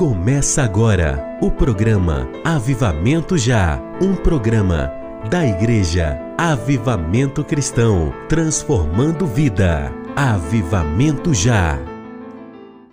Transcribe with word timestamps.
Começa 0.00 0.62
agora 0.62 1.38
o 1.42 1.50
programa 1.50 2.26
Avivamento 2.42 3.36
Já, 3.36 3.78
um 4.00 4.16
programa 4.16 4.90
da 5.28 5.46
Igreja 5.46 6.18
Avivamento 6.38 7.44
Cristão, 7.44 8.10
transformando 8.26 9.26
vida. 9.26 9.92
Avivamento 10.16 11.34
Já. 11.34 11.78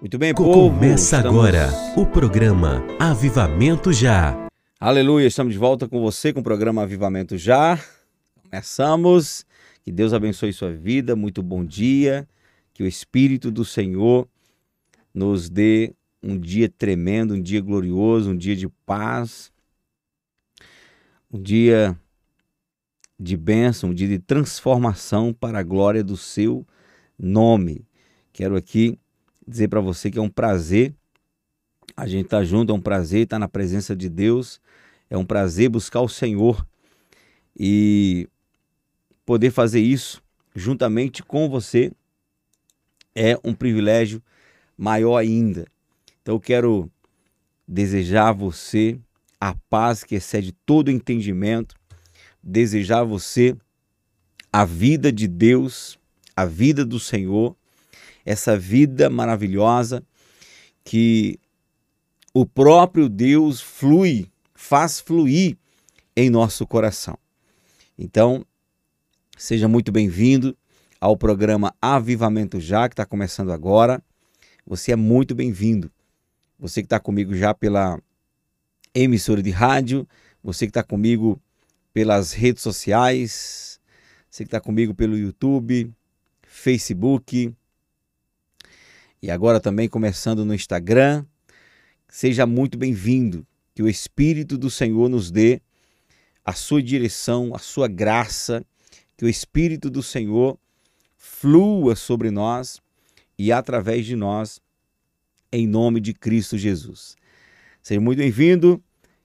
Muito 0.02 0.18
bem, 0.18 0.34
povo. 0.34 0.52
Começa 0.52 1.16
estamos... 1.16 1.40
agora 1.40 1.70
o 1.96 2.05
programa 2.05 2.84
Avivamento 3.00 3.94
Já. 3.94 4.36
Aleluia, 4.78 5.28
estamos 5.28 5.53
de 5.53 5.59
volta 5.59 5.88
com 5.88 6.02
você 6.02 6.34
com 6.34 6.42
o 6.42 6.44
programa 6.44 6.81
Avivamento 6.81 7.38
Já. 7.38 7.80
Começamos. 8.44 9.45
Que 9.81 9.94
Deus 9.94 10.12
abençoe 10.12 10.52
sua 10.52 10.73
vida. 10.73 11.16
Muito 11.16 11.42
bom 11.42 11.64
dia. 11.64 12.28
Que 12.73 12.84
o 12.84 12.86
Espírito 12.86 13.50
do 13.50 13.64
Senhor 13.64 14.28
nos 15.14 15.50
dê 15.50 15.95
um 16.27 16.38
dia 16.38 16.67
tremendo, 16.67 17.36
um 17.36 17.41
dia 17.41 17.62
glorioso, 17.62 18.31
um 18.31 18.38
dia 18.38 18.54
de 18.54 18.67
paz, 18.86 19.49
um 21.31 21.41
dia 21.41 21.98
de 23.17 23.38
bênção, 23.38 23.91
um 23.91 23.94
dia 23.94 24.09
de 24.09 24.20
transformação 24.20 25.34
para 25.34 25.59
a 25.59 25.63
glória 25.63 26.03
do 26.03 26.17
seu 26.17 26.67
nome. 27.17 27.88
Quero 28.34 28.58
aqui 28.58 29.00
dizer 29.48 29.70
para 29.70 29.80
você 29.80 30.12
que 30.12 30.20
é 30.20 30.22
um 30.22 30.30
prazer 30.30 30.94
a 31.95 32.05
gente 32.05 32.26
estar 32.26 32.39
tá 32.39 32.44
junto, 32.44 32.73
é 32.73 32.75
um 32.75 32.81
prazer 32.81 33.23
estar 33.23 33.39
na 33.39 33.48
presença 33.48 33.95
de 33.95 34.09
Deus, 34.09 34.59
é 35.09 35.17
um 35.17 35.25
prazer 35.25 35.70
buscar 35.70 36.02
o 36.02 36.09
Senhor 36.09 36.67
e 37.58 38.28
poder 39.25 39.50
fazer 39.50 39.80
isso 39.80 40.22
juntamente 40.53 41.23
com 41.23 41.48
você 41.48 41.89
é 43.16 43.39
um 43.45 43.53
privilégio 43.53 44.22
maior 44.78 45.16
ainda. 45.16 45.66
Então 46.28 46.36
eu 46.36 46.42
quero 46.42 46.92
desejar 47.66 48.28
a 48.28 48.33
você 48.33 49.00
a 49.39 49.56
paz 49.70 50.03
que 50.03 50.16
excede 50.16 50.52
todo 50.52 50.92
entendimento, 50.92 51.73
desejar 52.44 53.00
a 53.00 53.03
você 53.06 53.56
a 54.52 54.66
vida 54.66 55.09
de 55.09 55.25
Deus, 55.25 55.98
a 56.36 56.44
vida 56.44 56.83
do 56.83 57.00
Senhor, 57.00 57.55
essa 58.25 58.59
vida 58.59 59.09
maravilhosa 59.09 60.03
que 60.83 61.39
o 62.33 62.45
próprio 62.45 63.08
Deus 63.08 63.61
flui, 63.61 64.30
faz 64.53 65.00
fluir 65.00 65.58
em 66.14 66.30
nosso 66.30 66.67
coração. 66.67 67.17
Então, 67.98 68.45
seja 69.38 69.70
muito 69.70 69.94
bem-vindo 69.94 70.58
ao 71.00 71.16
programa 71.16 71.73
Avivamento 71.81 72.59
Já, 72.59 72.89
que 72.89 72.94
está 72.94 73.05
começando 73.05 73.53
agora. 73.53 74.03
Você 74.66 74.92
é 74.92 74.98
muito 74.98 75.33
bem-vindo 75.33 75.89
você 76.59 76.81
que 76.81 76.86
está 76.86 77.00
comigo 77.00 77.36
já 77.36 77.53
pela 77.53 78.02
emissora 78.94 79.41
de 79.41 79.52
rádio, 79.52 80.08
você 80.44 80.66
que 80.66 80.72
está 80.72 80.83
comigo 80.83 81.41
pelas 81.94 82.31
redes 82.31 82.64
sociais, 82.64 83.80
você 84.30 84.44
que 84.44 84.47
está 84.47 84.59
comigo 84.59 84.94
pelo 84.94 85.17
YouTube, 85.17 85.91
Facebook 86.44 87.53
e 89.22 89.31
agora 89.31 89.59
também 89.59 89.89
começando 89.89 90.45
no 90.45 90.53
Instagram. 90.53 91.25
Seja 92.08 92.45
muito 92.45 92.77
bem-vindo. 92.77 93.45
Que 93.73 93.83
o 93.83 93.89
Espírito 93.89 94.58
do 94.58 94.69
Senhor 94.69 95.09
nos 95.09 95.30
dê 95.30 95.61
a 96.44 96.53
sua 96.53 96.81
direção, 96.81 97.53
a 97.53 97.59
sua 97.59 97.88
graça, 97.88 98.66
que 99.16 99.25
o 99.25 99.30
Espírito 99.30 99.89
do 99.89 100.02
Senhor 100.02 100.58
flua 101.15 101.95
sobre 101.95 102.32
nós 102.32 102.80
e 103.37 103.52
através 103.52 104.05
de 104.05 104.15
nós 104.15 104.59
em 105.52 105.67
nome 105.67 105.99
de 105.99 106.13
Cristo 106.13 106.58
Jesus. 106.58 107.15
Seja 107.81 108.02
muito 108.02 108.19
bem-vindo, 108.19 108.81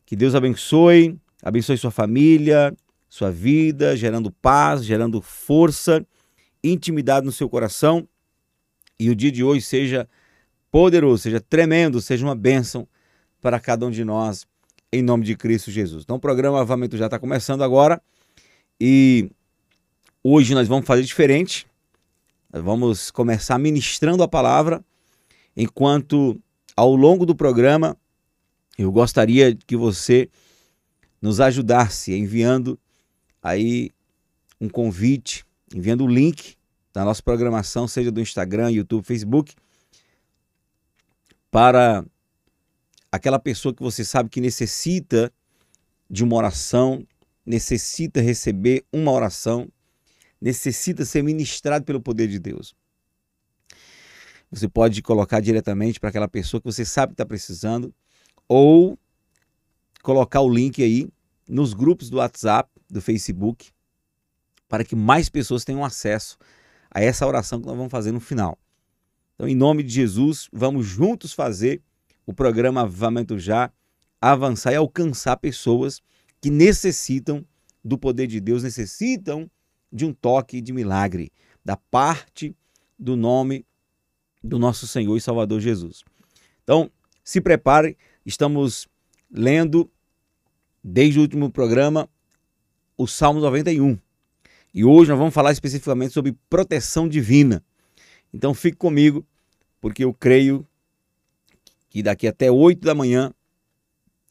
que 0.07 0.15
Deus 0.15 0.35
abençoe, 0.35 1.19
abençoe 1.43 1.77
sua 1.77 1.91
família, 1.91 2.75
sua 3.09 3.31
vida, 3.31 3.97
gerando 3.97 4.31
paz, 4.31 4.85
gerando 4.85 5.21
força, 5.21 6.07
intimidade 6.63 7.27
no 7.27 7.33
seu 7.33 7.49
coração. 7.49 8.07
E 8.99 9.11
o 9.11 9.17
dia 9.17 9.33
de 9.33 9.43
hoje 9.43 9.63
seja 9.63 10.09
poderoso, 10.71 11.23
seja 11.23 11.41
tremendo, 11.41 12.01
seja 12.01 12.25
uma 12.25 12.37
bênção 12.37 12.87
para 13.41 13.59
cada 13.59 13.85
um 13.85 13.91
de 13.91 14.05
nós, 14.05 14.47
em 14.93 15.03
nome 15.03 15.25
de 15.25 15.37
Cristo 15.37 15.71
Jesus. 15.71 16.05
Então, 16.05 16.17
o 16.17 16.21
programa 16.21 16.61
Avamento 16.61 16.97
já 16.97 17.07
está 17.07 17.19
começando 17.19 17.63
agora 17.65 18.01
e 18.81 19.29
hoje 20.23 20.55
nós 20.55 20.69
vamos 20.69 20.87
fazer 20.87 21.03
diferente. 21.03 21.67
Nós 22.53 22.63
vamos 22.63 23.11
começar 23.11 23.59
ministrando 23.59 24.23
a 24.23 24.29
palavra 24.29 24.85
enquanto 25.57 26.41
ao 26.77 26.95
longo 26.95 27.27
do 27.27 27.35
programa 27.35 27.97
eu 28.79 28.91
gostaria 28.91 29.55
que 29.55 29.77
você 29.77 30.29
nos 31.21 31.41
ajudasse 31.41 32.15
enviando 32.15 32.79
aí 33.43 33.91
um 34.61 34.69
convite, 34.69 35.45
enviando 35.75 36.05
o 36.05 36.09
link 36.09 36.57
da 36.93 37.05
nossa 37.05 37.23
programação, 37.23 37.89
seja 37.89 38.11
do 38.11 38.21
Instagram, 38.21 38.71
YouTube, 38.71 39.05
Facebook, 39.05 39.55
para 41.51 42.05
aquela 43.11 43.39
pessoa 43.39 43.75
que 43.75 43.83
você 43.83 44.05
sabe 44.05 44.31
que 44.31 44.41
necessita 44.41 45.33
de 46.09 46.25
uma 46.25 46.37
oração, 46.37 47.07
necessita 47.45 48.21
receber 48.21 48.85
uma 48.93 49.13
oração, 49.13 49.69
necessita 50.41 51.05
ser 51.05 51.23
ministrado 51.23 51.85
pelo 51.85 52.01
poder 52.01 52.29
de 52.29 52.39
Deus. 52.39 52.75
Você 54.53 54.69
pode 54.69 55.01
colocar 55.01 55.41
diretamente 55.41 55.99
para 55.99 56.11
aquela 56.11 56.29
pessoa 56.29 56.61
que 56.61 56.67
você 56.67 56.85
sabe 56.85 57.13
que 57.13 57.15
está 57.15 57.25
precisando, 57.25 57.93
ou 58.47 58.99
colocar 60.03 60.43
o 60.43 60.49
link 60.49 60.83
aí 60.83 61.09
nos 61.49 61.73
grupos 61.73 62.11
do 62.11 62.19
WhatsApp, 62.19 62.71
do 62.91 63.01
Facebook, 63.01 63.71
para 64.69 64.85
que 64.85 64.95
mais 64.95 65.31
pessoas 65.31 65.65
tenham 65.65 65.83
acesso 65.83 66.37
a 66.91 67.01
essa 67.01 67.27
oração 67.27 67.61
que 67.61 67.67
nós 67.67 67.77
vamos 67.77 67.91
fazer 67.91 68.13
no 68.13 68.21
final. 68.21 68.59
Então, 69.35 69.49
em 69.49 69.55
nome 69.55 69.83
de 69.83 69.95
Jesus, 69.95 70.51
vamos 70.53 70.87
juntos 70.87 71.33
fazer 71.33 71.81
o 72.27 72.35
programa 72.35 72.83
Avamento 72.83 73.39
Já 73.39 73.73
avançar 74.21 74.73
e 74.73 74.77
alcançar 74.77 75.39
pessoas 75.39 76.03
que 76.43 76.51
necessitam 76.51 77.45
do 77.83 77.97
poder 77.97 78.27
de 78.27 78.39
Deus, 78.39 78.63
necessitam 78.63 79.51
de 79.91 80.05
um 80.05 80.13
toque 80.13 80.61
de 80.61 80.75
milagre 80.75 81.33
da 81.65 81.77
parte 81.77 82.55
do 82.99 83.17
nome 83.17 83.65
do 84.43 84.59
nosso 84.59 84.87
Senhor 84.87 85.17
e 85.17 85.21
Salvador 85.21 85.61
Jesus. 85.61 86.03
Então, 86.63 86.91
se 87.25 87.41
prepare, 87.41 87.97
estamos 88.27 88.89
lendo 89.31 89.91
desde 90.83 91.19
o 91.19 91.23
último 91.23 91.51
programa 91.51 92.09
o 92.97 93.07
Salmo 93.07 93.41
91. 93.41 93.99
E 94.75 94.85
hoje 94.85 95.11
nós 95.11 95.19
vamos 95.19 95.35
falar 95.35 95.53
especificamente 95.53 96.13
sobre 96.13 96.37
proteção 96.49 97.09
divina. 97.09 97.63
Então 98.33 98.55
fique 98.55 98.77
comigo, 98.77 99.27
porque 99.81 100.05
eu 100.05 100.15
creio 100.15 100.67
que 101.91 102.03
daqui 102.03 102.27
até 102.27 102.51
8 102.51 102.81
da 102.81 102.95
manhã, 102.95 103.33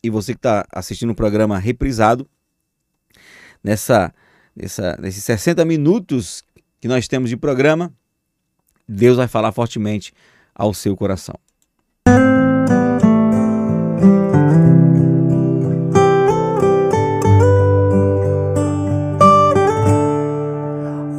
e 0.04 0.10
você 0.10 0.34
que 0.34 0.40
está 0.40 0.66
assistindo 0.72 1.12
o 1.12 1.16
programa 1.16 1.60
reprisado, 1.60 2.28
nessa, 3.64 4.14
nessa, 4.56 4.98
nesses 5.00 5.24
60 5.24 5.64
minutos 5.64 6.44
que 6.80 6.88
nós 6.88 7.08
temos 7.08 7.30
de 7.30 7.38
programa, 7.38 7.94
Deus 8.92 9.16
vai 9.16 9.28
falar 9.28 9.54
fortemente 9.54 10.14
ao 10.54 10.74
seu 10.74 10.98
coração. 10.98 11.36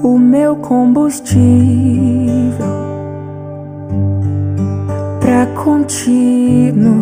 O 0.04 0.18
meu 0.18 0.56
combustível 0.56 1.40
para 5.18 5.46
continuar. 5.64 6.92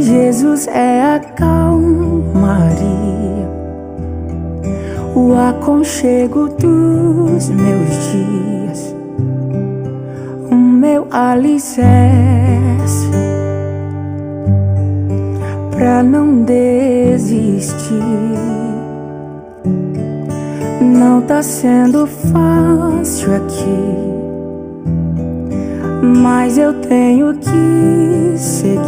Jesus 0.00 0.66
é 0.66 1.14
a 1.14 1.20
calmaria 1.20 3.07
o 5.14 5.34
aconchego 5.34 6.48
dos 6.48 7.48
meus 7.48 7.88
dias, 8.12 8.94
o 10.50 10.54
meu 10.54 11.06
alicerce 11.10 13.08
pra 15.70 16.02
não 16.02 16.42
desistir. 16.42 18.02
Não 20.80 21.22
tá 21.22 21.42
sendo 21.42 22.06
fácil 22.06 23.36
aqui, 23.36 23.84
mas 26.02 26.58
eu 26.58 26.74
tenho 26.80 27.34
que 27.34 28.36
seguir. 28.36 28.78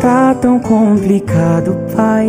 Tá 0.00 0.34
tão 0.34 0.60
complicado, 0.60 1.76
pai 1.96 2.28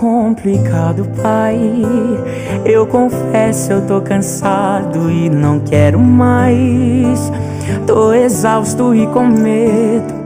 Complicado, 0.00 1.06
pai. 1.22 1.58
Eu 2.64 2.86
confesso, 2.86 3.72
eu 3.72 3.86
tô 3.86 4.00
cansado 4.00 5.10
e 5.10 5.28
não 5.28 5.60
quero 5.60 5.98
mais. 6.00 7.30
Tô 7.86 8.14
exausto 8.14 8.94
e 8.94 9.06
com 9.08 9.26
medo. 9.26 10.18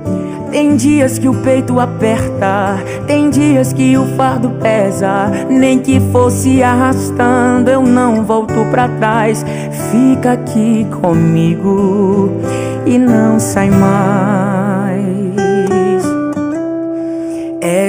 Tem 0.52 0.76
dias 0.76 1.18
que 1.18 1.28
o 1.28 1.34
peito 1.34 1.80
aperta, 1.80 2.76
tem 3.08 3.28
dias 3.28 3.72
que 3.72 3.98
o 3.98 4.06
fardo 4.16 4.50
pesa. 4.62 5.28
Nem 5.50 5.80
que 5.80 5.98
fosse 6.12 6.62
arrastando, 6.62 7.68
eu 7.68 7.82
não 7.82 8.22
volto 8.22 8.54
pra 8.70 8.86
trás. 8.86 9.44
Fica 9.90 10.34
aqui 10.34 10.86
comigo 11.02 12.30
e 12.86 12.96
não 12.96 13.40
sai 13.40 13.70
mais. 13.70 14.43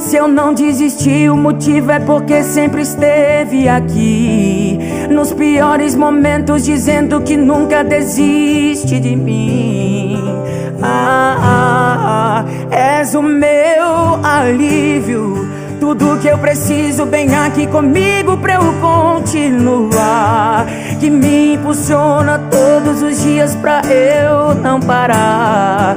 Se 0.00 0.16
eu 0.16 0.26
não 0.26 0.54
desisti, 0.54 1.28
o 1.28 1.36
motivo 1.36 1.92
é 1.92 2.00
porque 2.00 2.42
sempre 2.42 2.80
esteve 2.82 3.68
aqui. 3.68 4.78
Nos 5.10 5.32
piores 5.32 5.94
momentos, 5.94 6.64
dizendo 6.64 7.20
que 7.20 7.36
nunca 7.36 7.84
desiste 7.84 8.98
de 8.98 9.14
mim. 9.14 10.18
Ah, 10.82 11.36
ah, 11.38 12.44
ah, 12.44 12.74
és 12.74 13.14
o 13.14 13.22
meu 13.22 14.24
alívio. 14.24 15.48
Tudo 15.78 16.18
que 16.18 16.28
eu 16.28 16.38
preciso, 16.38 17.04
vem 17.06 17.34
aqui 17.34 17.66
comigo 17.66 18.38
pra 18.38 18.54
eu 18.54 18.74
continuar. 18.80 20.66
Que 20.98 21.10
me 21.10 21.54
impulsiona 21.54 22.38
todos 22.50 23.02
os 23.02 23.22
dias 23.22 23.54
pra 23.56 23.82
eu 23.86 24.54
não 24.54 24.80
parar. 24.80 25.96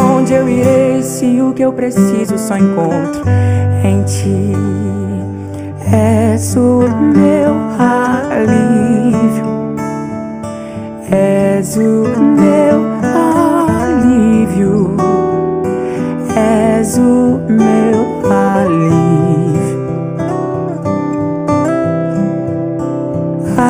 Onde 0.00 0.34
eu 0.34 0.48
irei 0.48 1.02
se 1.02 1.40
o 1.40 1.52
que 1.52 1.62
eu 1.62 1.72
preciso 1.72 2.38
só 2.38 2.56
encontro 2.56 3.22
em 3.84 4.02
ti? 4.04 4.52
És 5.92 6.56
o 6.56 6.80
meu 7.14 7.54
alívio, 7.78 9.46
és 11.10 11.76
o 11.76 12.04
meu 12.36 12.84
alívio, 13.72 14.96
és 16.34 16.98
o 16.98 17.40
meu 17.48 18.30
alívio. 18.30 19.16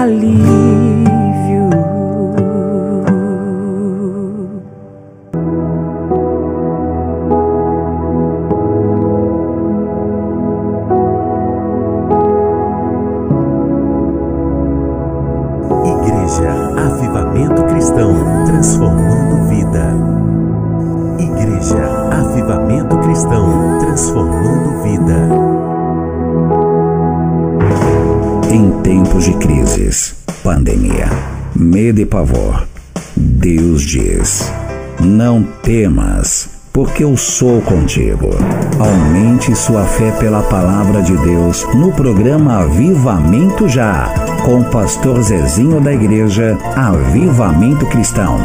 alívio. 0.07 0.66
Cristão, 23.27 23.79
transformando 23.81 24.83
vida. 24.83 25.29
Em 28.53 28.71
tempos 28.83 29.25
de 29.25 29.33
crises, 29.35 30.15
pandemia, 30.45 31.09
medo 31.55 32.01
e 32.01 32.07
pavor, 32.07 32.67
Deus 33.17 33.83
diz: 33.83 34.53
Não 35.01 35.43
temas, 35.43 36.49
porque 36.73 37.03
eu 37.03 37.17
sou 37.17 37.61
contigo. 37.63 38.31
Aumente 38.79 39.57
sua 39.57 39.85
fé 39.85 40.13
pela 40.13 40.43
palavra 40.45 41.03
de 41.03 41.17
Deus 41.17 41.67
no 41.75 41.93
programa 41.93 42.63
Avivamento 42.63 43.69
Já, 43.69 44.09
com 44.45 44.61
o 44.61 44.65
pastor 44.67 45.21
Zezinho 45.23 45.81
da 45.81 45.93
Igreja 45.93 46.57
Avivamento 46.77 47.87
Cristão. 47.87 48.39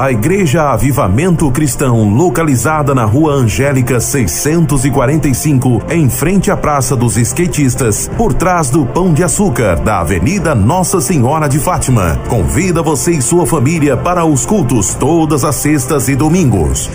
A 0.00 0.10
Igreja 0.10 0.70
Avivamento 0.70 1.50
Cristão, 1.50 2.08
localizada 2.08 2.94
na 2.94 3.04
Rua 3.04 3.34
Angélica 3.34 4.00
645, 4.00 5.82
em 5.90 6.08
frente 6.08 6.50
à 6.50 6.56
Praça 6.56 6.96
dos 6.96 7.18
Skatistas, 7.18 8.10
por 8.16 8.32
trás 8.32 8.70
do 8.70 8.86
Pão 8.86 9.12
de 9.12 9.22
Açúcar, 9.22 9.76
da 9.76 10.00
Avenida 10.00 10.54
Nossa 10.54 11.02
Senhora 11.02 11.46
de 11.50 11.58
Fátima. 11.58 12.18
Convida 12.30 12.82
você 12.82 13.10
e 13.10 13.20
sua 13.20 13.44
família 13.44 13.94
para 13.94 14.24
os 14.24 14.46
cultos 14.46 14.94
todas 14.94 15.44
as 15.44 15.56
sextas 15.56 16.08
e 16.08 16.16
domingos. 16.16 16.88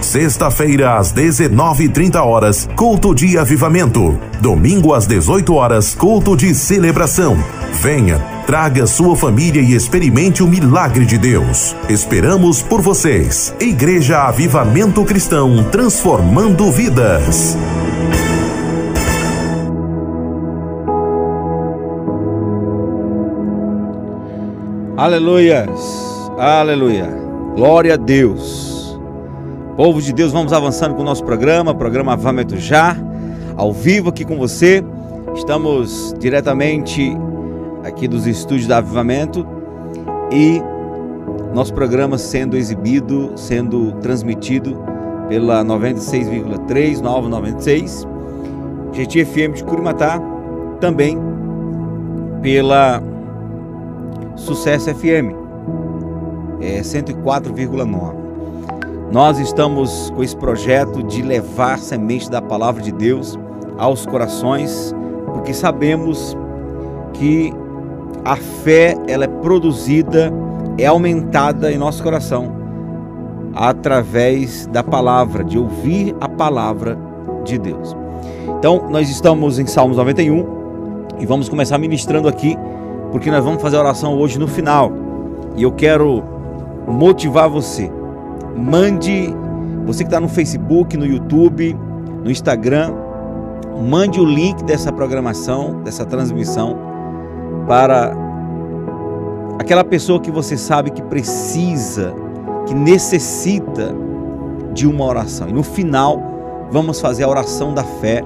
Sexta-feira 0.00 0.96
às 0.96 1.12
19:30 1.12 2.24
horas, 2.24 2.68
culto 2.74 3.14
de 3.14 3.36
avivamento. 3.36 4.18
Domingo 4.40 4.94
às 4.94 5.06
18 5.06 5.54
horas, 5.54 5.94
culto 5.94 6.36
de 6.36 6.54
celebração. 6.54 7.36
Venha, 7.82 8.18
traga 8.46 8.86
sua 8.86 9.14
família 9.14 9.60
e 9.60 9.74
experimente 9.74 10.42
o 10.42 10.48
milagre 10.48 11.04
de 11.04 11.18
Deus. 11.18 11.76
Esperamos 11.88 12.62
por 12.62 12.80
vocês. 12.80 13.54
Igreja 13.60 14.22
Avivamento 14.26 15.04
Cristão, 15.04 15.64
transformando 15.70 16.72
vidas. 16.72 17.56
Aleluias, 24.96 25.70
aleluia, 26.38 27.08
glória 27.54 27.94
a 27.94 27.96
Deus. 27.96 28.79
Povo 29.80 30.02
de 30.02 30.12
Deus, 30.12 30.30
vamos 30.30 30.52
avançando 30.52 30.94
com 30.94 31.00
o 31.00 31.04
nosso 31.06 31.24
programa, 31.24 31.74
programa 31.74 32.12
Avivamento 32.12 32.54
Já, 32.58 32.94
ao 33.56 33.72
vivo 33.72 34.10
aqui 34.10 34.26
com 34.26 34.36
você. 34.36 34.84
Estamos 35.34 36.14
diretamente 36.18 37.16
aqui 37.82 38.06
dos 38.06 38.26
estúdios 38.26 38.66
da 38.66 38.76
Avivamento 38.76 39.46
e 40.30 40.60
nosso 41.54 41.72
programa 41.72 42.18
sendo 42.18 42.58
exibido, 42.58 43.32
sendo 43.36 43.92
transmitido 44.02 44.76
pela 45.30 45.64
96,3, 45.64 47.00
Nova 47.00 47.26
96, 47.26 48.06
GT 48.92 49.24
FM 49.24 49.54
de 49.54 49.64
Curimatá, 49.64 50.20
também 50.78 51.18
pela 52.42 53.02
Sucesso 54.36 54.94
FM, 54.94 55.32
é 56.60 56.82
104,9. 56.82 58.19
Nós 59.12 59.40
estamos 59.40 60.12
com 60.14 60.22
esse 60.22 60.36
projeto 60.36 61.02
de 61.02 61.20
levar 61.20 61.78
semente 61.80 62.30
da 62.30 62.40
palavra 62.40 62.80
de 62.80 62.92
Deus 62.92 63.36
aos 63.76 64.06
corações, 64.06 64.94
porque 65.34 65.52
sabemos 65.52 66.36
que 67.14 67.52
a 68.24 68.36
fé 68.36 68.96
ela 69.08 69.24
é 69.24 69.28
produzida, 69.28 70.32
é 70.78 70.86
aumentada 70.86 71.72
em 71.72 71.78
nosso 71.78 72.02
coração 72.04 72.52
através 73.52 74.66
da 74.68 74.84
palavra, 74.84 75.42
de 75.42 75.58
ouvir 75.58 76.14
a 76.20 76.28
palavra 76.28 76.96
de 77.44 77.58
Deus. 77.58 77.96
Então, 78.58 78.88
nós 78.90 79.10
estamos 79.10 79.58
em 79.58 79.66
Salmos 79.66 79.96
91 79.96 80.46
e 81.18 81.26
vamos 81.26 81.48
começar 81.48 81.78
ministrando 81.78 82.28
aqui 82.28 82.56
porque 83.10 83.28
nós 83.28 83.44
vamos 83.44 83.60
fazer 83.60 83.76
a 83.76 83.80
oração 83.80 84.16
hoje 84.16 84.38
no 84.38 84.46
final. 84.46 84.92
E 85.56 85.64
eu 85.64 85.72
quero 85.72 86.22
motivar 86.86 87.48
você. 87.48 87.90
Mande, 88.56 89.34
você 89.86 90.04
que 90.04 90.08
está 90.08 90.20
no 90.20 90.28
Facebook, 90.28 90.96
no 90.96 91.06
YouTube, 91.06 91.76
no 92.22 92.30
Instagram, 92.30 92.92
mande 93.88 94.20
o 94.20 94.24
link 94.24 94.62
dessa 94.64 94.92
programação, 94.92 95.82
dessa 95.82 96.04
transmissão, 96.04 96.76
para 97.66 98.14
aquela 99.58 99.84
pessoa 99.84 100.20
que 100.20 100.30
você 100.30 100.56
sabe 100.56 100.90
que 100.90 101.02
precisa, 101.02 102.14
que 102.66 102.74
necessita 102.74 103.94
de 104.72 104.86
uma 104.86 105.04
oração. 105.04 105.48
E 105.48 105.52
no 105.52 105.62
final, 105.62 106.68
vamos 106.70 107.00
fazer 107.00 107.24
a 107.24 107.28
oração 107.28 107.74
da 107.74 107.84
fé. 107.84 108.22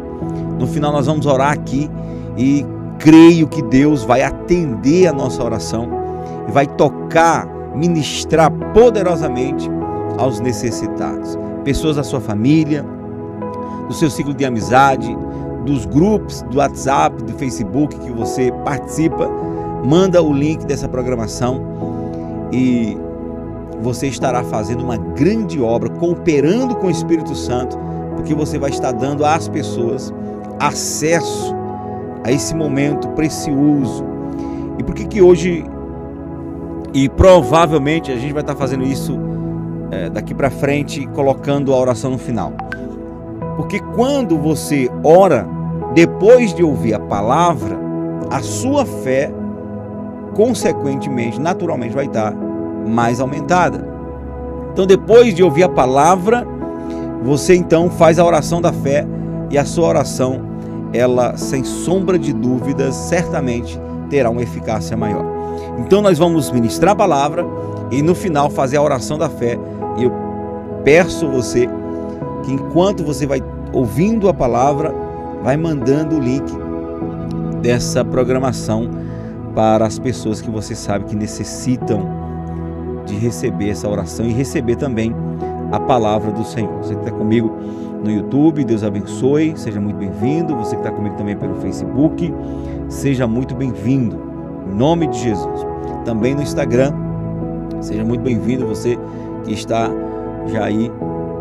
No 0.58 0.66
final, 0.66 0.92
nós 0.92 1.06
vamos 1.06 1.26
orar 1.26 1.52
aqui 1.52 1.90
e 2.36 2.64
creio 2.98 3.46
que 3.46 3.62
Deus 3.62 4.04
vai 4.04 4.22
atender 4.22 5.06
a 5.06 5.12
nossa 5.12 5.42
oração 5.42 5.88
e 6.48 6.52
vai 6.52 6.66
tocar, 6.66 7.46
ministrar 7.74 8.50
poderosamente 8.72 9.68
aos 10.18 10.40
necessitados. 10.40 11.38
Pessoas 11.64 11.96
da 11.96 12.02
sua 12.02 12.20
família, 12.20 12.84
do 13.88 13.94
seu 13.94 14.10
ciclo 14.10 14.34
de 14.34 14.44
amizade, 14.44 15.16
dos 15.64 15.86
grupos 15.86 16.42
do 16.42 16.58
WhatsApp, 16.58 17.22
do 17.22 17.32
Facebook 17.34 17.98
que 17.98 18.12
você 18.12 18.52
participa, 18.64 19.28
manda 19.84 20.22
o 20.22 20.32
link 20.32 20.64
dessa 20.66 20.88
programação 20.88 21.60
e 22.52 22.96
você 23.80 24.06
estará 24.06 24.42
fazendo 24.44 24.82
uma 24.82 24.96
grande 24.96 25.60
obra, 25.60 25.90
cooperando 25.90 26.74
com 26.76 26.86
o 26.86 26.90
Espírito 26.90 27.34
Santo, 27.34 27.78
porque 28.16 28.34
você 28.34 28.58
vai 28.58 28.70
estar 28.70 28.92
dando 28.92 29.24
às 29.24 29.48
pessoas 29.48 30.12
acesso 30.58 31.54
a 32.24 32.32
esse 32.32 32.54
momento 32.54 33.08
precioso. 33.08 34.04
E 34.78 34.82
por 34.82 34.94
que 34.94 35.06
que 35.06 35.20
hoje 35.20 35.64
e 36.94 37.08
provavelmente 37.08 38.12
a 38.12 38.16
gente 38.16 38.32
vai 38.32 38.42
estar 38.42 38.54
fazendo 38.54 38.84
isso 38.84 39.18
é, 39.94 40.10
daqui 40.10 40.34
para 40.34 40.50
frente, 40.50 41.06
colocando 41.08 41.72
a 41.72 41.78
oração 41.78 42.10
no 42.10 42.18
final. 42.18 42.52
Porque 43.56 43.78
quando 43.94 44.36
você 44.36 44.90
ora, 45.04 45.46
depois 45.94 46.52
de 46.52 46.62
ouvir 46.62 46.94
a 46.94 46.98
palavra, 46.98 47.78
a 48.30 48.40
sua 48.40 48.84
fé, 48.84 49.30
consequentemente, 50.34 51.40
naturalmente, 51.40 51.94
vai 51.94 52.06
estar 52.06 52.34
mais 52.86 53.20
aumentada. 53.20 53.86
Então, 54.72 54.86
depois 54.86 55.34
de 55.34 55.42
ouvir 55.42 55.62
a 55.62 55.68
palavra, 55.68 56.46
você 57.22 57.54
então 57.54 57.88
faz 57.88 58.18
a 58.18 58.24
oração 58.24 58.60
da 58.60 58.72
fé 58.72 59.06
e 59.50 59.56
a 59.56 59.64
sua 59.64 59.88
oração 59.88 60.52
ela, 60.92 61.36
sem 61.36 61.64
sombra 61.64 62.18
de 62.18 62.32
dúvidas, 62.32 62.94
certamente 62.94 63.80
terá 64.10 64.30
uma 64.30 64.42
eficácia 64.42 64.96
maior. 64.96 65.24
Então, 65.78 66.02
nós 66.02 66.18
vamos 66.18 66.50
ministrar 66.50 66.92
a 66.92 66.96
palavra 66.96 67.44
e 67.90 68.02
no 68.02 68.14
final 68.14 68.50
fazer 68.50 68.76
a 68.76 68.82
oração 68.82 69.18
da 69.18 69.28
fé. 69.28 69.58
E 69.96 70.04
eu 70.04 70.12
peço 70.84 71.28
você 71.28 71.68
que 72.44 72.52
enquanto 72.52 73.04
você 73.04 73.26
vai 73.26 73.42
ouvindo 73.72 74.28
a 74.28 74.34
palavra, 74.34 74.94
vai 75.42 75.56
mandando 75.56 76.16
o 76.16 76.20
link 76.20 76.44
dessa 77.60 78.04
programação 78.04 78.90
para 79.54 79.86
as 79.86 79.98
pessoas 79.98 80.40
que 80.40 80.50
você 80.50 80.74
sabe 80.74 81.04
que 81.06 81.16
necessitam 81.16 82.06
de 83.06 83.14
receber 83.14 83.70
essa 83.70 83.88
oração 83.88 84.26
e 84.26 84.32
receber 84.32 84.76
também 84.76 85.14
a 85.70 85.80
palavra 85.80 86.30
do 86.32 86.44
Senhor. 86.44 86.72
Você 86.78 86.94
está 86.94 87.10
comigo 87.10 87.52
no 88.02 88.10
YouTube, 88.10 88.64
Deus 88.64 88.82
abençoe, 88.82 89.54
seja 89.56 89.80
muito 89.80 89.96
bem-vindo. 89.96 90.56
Você 90.56 90.76
que 90.76 90.82
está 90.82 90.90
comigo 90.90 91.16
também 91.16 91.36
pelo 91.36 91.54
Facebook, 91.56 92.32
seja 92.88 93.26
muito 93.26 93.54
bem-vindo, 93.54 94.20
em 94.70 94.74
nome 94.74 95.06
de 95.06 95.18
Jesus. 95.18 95.66
Também 96.04 96.34
no 96.34 96.42
Instagram, 96.42 96.92
seja 97.80 98.04
muito 98.04 98.22
bem-vindo, 98.22 98.66
você 98.66 98.98
que 99.44 99.52
está 99.52 99.90
já 100.46 100.64
aí 100.64 100.90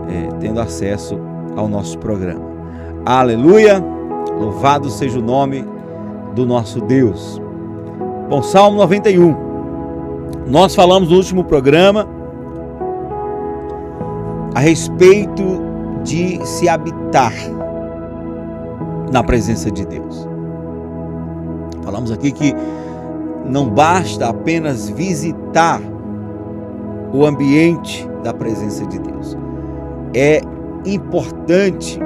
é, 0.09 0.29
tendo 0.39 0.59
acesso 0.59 1.19
ao 1.55 1.67
nosso 1.67 1.97
programa. 1.97 2.41
Aleluia! 3.05 3.83
Louvado 4.39 4.89
seja 4.89 5.19
o 5.19 5.21
nome 5.21 5.65
do 6.33 6.45
nosso 6.45 6.81
Deus. 6.81 7.41
Bom, 8.29 8.41
Salmo 8.41 8.77
91. 8.77 9.35
Nós 10.47 10.75
falamos 10.75 11.09
no 11.09 11.17
último 11.17 11.43
programa 11.43 12.07
a 14.55 14.59
respeito 14.59 15.43
de 16.03 16.45
se 16.45 16.67
habitar 16.67 17.33
na 19.11 19.23
presença 19.23 19.71
de 19.71 19.85
Deus. 19.85 20.27
Falamos 21.83 22.11
aqui 22.11 22.31
que 22.31 22.55
não 23.45 23.69
basta 23.69 24.27
apenas 24.27 24.89
visitar 24.89 25.81
o 27.13 27.25
ambiente 27.25 28.07
da 28.23 28.33
presença 28.33 28.85
de 28.87 28.97
Deus. 28.97 29.37
É 30.15 30.41
importante, 30.83 31.99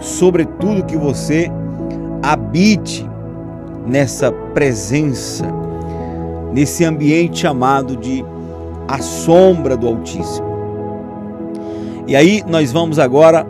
sobretudo, 0.00 0.84
que 0.84 0.96
você 0.96 1.50
habite 2.22 3.08
nessa 3.86 4.30
presença, 4.30 5.46
nesse 6.52 6.84
ambiente 6.84 7.40
chamado 7.40 7.96
de 7.96 8.24
a 8.86 8.98
sombra 8.98 9.76
do 9.76 9.88
Altíssimo. 9.88 10.52
E 12.06 12.14
aí 12.14 12.44
nós 12.46 12.70
vamos 12.70 12.98
agora 12.98 13.46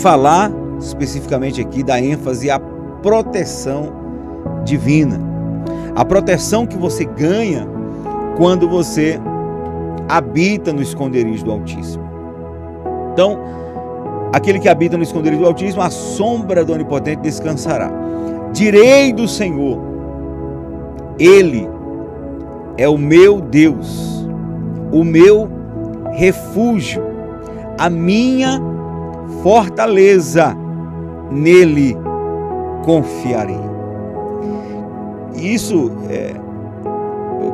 falar 0.00 0.52
especificamente 0.78 1.60
aqui 1.60 1.82
da 1.82 2.00
ênfase 2.00 2.50
à 2.50 2.60
proteção 3.02 3.92
divina. 4.64 5.18
A 5.96 6.04
proteção 6.04 6.66
que 6.66 6.76
você 6.76 7.04
ganha 7.04 7.66
quando 8.38 8.68
você 8.68 9.20
habita 10.08 10.72
no 10.72 10.80
esconderijo 10.80 11.44
do 11.44 11.52
Altíssimo. 11.52 12.08
Então, 13.12 13.36
aquele 14.32 14.60
que 14.60 14.68
habita 14.68 14.96
no 14.96 15.02
esconderijo 15.02 15.42
do 15.42 15.48
Altíssimo, 15.48 15.82
a 15.82 15.90
sombra 15.90 16.64
do 16.64 16.72
Onipotente 16.72 17.20
descansará. 17.20 17.90
Direi 18.52 19.12
do 19.12 19.26
Senhor, 19.26 19.78
Ele 21.18 21.68
é 22.78 22.88
o 22.88 22.96
meu 22.96 23.40
Deus, 23.40 24.24
o 24.92 25.02
meu 25.02 25.50
refúgio, 26.12 27.02
a 27.76 27.90
minha 27.90 28.62
fortaleza, 29.42 30.56
nele 31.30 31.96
confiarei. 32.84 33.60
Isso 35.34 35.92
é, 36.08 36.34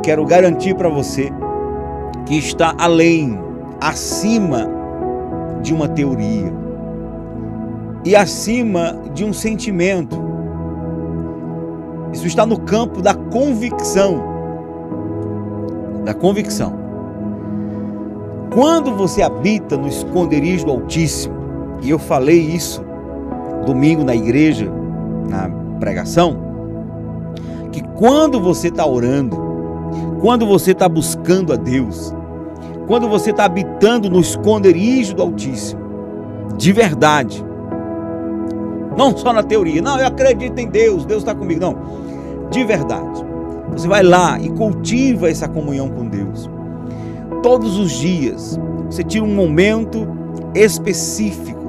quero 0.05 0.27
garantir 0.27 0.75
para 0.75 0.91
você 0.91 1.33
que 2.27 2.37
está 2.37 2.75
além, 2.79 3.39
acima 3.81 4.69
de 5.63 5.73
uma 5.73 5.89
teoria 5.89 6.53
e 8.05 8.15
acima 8.15 9.01
de 9.15 9.25
um 9.25 9.33
sentimento. 9.33 10.23
Isso 12.13 12.27
está 12.27 12.45
no 12.45 12.61
campo 12.61 13.01
da 13.01 13.15
convicção. 13.15 14.23
Da 16.05 16.13
convicção. 16.13 16.75
Quando 18.53 18.95
você 18.95 19.23
habita 19.23 19.75
no 19.75 19.89
esconderijo 19.89 20.67
do 20.67 20.73
Altíssimo, 20.73 21.35
e 21.81 21.89
eu 21.89 21.99
falei 21.99 22.39
isso 22.39 22.85
domingo 23.65 24.05
na 24.05 24.15
igreja, 24.15 24.71
na 25.31 25.49
pregação, 25.81 26.37
que 27.73 27.83
quando 27.95 28.39
você 28.39 28.69
está 28.69 28.87
orando, 28.87 29.44
quando 30.25 30.47
você 30.47 30.71
está 30.71 30.89
buscando 30.89 31.53
a 31.53 31.57
Deus, 31.57 32.15
quando 32.87 33.07
você 33.07 33.31
está 33.31 33.45
habitando 33.45 34.09
no 34.09 34.21
esconderijo 34.21 35.15
do 35.15 35.21
Altíssimo, 35.21 35.83
de 36.57 36.73
verdade, 36.73 37.45
não 38.97 39.15
só 39.15 39.35
na 39.35 39.43
teoria, 39.43 39.83
não, 39.83 39.99
eu 39.99 40.07
acredito 40.07 40.59
em 40.59 40.67
Deus, 40.67 41.05
Deus 41.05 41.19
está 41.19 41.35
comigo, 41.35 41.61
não, 41.61 41.77
de 42.51 42.65
verdade, 42.65 43.23
você 43.71 43.87
vai 43.87 44.03
lá 44.03 44.41
e 44.41 44.49
cultiva 44.49 45.29
essa 45.29 45.47
comunhão 45.47 45.91
com 45.91 46.07
Deus. 46.07 46.49
Todos 47.43 47.79
os 47.79 47.93
dias, 47.93 48.59
você 48.89 49.05
tira 49.05 49.27
um 49.27 49.35
momento 49.35 50.09
específico 50.55 51.61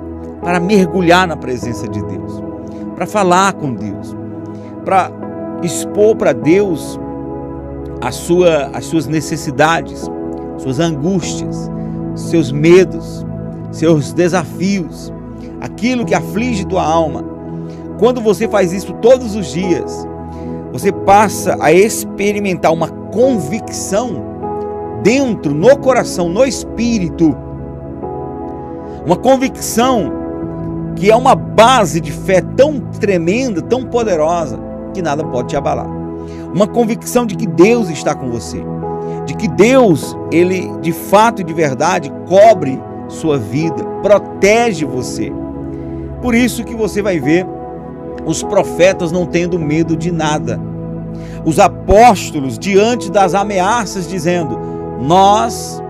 para 0.41 0.61
mergulhar 0.61 1.27
na 1.27 1.35
presença 1.35 1.89
de 1.89 2.01
Deus, 2.01 2.41
para 2.95 3.05
falar 3.05 3.51
com 3.51 3.73
Deus, 3.73 4.15
para 4.85 5.11
expor 5.61 6.15
para 6.15 6.31
Deus 6.31 6.97
a 8.05 8.11
sua, 8.11 8.69
as 8.71 8.85
suas 8.85 9.07
necessidades, 9.07 10.07
suas 10.59 10.79
angústias, 10.79 11.71
seus 12.13 12.51
medos, 12.51 13.25
seus 13.71 14.13
desafios, 14.13 15.11
aquilo 15.59 16.05
que 16.05 16.13
aflige 16.13 16.67
tua 16.67 16.83
alma. 16.83 17.25
Quando 17.97 18.21
você 18.21 18.47
faz 18.47 18.71
isso 18.71 18.93
todos 19.01 19.35
os 19.35 19.51
dias, 19.51 20.07
você 20.71 20.91
passa 20.91 21.57
a 21.59 21.73
experimentar 21.73 22.71
uma 22.71 22.89
convicção 22.89 24.21
dentro, 25.01 25.55
no 25.55 25.75
coração, 25.75 26.29
no 26.29 26.45
espírito. 26.45 27.35
Uma 29.03 29.15
convicção 29.15 30.11
que 30.95 31.09
é 31.09 31.15
uma 31.15 31.33
base 31.33 31.99
de 31.99 32.11
fé 32.11 32.39
tão 32.55 32.79
tremenda, 32.99 33.63
tão 33.63 33.83
poderosa, 33.83 34.59
que 34.93 35.01
nada 35.01 35.23
pode 35.23 35.47
te 35.47 35.57
abalar. 35.57 35.94
Uma 36.55 36.67
convicção 36.67 37.25
de 37.25 37.35
que 37.35 37.45
Deus 37.45 37.89
está 37.89 38.15
com 38.15 38.29
você, 38.29 38.63
de 39.25 39.35
que 39.35 39.45
Deus, 39.45 40.15
ele 40.31 40.71
de 40.79 40.93
fato 40.93 41.41
e 41.41 41.43
de 41.43 41.53
verdade 41.53 42.09
cobre 42.25 42.81
sua 43.09 43.37
vida, 43.37 43.83
protege 44.01 44.85
você. 44.85 45.33
Por 46.21 46.33
isso 46.33 46.63
que 46.63 46.73
você 46.73 47.01
vai 47.01 47.19
ver 47.19 47.45
os 48.25 48.41
profetas 48.41 49.11
não 49.11 49.25
tendo 49.25 49.59
medo 49.59 49.97
de 49.97 50.13
nada. 50.13 50.57
Os 51.43 51.59
apóstolos 51.59 52.57
diante 52.57 53.11
das 53.11 53.33
ameaças 53.33 54.07
dizendo: 54.07 54.57
"Nós 55.01 55.83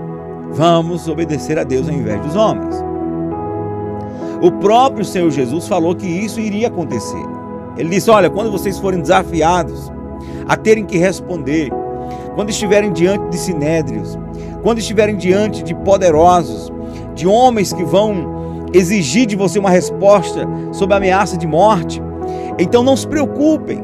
vamos 0.51 1.07
obedecer 1.07 1.60
a 1.60 1.63
Deus 1.63 1.88
ao 1.88 1.93
invés 1.93 2.19
dos 2.22 2.36
homens". 2.36 2.75
O 4.41 4.51
próprio 4.53 5.05
Senhor 5.05 5.29
Jesus 5.29 5.67
falou 5.67 5.95
que 5.95 6.07
isso 6.07 6.39
iria 6.39 6.69
acontecer. 6.69 7.24
Ele 7.77 7.89
disse: 7.89 8.10
Olha, 8.10 8.31
quando 8.31 8.51
vocês 8.51 8.79
forem 8.79 9.00
desafiados 9.00 9.93
a 10.47 10.55
terem 10.55 10.85
que 10.85 10.97
responder, 10.97 11.69
quando 12.35 12.49
estiverem 12.49 12.91
diante 12.91 13.29
de 13.29 13.37
sinédrios, 13.37 14.17
quando 14.61 14.79
estiverem 14.79 15.15
diante 15.15 15.63
de 15.63 15.73
poderosos, 15.75 16.71
de 17.13 17.27
homens 17.27 17.71
que 17.71 17.83
vão 17.83 18.65
exigir 18.73 19.25
de 19.25 19.35
você 19.35 19.57
uma 19.57 19.69
resposta 19.69 20.47
sob 20.71 20.93
a 20.93 20.97
ameaça 20.97 21.37
de 21.37 21.47
morte, 21.47 22.01
então 22.59 22.83
não 22.83 22.95
se 22.97 23.07
preocupem, 23.07 23.84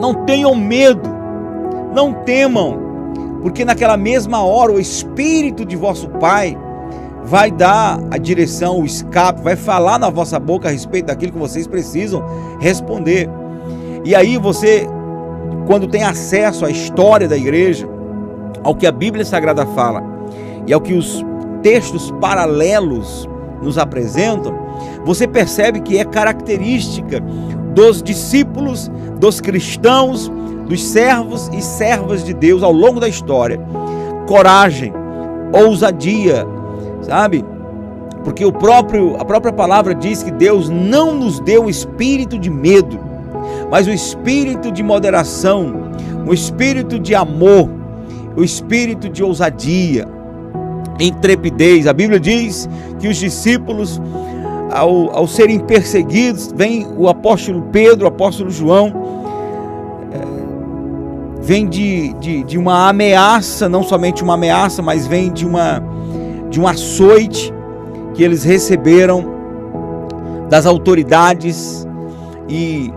não 0.00 0.14
tenham 0.24 0.54
medo, 0.54 1.08
não 1.94 2.12
temam, 2.12 2.78
porque 3.42 3.64
naquela 3.64 3.96
mesma 3.96 4.44
hora 4.44 4.72
o 4.72 4.80
Espírito 4.80 5.64
de 5.64 5.76
vosso 5.76 6.08
Pai 6.08 6.56
vai 7.24 7.50
dar 7.50 8.00
a 8.10 8.16
direção, 8.16 8.80
o 8.80 8.86
escape, 8.86 9.42
vai 9.42 9.54
falar 9.54 9.98
na 9.98 10.08
vossa 10.08 10.40
boca 10.40 10.68
a 10.68 10.70
respeito 10.70 11.06
daquilo 11.06 11.32
que 11.32 11.38
vocês 11.38 11.66
precisam 11.66 12.24
responder. 12.58 13.28
E 14.04 14.14
aí 14.14 14.38
você, 14.38 14.88
quando 15.66 15.86
tem 15.86 16.02
acesso 16.02 16.64
à 16.64 16.70
história 16.70 17.28
da 17.28 17.36
igreja, 17.36 17.88
ao 18.62 18.74
que 18.74 18.86
a 18.86 18.92
Bíblia 18.92 19.24
Sagrada 19.24 19.66
fala 19.66 20.02
e 20.66 20.72
ao 20.72 20.80
que 20.80 20.94
os 20.94 21.24
textos 21.62 22.10
paralelos 22.20 23.28
nos 23.62 23.78
apresentam, 23.78 24.54
você 25.04 25.26
percebe 25.26 25.80
que 25.80 25.98
é 25.98 26.04
característica 26.04 27.20
dos 27.74 28.02
discípulos, 28.02 28.90
dos 29.18 29.40
cristãos, 29.40 30.30
dos 30.68 30.82
servos 30.82 31.48
e 31.52 31.62
servas 31.62 32.24
de 32.24 32.34
Deus 32.34 32.62
ao 32.62 32.72
longo 32.72 33.00
da 33.00 33.08
história. 33.08 33.60
Coragem, 34.26 34.92
ousadia, 35.52 36.46
sabe? 37.02 37.44
Porque 38.24 38.44
o 38.44 38.52
próprio, 38.52 39.16
a 39.16 39.24
própria 39.24 39.52
palavra 39.52 39.94
diz 39.94 40.22
que 40.22 40.30
Deus 40.30 40.68
não 40.68 41.14
nos 41.14 41.40
deu 41.40 41.68
espírito 41.68 42.38
de 42.38 42.50
medo, 42.50 42.98
mas 43.70 43.86
o 43.86 43.90
espírito 43.90 44.72
de 44.72 44.82
moderação, 44.82 45.90
um 46.26 46.32
espírito 46.32 46.98
de 46.98 47.14
amor, 47.14 47.70
o 48.36 48.42
espírito 48.42 49.08
de 49.08 49.22
ousadia, 49.22 50.06
intrepidez. 50.98 51.86
A 51.86 51.92
Bíblia 51.92 52.18
diz 52.18 52.68
que 52.98 53.08
os 53.08 53.16
discípulos, 53.16 54.00
ao, 54.70 55.16
ao 55.16 55.26
serem 55.26 55.60
perseguidos, 55.60 56.52
vem 56.54 56.86
o 56.96 57.08
apóstolo 57.08 57.62
Pedro, 57.72 58.04
o 58.04 58.08
apóstolo 58.08 58.50
João, 58.50 58.92
é, 60.12 61.42
vem 61.42 61.68
de, 61.68 62.12
de, 62.14 62.42
de 62.44 62.58
uma 62.58 62.88
ameaça, 62.88 63.68
não 63.68 63.82
somente 63.82 64.22
uma 64.22 64.34
ameaça, 64.34 64.82
mas 64.82 65.06
vem 65.06 65.32
de 65.32 65.46
uma 65.46 65.82
de 66.50 66.58
um 66.58 66.66
açoite 66.66 67.52
que 68.14 68.22
eles 68.22 68.42
receberam 68.42 69.36
das 70.48 70.64
autoridades 70.64 71.86
e 72.48 72.90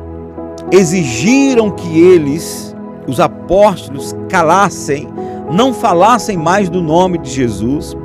exigiram 0.71 1.69
que 1.71 1.99
eles, 1.99 2.75
os 3.07 3.19
apóstolos, 3.19 4.15
calassem, 4.29 5.07
não 5.51 5.73
falassem 5.73 6.37
mais 6.37 6.69
do 6.69 6.81
nome 6.81 7.17
de 7.17 7.29
Jesus. 7.29 7.95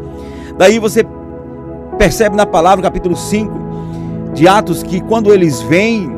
Daí 0.59 0.79
você 0.79 1.07
percebe 1.99 2.37
na 2.37 2.47
palavra, 2.47 2.83
capítulo 2.83 3.17
5 3.17 3.67
de 4.35 4.49
Atos, 4.49 4.83
que 4.83 5.01
quando 5.01 5.33
eles 5.33 5.63
vêm, 5.63 6.11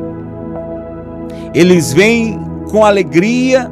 eles 1.53 1.93
vêm 1.93 2.39
com 2.71 2.83
alegria, 2.83 3.71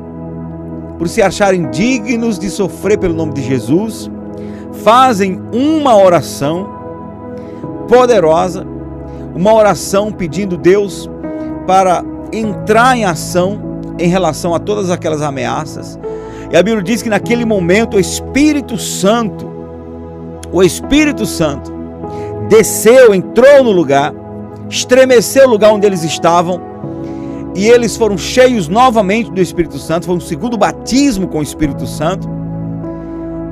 por 0.98 1.08
se 1.08 1.22
acharem 1.22 1.70
dignos 1.70 2.40
de 2.40 2.50
sofrer 2.50 2.98
pelo 2.98 3.14
nome 3.14 3.34
de 3.34 3.44
Jesus 3.44 4.10
fazem 4.84 5.42
uma 5.52 5.98
oração 5.98 6.70
poderosa, 7.88 8.66
uma 9.36 9.54
oração 9.54 10.12
pedindo 10.12 10.58
Deus 10.58 11.10
para 11.66 12.04
entrar 12.32 12.98
em 12.98 13.06
ação 13.06 13.60
em 14.00 14.08
relação 14.08 14.54
a 14.54 14.60
todas 14.60 14.90
aquelas 14.90 15.22
ameaças. 15.22 16.00
E 16.52 16.58
a 16.58 16.64
Bíblia 16.64 16.84
diz 16.84 17.02
que 17.02 17.10
naquele 17.10 17.46
momento 17.46 17.98
o 17.98 18.00
Espírito 18.00 18.78
Santo, 18.78 19.50
o 20.52 20.64
Espírito 20.64 21.26
Santo, 21.26 21.74
desceu, 22.48 23.14
entrou 23.14 23.64
no 23.64 23.72
lugar, 23.72 24.14
estremeceu 24.70 25.48
o 25.48 25.50
lugar 25.50 25.72
onde 25.74 25.86
eles 25.86 26.04
estavam, 26.04 26.62
e 27.56 27.68
eles 27.68 27.98
foram 27.98 28.18
cheios 28.18 28.68
novamente 28.68 29.32
do 29.32 29.42
Espírito 29.42 29.80
Santo, 29.80 30.06
foi 30.06 30.16
um 30.16 30.22
segundo 30.22 30.58
batismo 30.58 31.28
com 31.28 31.40
o 31.40 31.44
Espírito 31.44 31.88
Santo, 31.88 32.30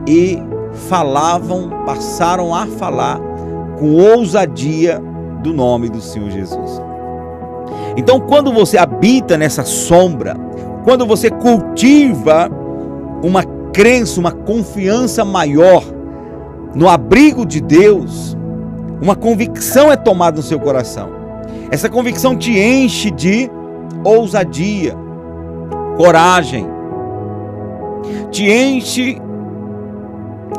e 0.07 0.41
falavam, 0.87 1.69
passaram 1.85 2.53
a 2.53 2.67
falar 2.67 3.19
com 3.79 3.95
ousadia 3.95 5.01
do 5.41 5.53
nome 5.53 5.89
do 5.89 5.99
Senhor 5.99 6.29
Jesus. 6.29 6.84
Então, 7.97 8.19
quando 8.19 8.51
você 8.51 8.77
habita 8.77 9.37
nessa 9.37 9.63
sombra, 9.63 10.35
quando 10.83 11.05
você 11.05 11.29
cultiva 11.29 12.49
uma 13.23 13.43
crença, 13.71 14.19
uma 14.19 14.31
confiança 14.31 15.23
maior 15.23 15.83
no 16.73 16.89
abrigo 16.89 17.45
de 17.45 17.61
Deus, 17.61 18.37
uma 19.01 19.15
convicção 19.15 19.91
é 19.91 19.95
tomada 19.95 20.37
no 20.37 20.43
seu 20.43 20.59
coração. 20.59 21.09
Essa 21.71 21.89
convicção 21.89 22.35
te 22.35 22.57
enche 22.57 23.09
de 23.09 23.49
ousadia, 24.03 24.95
coragem, 25.97 26.67
te 28.29 28.49
enche 28.49 29.21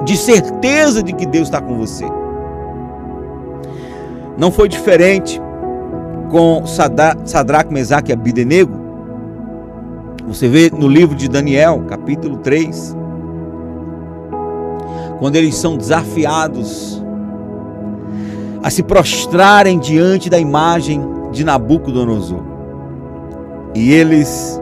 de 0.05 0.17
certeza 0.17 1.03
de 1.03 1.13
que 1.13 1.27
Deus 1.27 1.49
está 1.49 1.61
com 1.61 1.77
você. 1.77 2.07
Não 4.37 4.51
foi 4.51 4.69
diferente 4.69 5.41
com 6.31 6.65
Sadraque, 6.67 7.73
Mesaque 7.73 8.11
e 8.11 8.15
Abidenego. 8.15 8.87
Você 10.27 10.49
vê 10.49 10.71
no 10.71 10.89
livro 10.89 11.15
de 11.15 11.29
Daniel, 11.29 11.85
capítulo 11.89 12.39
3, 12.39 12.97
quando 15.19 15.37
eles 15.37 15.55
são 15.55 15.77
desafiados 15.77 17.03
a 18.63 18.71
se 18.71 18.83
prostrarem 18.83 19.79
diante 19.79 20.29
da 20.29 20.39
imagem 20.39 21.01
de 21.31 21.45
Nabucodonosor. 21.45 22.43
E 23.75 23.93
eles 23.93 24.61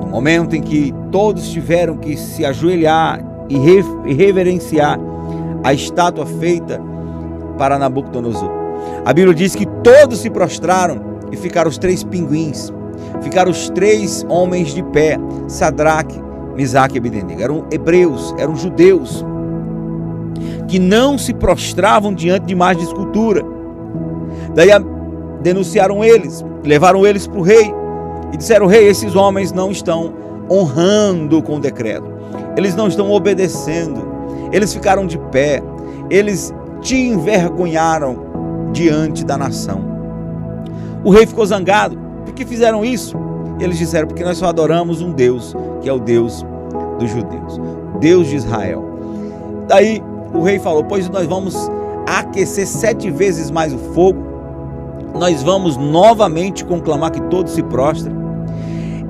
No 0.00 0.06
momento 0.06 0.54
em 0.54 0.62
que 0.62 0.94
todos 1.10 1.50
tiveram 1.50 1.96
que 1.96 2.16
se 2.16 2.44
ajoelhar 2.44 3.20
e 3.48 3.56
reverenciar 4.14 4.98
a 5.64 5.72
estátua 5.74 6.24
feita 6.24 6.80
para 7.56 7.78
Nabucodonosor. 7.78 8.67
A 9.04 9.12
Bíblia 9.12 9.34
diz 9.34 9.54
que 9.54 9.66
todos 9.82 10.20
se 10.20 10.30
prostraram 10.30 11.00
e 11.32 11.36
ficaram 11.36 11.68
os 11.68 11.78
três 11.78 12.04
pinguins, 12.04 12.72
ficaram 13.22 13.50
os 13.50 13.70
três 13.70 14.24
homens 14.28 14.74
de 14.74 14.82
pé, 14.82 15.16
Sadraque, 15.46 16.20
Mesaque 16.54 16.96
e 16.96 16.98
Abednego. 16.98 17.40
Eram 17.40 17.64
hebreus, 17.70 18.34
eram 18.38 18.56
judeus, 18.56 19.24
que 20.66 20.78
não 20.78 21.16
se 21.16 21.32
prostravam 21.32 22.12
diante 22.12 22.46
de 22.46 22.52
imagens 22.52 22.84
de 22.84 22.92
escultura. 22.92 23.42
Daí 24.54 24.70
denunciaram 25.42 26.04
eles, 26.04 26.44
levaram 26.64 27.06
eles 27.06 27.26
para 27.26 27.38
o 27.38 27.42
rei 27.42 27.72
e 28.32 28.36
disseram: 28.36 28.66
Rei, 28.66 28.88
esses 28.88 29.14
homens 29.14 29.52
não 29.52 29.70
estão 29.70 30.12
honrando 30.50 31.42
com 31.42 31.56
o 31.56 31.60
decreto, 31.60 32.06
eles 32.56 32.74
não 32.74 32.88
estão 32.88 33.10
obedecendo, 33.10 34.06
eles 34.52 34.72
ficaram 34.72 35.06
de 35.06 35.18
pé, 35.18 35.62
eles 36.10 36.52
te 36.80 36.96
envergonharam 36.96 38.27
diante 38.72 39.24
da 39.24 39.36
nação. 39.36 39.82
O 41.04 41.10
rei 41.10 41.26
ficou 41.26 41.44
zangado. 41.46 41.98
Por 42.24 42.34
que 42.34 42.44
fizeram 42.44 42.84
isso? 42.84 43.16
Eles 43.60 43.78
disseram: 43.78 44.06
Porque 44.06 44.24
nós 44.24 44.38
só 44.38 44.46
adoramos 44.46 45.00
um 45.00 45.12
Deus, 45.12 45.54
que 45.80 45.88
é 45.88 45.92
o 45.92 45.98
Deus 45.98 46.44
dos 46.98 47.10
judeus, 47.10 47.60
Deus 48.00 48.28
de 48.28 48.36
Israel. 48.36 48.84
Daí 49.66 50.02
o 50.32 50.42
rei 50.42 50.58
falou: 50.58 50.84
Pois 50.84 51.08
nós 51.08 51.26
vamos 51.26 51.70
aquecer 52.06 52.66
sete 52.66 53.10
vezes 53.10 53.50
mais 53.50 53.72
o 53.72 53.78
fogo, 53.78 54.20
nós 55.14 55.42
vamos 55.42 55.76
novamente 55.76 56.64
conclamar 56.64 57.10
que 57.10 57.22
todos 57.22 57.52
se 57.52 57.62
prostrem. 57.62 58.16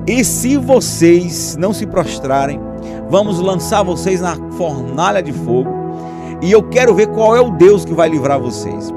E 0.07 0.23
se 0.23 0.57
vocês 0.57 1.55
não 1.57 1.71
se 1.71 1.85
prostrarem, 1.85 2.59
vamos 3.09 3.39
lançar 3.39 3.83
vocês 3.83 4.21
na 4.21 4.35
fornalha 4.51 5.21
de 5.21 5.31
fogo. 5.31 5.69
E 6.41 6.51
eu 6.51 6.63
quero 6.63 6.95
ver 6.95 7.07
qual 7.07 7.35
é 7.35 7.41
o 7.41 7.51
Deus 7.51 7.85
que 7.85 7.93
vai 7.93 8.09
livrar 8.09 8.39
vocês. 8.39 8.93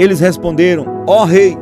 Eles 0.00 0.18
responderam: 0.18 1.04
Ó 1.06 1.20
oh, 1.20 1.24
rei, 1.26 1.58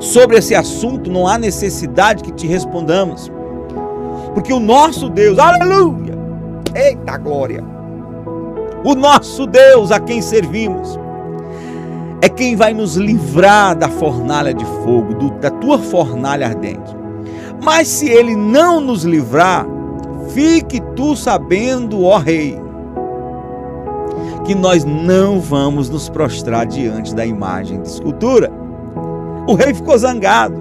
sobre 0.00 0.36
esse 0.36 0.56
assunto 0.56 1.08
não 1.08 1.24
há 1.24 1.38
necessidade 1.38 2.24
que 2.24 2.32
te 2.32 2.48
respondamos, 2.48 3.30
porque 4.34 4.52
o 4.52 4.58
nosso 4.58 5.08
Deus, 5.08 5.38
aleluia, 5.38 6.18
eita 6.74 7.16
glória, 7.16 7.62
o 8.84 8.96
nosso 8.96 9.46
Deus 9.46 9.92
a 9.92 10.00
quem 10.00 10.20
servimos, 10.20 10.98
é 12.20 12.28
quem 12.28 12.56
vai 12.56 12.74
nos 12.74 12.96
livrar 12.96 13.76
da 13.76 13.88
fornalha 13.88 14.52
de 14.52 14.64
fogo, 14.64 15.14
do, 15.14 15.30
da 15.38 15.50
tua 15.50 15.78
fornalha 15.78 16.48
ardente. 16.48 16.96
Mas 17.62 17.86
se 17.86 18.08
ele 18.08 18.34
não 18.34 18.80
nos 18.80 19.04
livrar, 19.04 19.64
fique 20.34 20.80
tu 20.96 21.14
sabendo, 21.14 22.02
ó 22.02 22.18
rei, 22.18 22.58
que 24.50 24.54
nós 24.56 24.84
não 24.84 25.38
vamos 25.38 25.88
nos 25.88 26.08
prostrar 26.08 26.66
diante 26.66 27.14
da 27.14 27.24
imagem 27.24 27.80
de 27.80 27.86
escultura. 27.86 28.50
O 29.46 29.54
rei 29.54 29.72
ficou 29.72 29.96
zangado, 29.96 30.60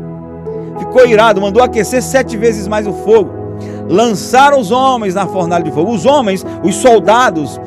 ficou 0.77 1.07
irado, 1.07 1.41
mandou 1.41 1.63
aquecer 1.63 2.03
sete 2.03 2.37
vezes 2.37 2.67
mais 2.67 2.85
o 2.85 2.93
fogo. 2.93 3.31
Lançaram 3.89 4.59
os 4.59 4.69
homens 4.69 5.15
na 5.15 5.25
fornalha 5.25 5.63
de 5.63 5.71
fogo. 5.71 5.91
Os 5.91 6.05
homens, 6.05 6.45
os 6.63 6.75
soldados, 6.75 7.59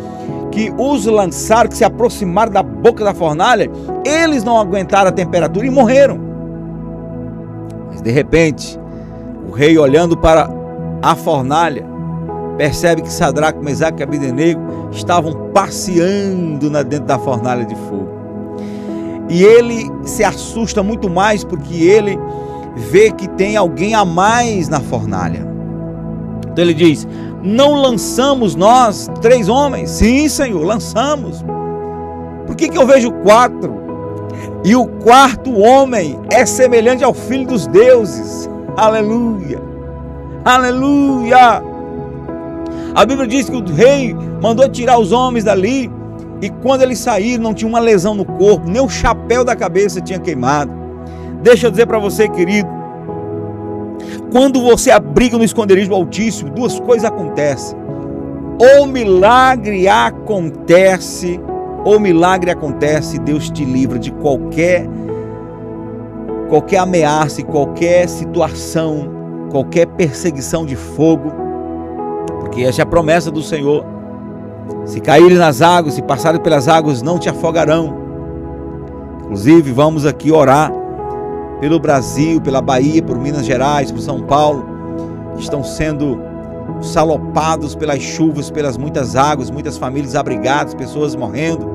que 0.53 0.73
os 0.79 1.07
lançaram, 1.07 1.69
que 1.69 1.77
se 1.77 1.83
aproximaram 1.83 2.53
da 2.53 2.63
boca 2.63 3.03
da 3.03 3.13
fornalha, 3.13 3.69
eles 4.07 4.45
não 4.45 4.61
aguentaram 4.61 5.09
a 5.09 5.13
temperatura 5.13 5.67
e 5.67 5.71
morreram. 5.71 6.21
Mas 7.89 8.01
de 8.01 8.13
repente, 8.13 8.79
o 9.49 9.51
rei 9.51 9.77
olhando 9.77 10.17
para 10.17 10.49
a 11.03 11.17
fornalha, 11.17 11.85
percebe 12.57 13.03
que 13.03 13.13
Sadraque, 13.13 13.59
Mesaque 13.59 13.99
e 13.99 14.05
Abidenego 14.05 14.72
estavam 14.93 15.51
passeando 15.53 16.71
dentro 16.85 17.07
da 17.07 17.19
fornalha 17.19 17.65
de 17.65 17.75
fogo. 17.75 18.09
E 19.29 19.43
ele 19.43 19.91
se 20.05 20.23
assusta 20.23 20.83
muito 20.83 21.09
mais 21.09 21.43
porque 21.43 21.75
ele 21.75 22.19
vê 22.77 23.11
que 23.11 23.29
tem 23.29 23.57
alguém 23.57 23.95
a 23.95 24.05
mais 24.05 24.69
na 24.69 24.81
fornalha. 24.81 25.47
Então 26.51 26.65
ele 26.65 26.75
diz: 26.75 27.07
não 27.43 27.75
lançamos 27.75 28.55
nós 28.55 29.11
três 29.21 29.49
homens? 29.49 29.91
Sim, 29.91 30.29
Senhor, 30.29 30.65
lançamos. 30.65 31.43
Por 32.47 32.55
que, 32.55 32.69
que 32.69 32.79
eu 32.79 32.87
vejo 32.87 33.11
quatro? 33.23 33.81
E 34.65 34.77
o 34.77 34.87
quarto 34.87 35.59
homem 35.59 36.19
é 36.31 36.45
semelhante 36.47 37.03
ao 37.03 37.15
filho 37.15 37.47
dos 37.47 37.67
deuses. 37.67 38.49
Aleluia! 38.77 39.61
Aleluia! 40.45 41.72
A 42.95 43.07
Bíblia 43.07 43.27
diz 43.27 43.49
que 43.49 43.57
o 43.57 43.65
rei 43.65 44.15
mandou 44.43 44.69
tirar 44.69 44.99
os 44.99 45.13
homens 45.13 45.45
dali 45.45 45.91
e 46.43 46.51
quando 46.51 46.83
eles 46.83 46.99
saíram 46.99 47.43
não 47.43 47.55
tinha 47.55 47.69
uma 47.69 47.79
lesão 47.79 48.15
no 48.15 48.25
corpo, 48.25 48.69
nem 48.69 48.83
o 48.83 48.89
chapéu 48.89 49.45
da 49.45 49.57
cabeça 49.57 50.01
tinha 50.01 50.19
queimado. 50.19 50.73
Deixa 51.43 51.67
eu 51.67 51.71
dizer 51.71 51.87
para 51.87 51.99
você, 51.99 52.29
querido, 52.29 52.69
quando 54.31 54.61
você 54.61 54.91
abriga 54.91 55.39
no 55.39 55.45
esconderijo 55.45 55.89
do 55.89 55.95
Altíssimo, 55.95 56.51
duas 56.51 56.79
coisas 56.81 57.05
acontecem. 57.05 57.79
Ou 58.77 58.87
milagre 58.87 59.89
acontece, 59.89 61.41
ou 61.85 61.99
milagre 61.99 62.51
acontece, 62.51 63.19
Deus 63.19 63.51
te 63.51 63.65
livra 63.65 63.99
de 63.99 64.13
qualquer 64.13 64.87
qualquer 66.49 66.79
ameaça, 66.79 67.43
qualquer 67.43 68.07
situação, 68.07 69.09
qualquer 69.51 69.87
perseguição 69.87 70.67
de 70.67 70.77
fogo, 70.77 71.33
porque 72.53 72.65
essa 72.65 72.83
é 72.83 72.85
a 72.85 72.87
promessa 72.87 73.31
do 73.31 73.43
Senhor. 73.43 73.83
Se 74.85 75.01
caírem 75.01 75.39
nas 75.39 75.63
águas, 75.63 75.95
se 75.95 76.03
passarem 76.03 76.39
pelas 76.39 76.69
águas, 76.69 77.01
não 77.01 77.19
te 77.19 77.27
afogarão. 77.31 77.97
Inclusive, 79.23 79.73
vamos 79.73 80.05
aqui 80.05 80.31
orar 80.31 80.71
pelo 81.61 81.81
Brasil, 81.81 82.43
pela 82.43 82.61
Bahia, 82.61 83.03
por 83.03 83.19
Minas 83.19 83.47
Gerais, 83.47 83.91
por 83.91 84.03
São 84.03 84.21
Paulo, 84.21 84.67
que 85.35 85.43
estão 85.43 85.65
sendo 85.65 86.21
salopados 86.83 87.75
pelas 87.75 88.03
chuvas, 88.03 88.51
pelas 88.51 88.77
muitas 88.77 89.17
águas, 89.17 89.51
muitas 89.51 89.79
famílias 89.79 90.15
abrigadas, 90.15 90.75
pessoas 90.75 91.17
morrendo. 91.17 91.67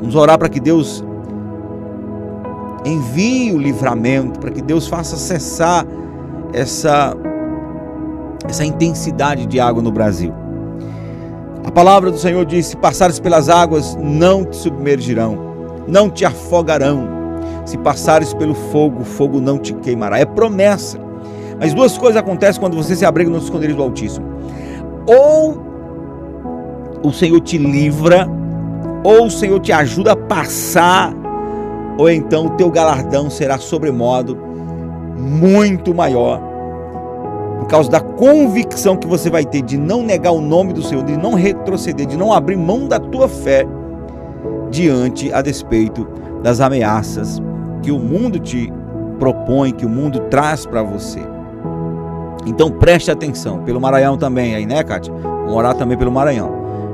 Vamos 0.00 0.14
orar 0.14 0.36
para 0.38 0.50
que 0.50 0.60
Deus 0.60 1.02
envie 2.84 3.54
o 3.54 3.58
livramento, 3.58 4.38
para 4.38 4.50
que 4.50 4.60
Deus 4.60 4.86
faça 4.86 5.16
cessar 5.16 5.86
essa 6.52 7.16
essa 8.48 8.64
intensidade 8.64 9.46
de 9.46 9.60
água 9.60 9.82
no 9.82 9.92
Brasil. 9.92 10.32
A 11.64 11.70
palavra 11.70 12.10
do 12.10 12.18
Senhor 12.18 12.44
diz: 12.44 12.66
Se 12.66 12.76
passares 12.76 13.20
pelas 13.20 13.48
águas, 13.48 13.96
não 14.00 14.44
te 14.44 14.56
submergirão, 14.56 15.38
não 15.86 16.08
te 16.08 16.24
afogarão 16.24 17.18
se 17.68 17.76
passares 17.76 18.32
pelo 18.32 18.54
fogo, 18.54 19.04
fogo 19.04 19.40
não 19.40 19.58
te 19.58 19.74
queimará. 19.74 20.18
É 20.18 20.24
promessa. 20.24 20.98
Mas 21.60 21.74
duas 21.74 21.98
coisas 21.98 22.16
acontecem 22.16 22.58
quando 22.58 22.76
você 22.76 22.96
se 22.96 23.04
abriga 23.04 23.30
no 23.30 23.36
esconderijo 23.36 23.76
do 23.76 23.82
Altíssimo. 23.82 24.26
Ou 25.06 25.62
o 27.02 27.12
Senhor 27.12 27.40
te 27.40 27.58
livra, 27.58 28.26
ou 29.04 29.26
o 29.26 29.30
Senhor 29.30 29.60
te 29.60 29.70
ajuda 29.70 30.12
a 30.12 30.16
passar, 30.16 31.12
ou 31.98 32.08
então 32.08 32.46
o 32.46 32.50
teu 32.50 32.70
galardão 32.70 33.28
será 33.28 33.58
sobremodo 33.58 34.38
muito 35.16 35.94
maior. 35.94 36.40
Por 37.58 37.66
causa 37.66 37.90
da 37.90 38.00
convicção 38.00 38.96
que 38.96 39.06
você 39.06 39.28
vai 39.28 39.44
ter 39.44 39.62
de 39.62 39.76
não 39.76 40.02
negar 40.02 40.32
o 40.32 40.40
nome 40.40 40.72
do 40.72 40.82
Senhor, 40.82 41.04
de 41.04 41.16
não 41.16 41.34
retroceder, 41.34 42.06
de 42.06 42.16
não 42.16 42.32
abrir 42.32 42.56
mão 42.56 42.86
da 42.86 42.98
tua 42.98 43.28
fé 43.28 43.66
diante 44.70 45.32
a 45.32 45.42
despeito 45.42 46.06
das 46.42 46.60
ameaças 46.60 47.42
que 47.82 47.90
o 47.90 47.98
mundo 47.98 48.38
te 48.38 48.72
propõe, 49.18 49.72
que 49.72 49.84
o 49.84 49.88
mundo 49.88 50.20
traz 50.30 50.64
para 50.64 50.82
você. 50.82 51.20
Então 52.46 52.70
preste 52.70 53.10
atenção, 53.10 53.58
pelo 53.64 53.80
Maranhão 53.80 54.16
também 54.16 54.54
aí, 54.54 54.64
né, 54.64 54.82
Kátia? 54.82 55.12
Vamos 55.12 55.54
orar 55.54 55.74
também 55.74 55.98
pelo 55.98 56.10
Maranhão. 56.10 56.50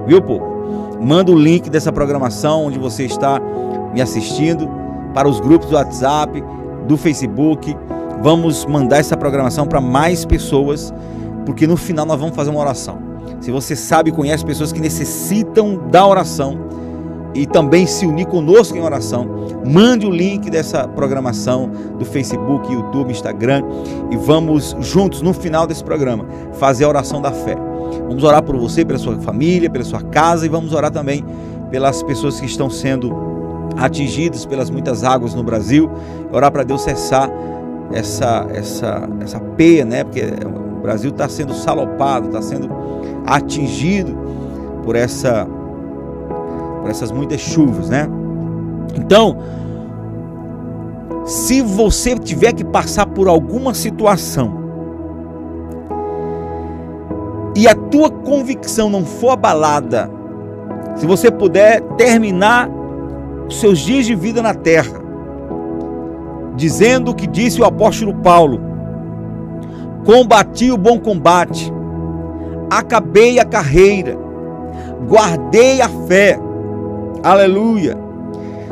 Viu, 0.07 0.21
povo? 0.21 0.55
Manda 1.01 1.31
o 1.31 1.39
link 1.39 1.69
dessa 1.69 1.93
programação 1.93 2.67
onde 2.67 2.79
você 2.79 3.05
está 3.05 3.41
me 3.93 4.01
assistindo 4.01 4.69
para 5.13 5.29
os 5.29 5.39
grupos 5.39 5.69
do 5.69 5.77
WhatsApp, 5.77 6.43
do 6.89 6.97
Facebook. 6.97 7.77
Vamos 8.25 8.65
mandar 8.65 9.01
essa 9.01 9.19
programação 9.19 9.67
para 9.67 9.83
mais 9.83 10.25
pessoas, 10.25 10.95
porque 11.45 11.67
no 11.67 11.77
final 11.77 12.07
nós 12.07 12.19
vamos 12.19 12.35
fazer 12.35 12.49
uma 12.49 12.61
oração. 12.61 12.97
Se 13.39 13.51
você 13.51 13.77
sabe 13.77 14.09
e 14.09 14.13
conhece 14.15 14.43
pessoas 14.43 14.73
que 14.73 14.81
necessitam 14.81 15.77
da 15.91 16.07
oração, 16.07 16.59
e 17.35 17.45
também 17.45 17.87
se 17.87 18.07
unir 18.07 18.25
conosco 18.25 18.79
em 18.79 18.81
oração, 18.81 19.29
mande 19.67 20.07
o 20.07 20.11
link 20.11 20.49
dessa 20.49 20.89
programação 20.89 21.71
do 21.99 22.05
Facebook, 22.07 22.73
YouTube, 22.73 23.11
Instagram 23.11 23.63
e 24.11 24.17
vamos 24.17 24.75
juntos 24.81 25.21
no 25.21 25.35
final 25.35 25.67
desse 25.67 25.85
programa 25.85 26.25
fazer 26.55 26.85
a 26.85 26.89
oração 26.89 27.21
da 27.21 27.31
fé. 27.31 27.57
Vamos 28.09 28.25
orar 28.25 28.43
por 28.43 28.57
você, 28.57 28.87
pela 28.87 28.99
sua 28.99 29.19
família, 29.19 29.69
pela 29.69 29.85
sua 29.85 30.01
casa 30.01 30.47
e 30.47 30.49
vamos 30.49 30.73
orar 30.73 30.91
também 30.91 31.23
pelas 31.71 32.03
pessoas 32.03 32.41
que 32.41 32.47
estão 32.47 32.71
sendo 32.71 33.13
atingidas 33.77 34.47
pelas 34.47 34.71
muitas 34.71 35.05
águas 35.05 35.35
no 35.35 35.43
Brasil. 35.43 35.91
Orar 36.33 36.51
para 36.51 36.63
Deus 36.63 36.81
cessar 36.81 37.29
essa 37.93 38.47
essa 38.53 39.09
essa 39.21 39.41
peia, 39.41 39.85
né? 39.85 40.05
Porque 40.05 40.23
o 40.23 40.81
Brasil 40.83 41.11
está 41.11 41.29
sendo 41.29 41.55
salopado, 41.55 42.27
está 42.27 42.43
sendo 42.43 42.71
atingido 43.27 44.17
por 44.85 44.97
essa 44.97 45.47
por 46.81 46.91
essas 46.91 47.11
muitas 47.11 47.41
chuvas, 47.41 47.89
né? 47.89 48.09
Então, 48.97 49.39
se 51.25 51.63
você 51.63 52.17
tiver 52.19 52.53
que 52.53 52.65
passar 52.65 53.07
por 53.07 53.29
alguma 53.29 53.73
situação 53.73 54.63
e 57.57 57.67
a 57.67 57.75
tua 57.75 58.11
convicção 58.11 58.91
não 58.91 59.05
for 59.05 59.31
abalada, 59.31 60.11
se 60.97 61.07
você 61.07 61.31
puder 61.31 61.81
terminar 61.97 62.69
os 63.49 63.61
seus 63.61 63.79
dias 63.79 64.05
de 64.07 64.15
vida 64.15 64.43
na 64.43 64.55
terra, 64.55 65.04
dizendo 66.55 67.11
o 67.11 67.15
que 67.15 67.27
disse 67.27 67.61
o 67.61 67.65
apóstolo 67.65 68.15
Paulo: 68.15 68.61
Combati 70.05 70.71
o 70.71 70.77
bom 70.77 70.99
combate, 70.99 71.73
acabei 72.71 73.39
a 73.39 73.45
carreira, 73.45 74.17
guardei 75.09 75.81
a 75.81 75.89
fé. 75.89 76.39
Aleluia. 77.23 77.97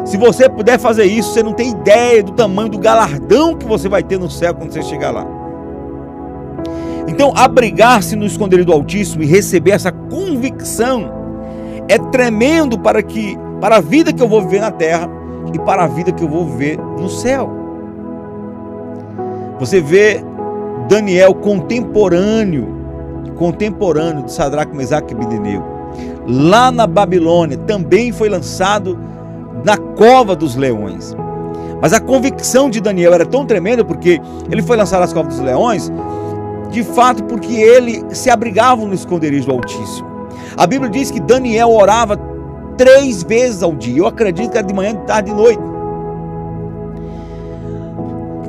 Se 0.05 0.17
você 0.17 0.49
puder 0.49 0.79
fazer 0.79 1.05
isso, 1.05 1.33
você 1.33 1.43
não 1.43 1.53
tem 1.53 1.71
ideia 1.71 2.23
do 2.23 2.33
tamanho 2.33 2.69
do 2.69 2.79
galardão 2.79 3.57
que 3.57 3.67
você 3.67 3.89
vai 3.89 4.03
ter 4.03 4.19
no 4.19 4.31
céu 4.31 4.55
quando 4.55 4.73
você 4.73 4.83
chegar 4.83 5.13
lá. 5.13 5.27
Então, 7.07 7.33
abrigar-se 7.37 8.17
no 8.17 8.27
esconderijo 8.27 8.67
do 8.67 8.73
Altíssimo 8.73 9.23
e 9.23 9.27
receber 9.27 9.73
essa 9.73 9.93
convicção 9.93 11.13
é 11.89 11.99
tremendo 11.99 12.79
para 12.79 13.03
que 13.03 13.39
para 13.61 13.77
a 13.77 13.81
vida 13.81 14.13
que 14.13 14.23
eu 14.23 14.29
vou 14.29 14.43
viver 14.43 14.61
na 14.61 14.71
terra 14.71 15.09
e 15.55 15.59
para 15.59 15.85
a 15.85 15.87
vida 15.87 16.11
que 16.11 16.23
eu 16.23 16.29
vou 16.29 16.47
viver 16.47 16.79
no 16.79 17.09
céu. 17.09 17.62
Você 19.63 19.81
vê 19.81 20.21
Daniel 20.89 21.33
contemporâneo, 21.37 22.67
contemporâneo 23.37 24.25
de 24.25 24.33
Sadraque, 24.33 24.77
Mesaque 24.77 25.15
e 25.15 25.17
Abednego. 25.17 25.63
Lá 26.27 26.73
na 26.73 26.85
Babilônia 26.85 27.57
também 27.59 28.11
foi 28.11 28.29
lançado 28.29 28.99
na 29.65 29.77
cova 29.77 30.35
dos 30.35 30.57
leões. 30.57 31.15
Mas 31.81 31.93
a 31.93 32.01
convicção 32.01 32.69
de 32.69 32.81
Daniel 32.81 33.15
era 33.15 33.25
tão 33.25 33.47
tremenda 33.47 33.85
porque 33.85 34.21
ele 34.51 34.63
foi 34.63 34.77
lançado 34.77 35.03
nas 35.03 35.13
covas 35.13 35.37
dos 35.37 35.45
leões, 35.45 35.93
de 36.73 36.83
fato, 36.83 37.23
porque 37.23 37.55
ele 37.55 38.05
se 38.11 38.31
abrigava 38.31 38.85
no 38.85 38.93
esconderijo 38.93 39.47
do 39.47 39.53
Altíssimo. 39.53 40.09
A 40.57 40.67
Bíblia 40.67 40.91
diz 40.91 41.09
que 41.09 41.21
Daniel 41.21 41.71
orava 41.71 42.19
três 42.77 43.23
vezes 43.23 43.63
ao 43.63 43.77
dia. 43.77 43.99
Eu 43.99 44.09
acredito 44.09 44.51
que 44.51 44.59
era 44.59 44.67
de 44.67 44.75
manhã, 44.75 44.93
de 44.93 45.07
tarde 45.07 45.31
e 45.31 45.33
de 45.33 45.41
noite. 45.41 45.72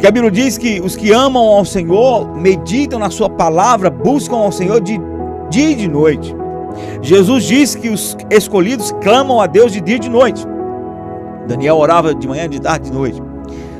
Porque 0.04 0.10
a 0.10 0.22
Bíblia 0.22 0.32
diz 0.32 0.58
que 0.58 0.82
os 0.82 0.98
que 0.98 1.14
amam 1.14 1.42
ao 1.42 1.64
Senhor 1.64 2.36
meditam 2.36 3.00
na 3.00 3.10
sua 3.10 3.30
palavra, 3.30 3.90
buscam 3.90 4.36
ao 4.36 4.52
Senhor 4.52 4.82
de 4.82 5.00
dia 5.50 5.70
e 5.70 5.76
de 5.76 5.88
noite. 5.88 6.36
Jesus 7.02 7.46
diz 7.46 7.74
que 7.74 7.88
os 7.88 8.18
escolhidos 8.30 8.92
clamam 9.02 9.40
a 9.40 9.48
Deus 9.48 9.72
de 9.72 9.80
dia 9.80 9.96
e 9.96 10.00
de 10.00 10.10
noite. 10.10 10.46
Daniel 11.48 11.78
orava 11.78 12.14
de 12.14 12.28
manhã, 12.28 12.50
de 12.50 12.60
tarde 12.60 12.88
e 12.88 12.92
de 12.92 12.98
noite. 12.98 13.24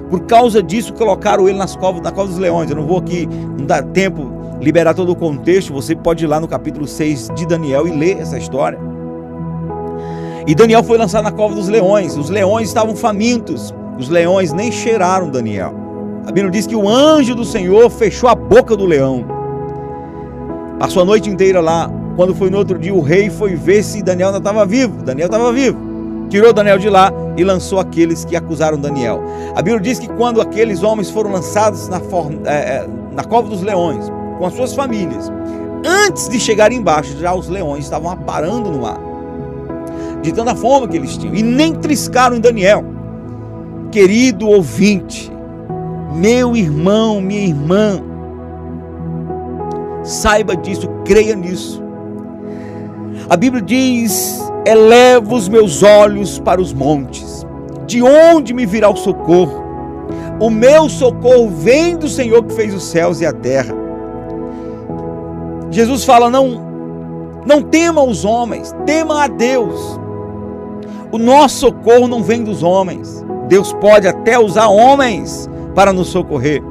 Por 0.10 0.22
causa 0.22 0.64
disso, 0.64 0.94
colocaram 0.94 1.50
ele 1.50 1.58
nas 1.58 1.76
covas, 1.76 2.02
na 2.02 2.10
cova 2.10 2.30
dos 2.30 2.38
leões. 2.38 2.70
Eu 2.70 2.78
não 2.78 2.88
vou 2.88 3.00
aqui, 3.00 3.28
não 3.58 3.66
dá 3.66 3.84
tempo 3.84 4.32
liberar 4.62 4.94
todo 4.94 5.12
o 5.12 5.18
contexto. 5.18 5.74
Você 5.74 5.94
pode 5.94 6.24
ir 6.24 6.28
lá 6.28 6.40
no 6.40 6.48
capítulo 6.48 6.88
6 6.88 7.32
de 7.36 7.46
Daniel 7.46 7.86
e 7.86 7.92
ler 7.92 8.22
essa 8.22 8.38
história. 8.38 8.80
E 10.48 10.56
Daniel 10.56 10.86
foi 10.86 10.98
lançado 10.98 11.26
na 11.26 11.34
cova 11.34 11.54
dos 11.54 11.68
leões. 11.68 12.16
Os 12.16 12.30
leões 12.30 12.70
estavam 12.70 12.96
famintos. 12.96 13.76
Os 14.00 14.08
leões 14.08 14.54
nem 14.54 14.72
cheiraram 14.72 15.30
Daniel. 15.30 15.83
A 16.26 16.32
Bíblia 16.32 16.50
diz 16.50 16.66
que 16.66 16.76
o 16.76 16.88
anjo 16.88 17.36
do 17.36 17.44
Senhor 17.44 17.90
fechou 17.90 18.30
a 18.30 18.36
boca 18.36 18.76
do 18.76 18.86
leão. 18.86 19.26
Passou 20.80 21.02
a 21.02 21.06
noite 21.06 21.30
inteira 21.30 21.60
lá. 21.60 21.90
Quando 22.16 22.34
foi 22.36 22.50
no 22.50 22.58
outro 22.58 22.78
dia, 22.78 22.94
o 22.94 23.02
rei 23.02 23.30
foi 23.30 23.56
ver 23.56 23.84
se 23.84 24.02
Daniel 24.02 24.28
ainda 24.28 24.38
estava 24.38 24.66
vivo. 24.66 25.04
Daniel 25.04 25.26
estava 25.26 25.52
vivo. 25.52 25.78
Tirou 26.30 26.54
Daniel 26.54 26.78
de 26.78 26.90
lá 26.90 27.12
e 27.36 27.44
lançou 27.44 27.80
aqueles 27.80 28.24
que 28.24 28.36
acusaram 28.36 28.78
Daniel. 28.78 29.22
A 29.56 29.62
Bíblia 29.62 29.82
diz 29.82 30.00
que 30.00 30.08
quando 30.08 30.42
aqueles 30.42 30.84
homens 30.84 31.10
foram 31.10 31.32
lançados 31.32 31.90
na, 31.90 32.02
é, 32.46 32.88
na 33.14 33.24
cova 33.24 33.50
dos 33.50 33.62
leões, 33.62 34.12
com 34.38 34.46
as 34.46 34.54
suas 34.54 34.74
famílias, 34.74 35.32
antes 35.86 36.30
de 36.30 36.40
chegar 36.40 36.72
embaixo, 36.72 37.18
já 37.20 37.34
os 37.34 37.50
leões 37.50 37.84
estavam 37.84 38.10
aparando 38.10 38.70
no 38.72 38.86
ar 38.86 39.14
de 40.24 40.32
tanta 40.32 40.56
fome 40.56 40.88
que 40.88 40.96
eles 40.96 41.18
tinham, 41.18 41.36
e 41.36 41.44
nem 41.44 41.76
triscaram 41.76 42.38
em 42.38 42.40
Daniel. 42.40 42.84
Querido 43.92 44.48
ouvinte, 44.48 45.32
meu 46.14 46.56
irmão, 46.56 47.20
minha 47.20 47.48
irmã, 47.48 48.02
saiba 50.04 50.56
disso, 50.56 50.88
creia 51.04 51.36
nisso. 51.36 51.82
A 53.30 53.36
Bíblia 53.36 53.62
diz: 53.62 54.42
eleva 54.66 55.34
os 55.34 55.50
meus 55.50 55.82
olhos 55.82 56.40
para 56.40 56.62
os 56.62 56.74
montes, 56.74 57.46
de 57.86 58.02
onde 58.02 58.54
me 58.54 58.66
virá 58.66 58.90
o 58.90 58.96
socorro? 58.96 59.64
O 60.40 60.50
meu 60.50 60.90
socorro 60.90 61.50
vem 61.50 61.98
do 61.98 62.08
Senhor 62.08 62.44
que 62.44 62.54
fez 62.54 62.74
os 62.74 62.84
céus 62.84 63.22
e 63.22 63.26
a 63.26 63.34
terra. 63.34 63.74
Jesus 65.72 66.04
fala: 66.04 66.30
não, 66.30 66.62
não 67.46 67.62
tema 67.62 68.04
os 68.04 68.26
homens, 68.26 68.76
tema 68.86 69.24
a 69.24 69.28
Deus. 69.28 70.00
O 71.12 71.18
nosso 71.18 71.60
socorro 71.60 72.08
não 72.08 72.24
vem 72.24 72.44
dos 72.44 72.64
homens. 72.64 73.24
Deus 73.48 73.72
pode 73.74 74.08
até 74.08 74.40
usar 74.40 74.68
homens 74.68 75.50
para 75.74 75.92
nos 75.92 76.08
socorrer, 76.08 76.62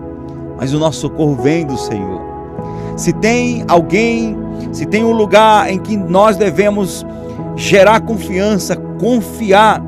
mas 0.57 0.73
o 0.73 0.79
nosso 0.79 1.01
socorro 1.01 1.37
vem 1.37 1.67
do 1.67 1.77
Senhor. 1.77 2.21
Se 2.97 3.13
tem 3.13 3.65
alguém, 3.69 4.37
se 4.73 4.87
tem 4.87 5.05
um 5.05 5.13
lugar 5.13 5.71
em 5.71 5.79
que 5.79 5.97
nós 5.97 6.37
devemos 6.37 7.05
gerar 7.57 8.01
confiança, 8.01 8.77
confiar 8.77 9.83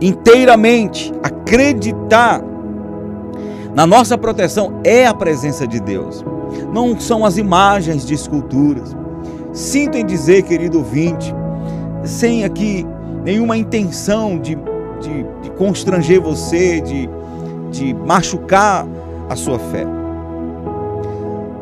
inteiramente, 0.00 1.12
acreditar 1.22 2.42
na 3.74 3.86
nossa 3.86 4.18
proteção, 4.18 4.80
é 4.84 5.06
a 5.06 5.14
presença 5.14 5.66
de 5.66 5.80
Deus. 5.80 6.24
Não 6.72 6.98
são 6.98 7.24
as 7.24 7.36
imagens 7.36 8.04
de 8.04 8.14
esculturas. 8.14 8.96
Sinto 9.52 9.96
em 9.96 10.04
dizer, 10.04 10.42
querido 10.42 10.78
ouvinte, 10.78 11.34
sem 12.04 12.44
aqui 12.44 12.86
nenhuma 13.24 13.56
intenção 13.56 14.38
de, 14.38 14.56
de, 15.00 15.26
de 15.42 15.50
constranger 15.56 16.20
você, 16.20 16.80
de, 16.80 17.08
de 17.70 17.94
machucar 17.94 18.86
a 19.28 19.36
sua 19.36 19.58
fé. 19.58 19.86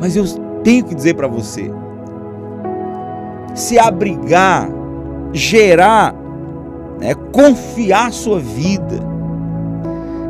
Mas 0.01 0.17
eu 0.17 0.25
tenho 0.63 0.85
que 0.85 0.95
dizer 0.95 1.15
para 1.15 1.29
você: 1.29 1.71
se 3.55 3.79
abrigar, 3.79 4.69
gerar, 5.33 6.15
né, 6.99 7.15
confiar 7.33 8.13
sua 8.13 8.41
vida, 8.41 9.01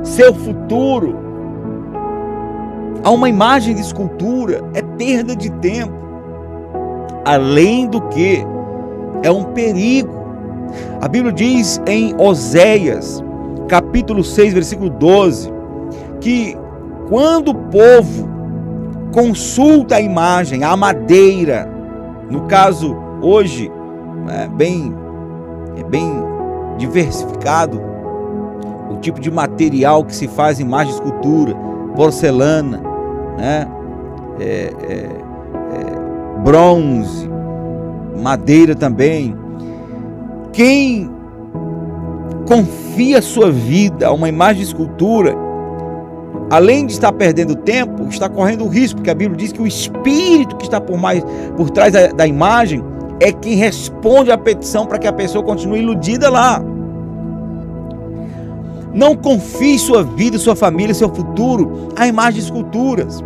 seu 0.02 0.34
futuro 0.34 1.16
a 3.04 3.10
uma 3.10 3.28
imagem 3.28 3.74
de 3.74 3.80
escultura 3.80 4.62
é 4.74 4.82
perda 4.82 5.36
de 5.36 5.50
tempo. 5.50 6.08
Além 7.24 7.86
do 7.86 8.00
que, 8.08 8.44
é 9.22 9.30
um 9.30 9.44
perigo 9.44 10.18
a 11.00 11.08
Bíblia 11.08 11.32
diz 11.32 11.80
em 11.86 12.14
Oséias, 12.18 13.22
capítulo 13.68 14.24
6, 14.24 14.52
versículo 14.52 14.90
12, 14.90 15.52
que 16.20 16.56
quando 17.08 17.50
o 17.50 17.54
povo 17.54 18.28
consulta 19.12 19.96
a 19.96 20.00
imagem, 20.00 20.64
a 20.64 20.76
madeira, 20.76 21.68
no 22.30 22.42
caso 22.42 22.96
hoje, 23.22 23.70
é 24.28 24.46
bem, 24.48 24.94
é 25.76 25.82
bem 25.82 26.12
diversificado 26.76 27.80
o 28.90 28.96
tipo 28.96 29.20
de 29.20 29.30
material 29.30 30.04
que 30.04 30.14
se 30.14 30.28
faz 30.28 30.60
imagem 30.60 30.88
de 30.88 31.00
escultura, 31.00 31.54
porcelana, 31.94 32.80
né? 33.36 33.66
É, 34.40 34.44
é, 34.44 34.94
é, 34.94 36.40
bronze, 36.44 37.28
madeira 38.22 38.74
também, 38.74 39.36
quem 40.52 41.10
confia 42.46 43.20
sua 43.20 43.50
vida 43.50 44.06
a 44.06 44.12
uma 44.12 44.28
imagem 44.28 44.62
de 44.62 44.68
escultura, 44.68 45.34
além 46.50 46.86
de 46.86 46.92
estar 46.92 47.12
perdendo 47.12 47.54
tempo, 47.54 48.08
está 48.08 48.28
correndo 48.28 48.64
o 48.64 48.68
risco, 48.68 48.96
porque 48.96 49.10
a 49.10 49.14
Bíblia 49.14 49.36
diz 49.36 49.52
que 49.52 49.62
o 49.62 49.66
espírito 49.66 50.56
que 50.56 50.64
está 50.64 50.80
por, 50.80 50.98
mais, 50.98 51.22
por 51.56 51.70
trás 51.70 51.92
da, 51.92 52.08
da 52.08 52.26
imagem 52.26 52.82
é 53.20 53.32
quem 53.32 53.56
responde 53.56 54.30
à 54.30 54.38
petição 54.38 54.86
para 54.86 54.98
que 54.98 55.06
a 55.06 55.12
pessoa 55.12 55.44
continue 55.44 55.80
iludida 55.80 56.30
lá. 56.30 56.62
Não 58.94 59.14
confie 59.14 59.78
sua 59.78 60.02
vida, 60.02 60.38
sua 60.38 60.56
família, 60.56 60.94
seu 60.94 61.14
futuro 61.14 61.88
a 61.96 62.06
imagens 62.06 62.44
de 62.44 62.50
esculturas. 62.50 63.22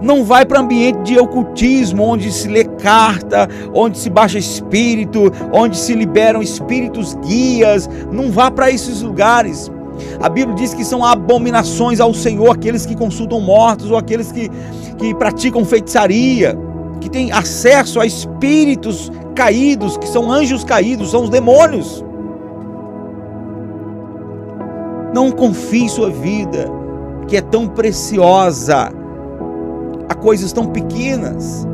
Não 0.00 0.24
vai 0.24 0.44
para 0.44 0.60
ambiente 0.60 1.02
de 1.02 1.18
ocultismo, 1.18 2.02
onde 2.02 2.30
se 2.32 2.48
lê 2.48 2.64
carta, 2.64 3.48
onde 3.72 3.98
se 3.98 4.10
baixa 4.10 4.38
espírito, 4.38 5.32
onde 5.52 5.76
se 5.76 5.94
liberam 5.94 6.42
espíritos 6.42 7.14
guias. 7.26 7.88
Não 8.10 8.30
vá 8.30 8.50
para 8.50 8.70
esses 8.70 9.02
lugares. 9.02 9.70
A 10.20 10.28
Bíblia 10.28 10.54
diz 10.56 10.74
que 10.74 10.84
são 10.84 11.04
abominações 11.04 12.00
ao 12.00 12.12
Senhor 12.14 12.50
aqueles 12.50 12.86
que 12.86 12.94
consultam 12.94 13.40
mortos 13.40 13.90
ou 13.90 13.96
aqueles 13.96 14.32
que, 14.32 14.50
que 14.98 15.14
praticam 15.14 15.64
feitiçaria, 15.64 16.56
que 17.00 17.10
têm 17.10 17.32
acesso 17.32 18.00
a 18.00 18.06
espíritos 18.06 19.10
caídos, 19.34 19.96
que 19.96 20.08
são 20.08 20.30
anjos 20.30 20.64
caídos, 20.64 21.10
são 21.10 21.24
os 21.24 21.30
demônios. 21.30 22.04
Não 25.12 25.30
confie 25.30 25.88
sua 25.88 26.10
vida, 26.10 26.70
que 27.28 27.36
é 27.36 27.40
tão 27.40 27.68
preciosa, 27.68 28.92
a 30.08 30.14
coisas 30.14 30.52
tão 30.52 30.66
pequenas. 30.66 31.66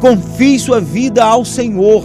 Confie 0.00 0.58
sua 0.58 0.80
vida 0.80 1.24
ao 1.24 1.44
Senhor. 1.44 2.04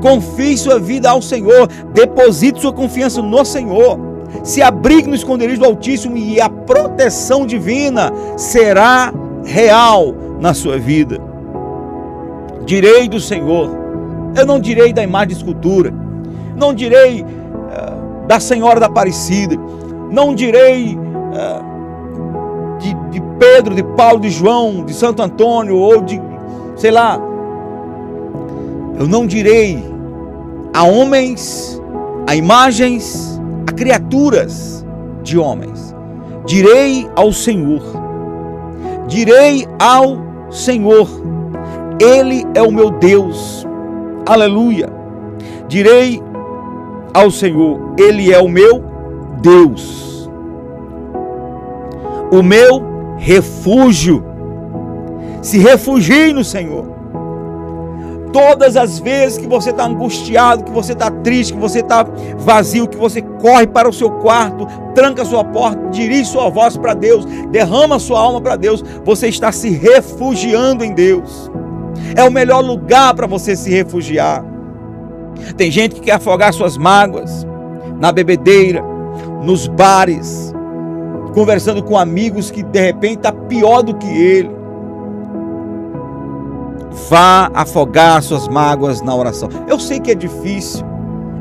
Confie 0.00 0.56
sua 0.56 0.78
vida 0.78 1.10
ao 1.10 1.20
Senhor. 1.20 1.68
Deposite 1.92 2.60
sua 2.60 2.72
confiança 2.72 3.20
no 3.22 3.44
Senhor. 3.44 3.98
Se 4.42 4.62
abrigue 4.62 5.08
no 5.08 5.14
esconderijo 5.14 5.60
do 5.60 5.66
Altíssimo 5.66 6.16
e 6.16 6.40
a 6.40 6.48
proteção 6.48 7.46
divina 7.46 8.12
será 8.36 9.12
real 9.44 10.14
na 10.40 10.54
sua 10.54 10.78
vida. 10.78 11.18
Direi 12.64 13.08
do 13.08 13.18
Senhor. 13.18 13.70
Eu 14.36 14.46
não 14.46 14.60
direi 14.60 14.92
da 14.92 15.02
imagem 15.02 15.28
de 15.28 15.34
escultura. 15.34 15.92
Não 16.56 16.74
direi 16.74 17.22
uh, 17.22 18.26
da 18.26 18.38
Senhora 18.38 18.78
da 18.78 18.86
Aparecida. 18.86 19.56
Não 20.10 20.34
direi 20.34 20.96
uh, 20.96 22.78
de, 22.78 22.94
de 23.10 23.22
Pedro, 23.38 23.74
de 23.74 23.82
Paulo, 23.82 24.20
de 24.20 24.30
João, 24.30 24.84
de 24.84 24.92
Santo 24.92 25.22
Antônio 25.22 25.76
ou 25.76 26.02
de, 26.02 26.20
sei 26.76 26.90
lá. 26.90 27.27
Eu 28.98 29.06
não 29.06 29.26
direi 29.26 29.82
a 30.74 30.82
homens, 30.82 31.80
a 32.26 32.34
imagens, 32.34 33.40
a 33.68 33.72
criaturas 33.72 34.84
de 35.22 35.38
homens. 35.38 35.94
Direi 36.46 37.08
ao 37.14 37.32
Senhor. 37.32 37.82
Direi 39.06 39.66
ao 39.78 40.18
Senhor. 40.50 41.08
Ele 42.00 42.44
é 42.54 42.62
o 42.62 42.72
meu 42.72 42.90
Deus. 42.90 43.64
Aleluia. 44.26 44.88
Direi 45.68 46.20
ao 47.14 47.30
Senhor, 47.30 47.94
Ele 47.98 48.32
é 48.32 48.38
o 48.38 48.48
meu 48.48 48.82
Deus. 49.40 50.28
O 52.32 52.42
meu 52.42 52.82
refúgio. 53.16 54.24
Se 55.40 55.58
refugie 55.58 56.32
no 56.32 56.42
Senhor. 56.42 56.97
Todas 58.32 58.76
as 58.76 58.98
vezes 58.98 59.38
que 59.38 59.46
você 59.46 59.70
está 59.70 59.86
angustiado, 59.86 60.64
que 60.64 60.70
você 60.70 60.92
está 60.92 61.10
triste, 61.10 61.54
que 61.54 61.58
você 61.58 61.80
está 61.80 62.06
vazio, 62.38 62.88
que 62.88 62.96
você 62.96 63.22
corre 63.22 63.66
para 63.66 63.88
o 63.88 63.92
seu 63.92 64.10
quarto, 64.10 64.66
tranca 64.94 65.24
sua 65.24 65.44
porta, 65.44 65.88
dirige 65.90 66.26
sua 66.26 66.50
voz 66.50 66.76
para 66.76 66.94
Deus, 66.94 67.24
derrama 67.50 67.98
sua 67.98 68.20
alma 68.20 68.40
para 68.40 68.56
Deus, 68.56 68.84
você 69.04 69.28
está 69.28 69.50
se 69.50 69.70
refugiando 69.70 70.84
em 70.84 70.92
Deus. 70.92 71.50
É 72.16 72.22
o 72.22 72.30
melhor 72.30 72.60
lugar 72.60 73.14
para 73.14 73.26
você 73.26 73.56
se 73.56 73.70
refugiar. 73.70 74.44
Tem 75.56 75.70
gente 75.70 75.96
que 75.96 76.00
quer 76.02 76.12
afogar 76.12 76.52
suas 76.52 76.76
mágoas 76.76 77.46
na 77.98 78.12
bebedeira, 78.12 78.82
nos 79.42 79.66
bares, 79.66 80.52
conversando 81.34 81.82
com 81.82 81.96
amigos 81.96 82.50
que 82.50 82.62
de 82.62 82.80
repente 82.80 83.18
está 83.18 83.32
pior 83.32 83.82
do 83.82 83.94
que 83.94 84.06
ele. 84.06 84.57
Vá 87.08 87.50
afogar 87.54 88.22
suas 88.22 88.48
mágoas 88.48 89.02
na 89.02 89.14
oração. 89.14 89.48
Eu 89.66 89.78
sei 89.78 90.00
que 90.00 90.10
é 90.10 90.14
difícil, 90.14 90.84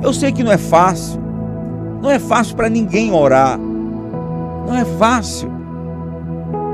eu 0.02 0.14
sei 0.14 0.32
que 0.32 0.44
não 0.44 0.52
é 0.52 0.58
fácil. 0.58 1.20
Não 2.02 2.12
é 2.12 2.20
fácil 2.20 2.56
para 2.56 2.70
ninguém 2.70 3.12
orar. 3.12 3.58
Não 3.58 4.76
é 4.76 4.86
fácil. 4.86 5.52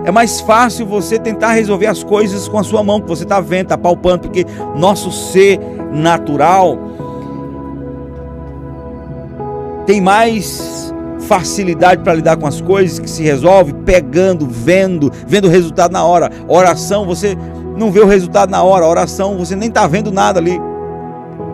É 0.05 0.11
mais 0.11 0.41
fácil 0.41 0.85
você 0.85 1.17
tentar 1.17 1.53
resolver 1.53 1.87
as 1.87 2.03
coisas 2.03 2.47
com 2.47 2.59
a 2.59 2.63
sua 2.63 2.83
mão, 2.83 2.99
que 2.99 3.07
você 3.07 3.23
está 3.23 3.39
vendo, 3.39 3.63
está 3.63 3.77
palpando, 3.77 4.19
porque 4.23 4.45
nosso 4.75 5.11
ser 5.11 5.59
natural 5.93 6.77
tem 9.85 10.01
mais 10.01 10.93
facilidade 11.19 12.03
para 12.03 12.13
lidar 12.13 12.37
com 12.37 12.45
as 12.45 12.59
coisas 12.59 12.99
que 12.99 13.09
se 13.09 13.23
resolve 13.23 13.73
pegando, 13.85 14.45
vendo, 14.47 15.11
vendo 15.25 15.45
o 15.45 15.49
resultado 15.49 15.91
na 15.91 16.03
hora. 16.03 16.29
Oração, 16.47 17.05
você 17.05 17.37
não 17.77 17.91
vê 17.91 17.99
o 17.99 18.05
resultado 18.05 18.49
na 18.49 18.63
hora. 18.63 18.87
Oração, 18.87 19.37
você 19.37 19.55
nem 19.55 19.69
está 19.69 19.87
vendo 19.87 20.11
nada 20.11 20.39
ali. 20.39 20.59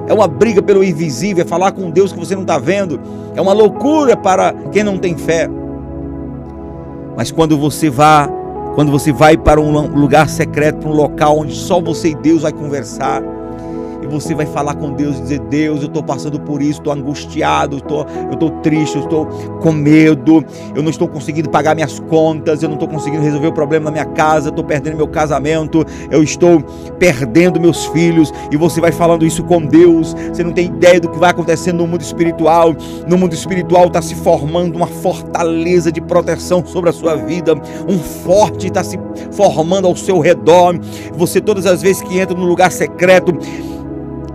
É 0.07 0.13
uma 0.13 0.27
briga 0.27 0.61
pelo 0.61 0.83
invisível, 0.83 1.43
é 1.43 1.47
falar 1.47 1.71
com 1.71 1.89
Deus 1.91 2.11
que 2.11 2.19
você 2.19 2.35
não 2.35 2.41
está 2.41 2.57
vendo. 2.57 2.99
É 3.35 3.41
uma 3.41 3.53
loucura 3.53 4.17
para 4.17 4.53
quem 4.71 4.83
não 4.83 4.97
tem 4.97 5.15
fé. 5.15 5.47
Mas 7.15 7.31
quando 7.31 7.57
você 7.57 7.89
vai, 7.89 8.27
quando 8.75 8.91
você 8.91 9.11
vai 9.11 9.37
para 9.37 9.61
um 9.61 9.87
lugar 9.95 10.27
secreto, 10.29 10.79
para 10.79 10.89
um 10.89 10.93
local 10.93 11.37
onde 11.37 11.53
só 11.53 11.79
você 11.79 12.09
e 12.09 12.15
Deus 12.15 12.41
vai 12.41 12.51
conversar, 12.51 13.21
você 14.09 14.33
vai 14.33 14.45
falar 14.45 14.75
com 14.75 14.91
Deus 14.91 15.17
e 15.17 15.21
dizer: 15.21 15.39
Deus, 15.41 15.81
eu 15.81 15.87
estou 15.87 16.03
passando 16.03 16.39
por 16.39 16.61
isso, 16.61 16.79
estou 16.79 16.93
angustiado, 16.93 17.77
estou, 17.77 18.05
eu 18.27 18.33
estou 18.33 18.51
triste, 18.61 18.95
eu 18.95 19.03
estou 19.03 19.25
com 19.61 19.71
medo, 19.71 20.43
eu 20.75 20.81
não 20.81 20.89
estou 20.89 21.07
conseguindo 21.07 21.49
pagar 21.49 21.75
minhas 21.75 21.99
contas, 21.99 22.61
eu 22.61 22.69
não 22.69 22.75
estou 22.75 22.87
conseguindo 22.87 23.23
resolver 23.23 23.47
o 23.47 23.53
problema 23.53 23.85
na 23.85 23.91
minha 23.91 24.05
casa, 24.05 24.49
estou 24.49 24.63
perdendo 24.63 24.97
meu 24.97 25.07
casamento, 25.07 25.85
eu 26.09 26.23
estou 26.23 26.61
perdendo 26.97 27.59
meus 27.59 27.85
filhos, 27.87 28.33
e 28.51 28.57
você 28.57 28.81
vai 28.81 28.91
falando 28.91 29.25
isso 29.25 29.43
com 29.43 29.61
Deus, 29.61 30.15
você 30.33 30.43
não 30.43 30.51
tem 30.51 30.67
ideia 30.67 30.99
do 30.99 31.09
que 31.09 31.17
vai 31.17 31.31
acontecendo 31.31 31.77
no 31.77 31.87
mundo 31.87 32.01
espiritual. 32.01 32.75
No 33.07 33.17
mundo 33.17 33.33
espiritual 33.33 33.87
está 33.87 34.01
se 34.01 34.15
formando 34.15 34.75
uma 34.75 34.87
fortaleza 34.87 35.91
de 35.91 36.01
proteção 36.01 36.65
sobre 36.65 36.89
a 36.89 36.93
sua 36.93 37.15
vida, 37.15 37.53
um 37.87 37.99
forte 37.99 38.67
está 38.67 38.83
se 38.83 38.99
formando 39.31 39.87
ao 39.87 39.95
seu 39.95 40.19
redor. 40.19 40.77
Você, 41.13 41.41
todas 41.41 41.65
as 41.65 41.81
vezes 41.81 42.01
que 42.01 42.19
entra 42.19 42.37
no 42.37 42.45
lugar 42.45 42.71
secreto, 42.71 43.33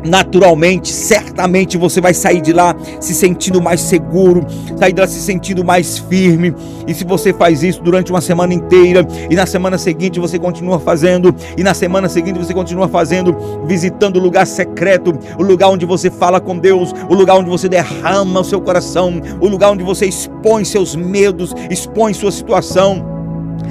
naturalmente, 0.04 0.92
certamente 0.92 1.78
você 1.78 2.00
vai 2.00 2.12
sair 2.12 2.40
de 2.40 2.52
lá 2.52 2.76
se 3.00 3.14
sentindo 3.14 3.60
mais 3.60 3.80
seguro, 3.80 4.46
sair 4.76 4.92
de 4.92 5.00
lá 5.00 5.06
se 5.06 5.20
sentindo 5.20 5.64
mais 5.64 5.98
firme. 5.98 6.54
E 6.86 6.94
se 6.94 7.04
você 7.04 7.32
faz 7.32 7.62
isso 7.62 7.82
durante 7.82 8.10
uma 8.10 8.20
semana 8.20 8.52
inteira, 8.52 9.06
e 9.30 9.34
na 9.34 9.46
semana 9.46 9.78
seguinte 9.78 10.20
você 10.20 10.38
continua 10.38 10.78
fazendo, 10.78 11.34
e 11.56 11.62
na 11.62 11.72
semana 11.72 12.08
seguinte 12.08 12.38
você 12.38 12.52
continua 12.52 12.88
fazendo, 12.88 13.36
visitando 13.66 14.18
o 14.18 14.20
lugar 14.20 14.46
secreto, 14.46 15.16
o 15.38 15.42
lugar 15.42 15.68
onde 15.68 15.86
você 15.86 16.10
fala 16.10 16.40
com 16.40 16.58
Deus, 16.58 16.92
o 17.08 17.14
lugar 17.14 17.36
onde 17.36 17.48
você 17.48 17.68
derrama 17.68 18.40
o 18.40 18.44
seu 18.44 18.60
coração, 18.60 19.20
o 19.40 19.48
lugar 19.48 19.70
onde 19.70 19.82
você 19.82 20.06
expõe 20.06 20.64
seus 20.64 20.94
medos, 20.94 21.54
expõe 21.70 22.12
sua 22.12 22.30
situação 22.30 23.13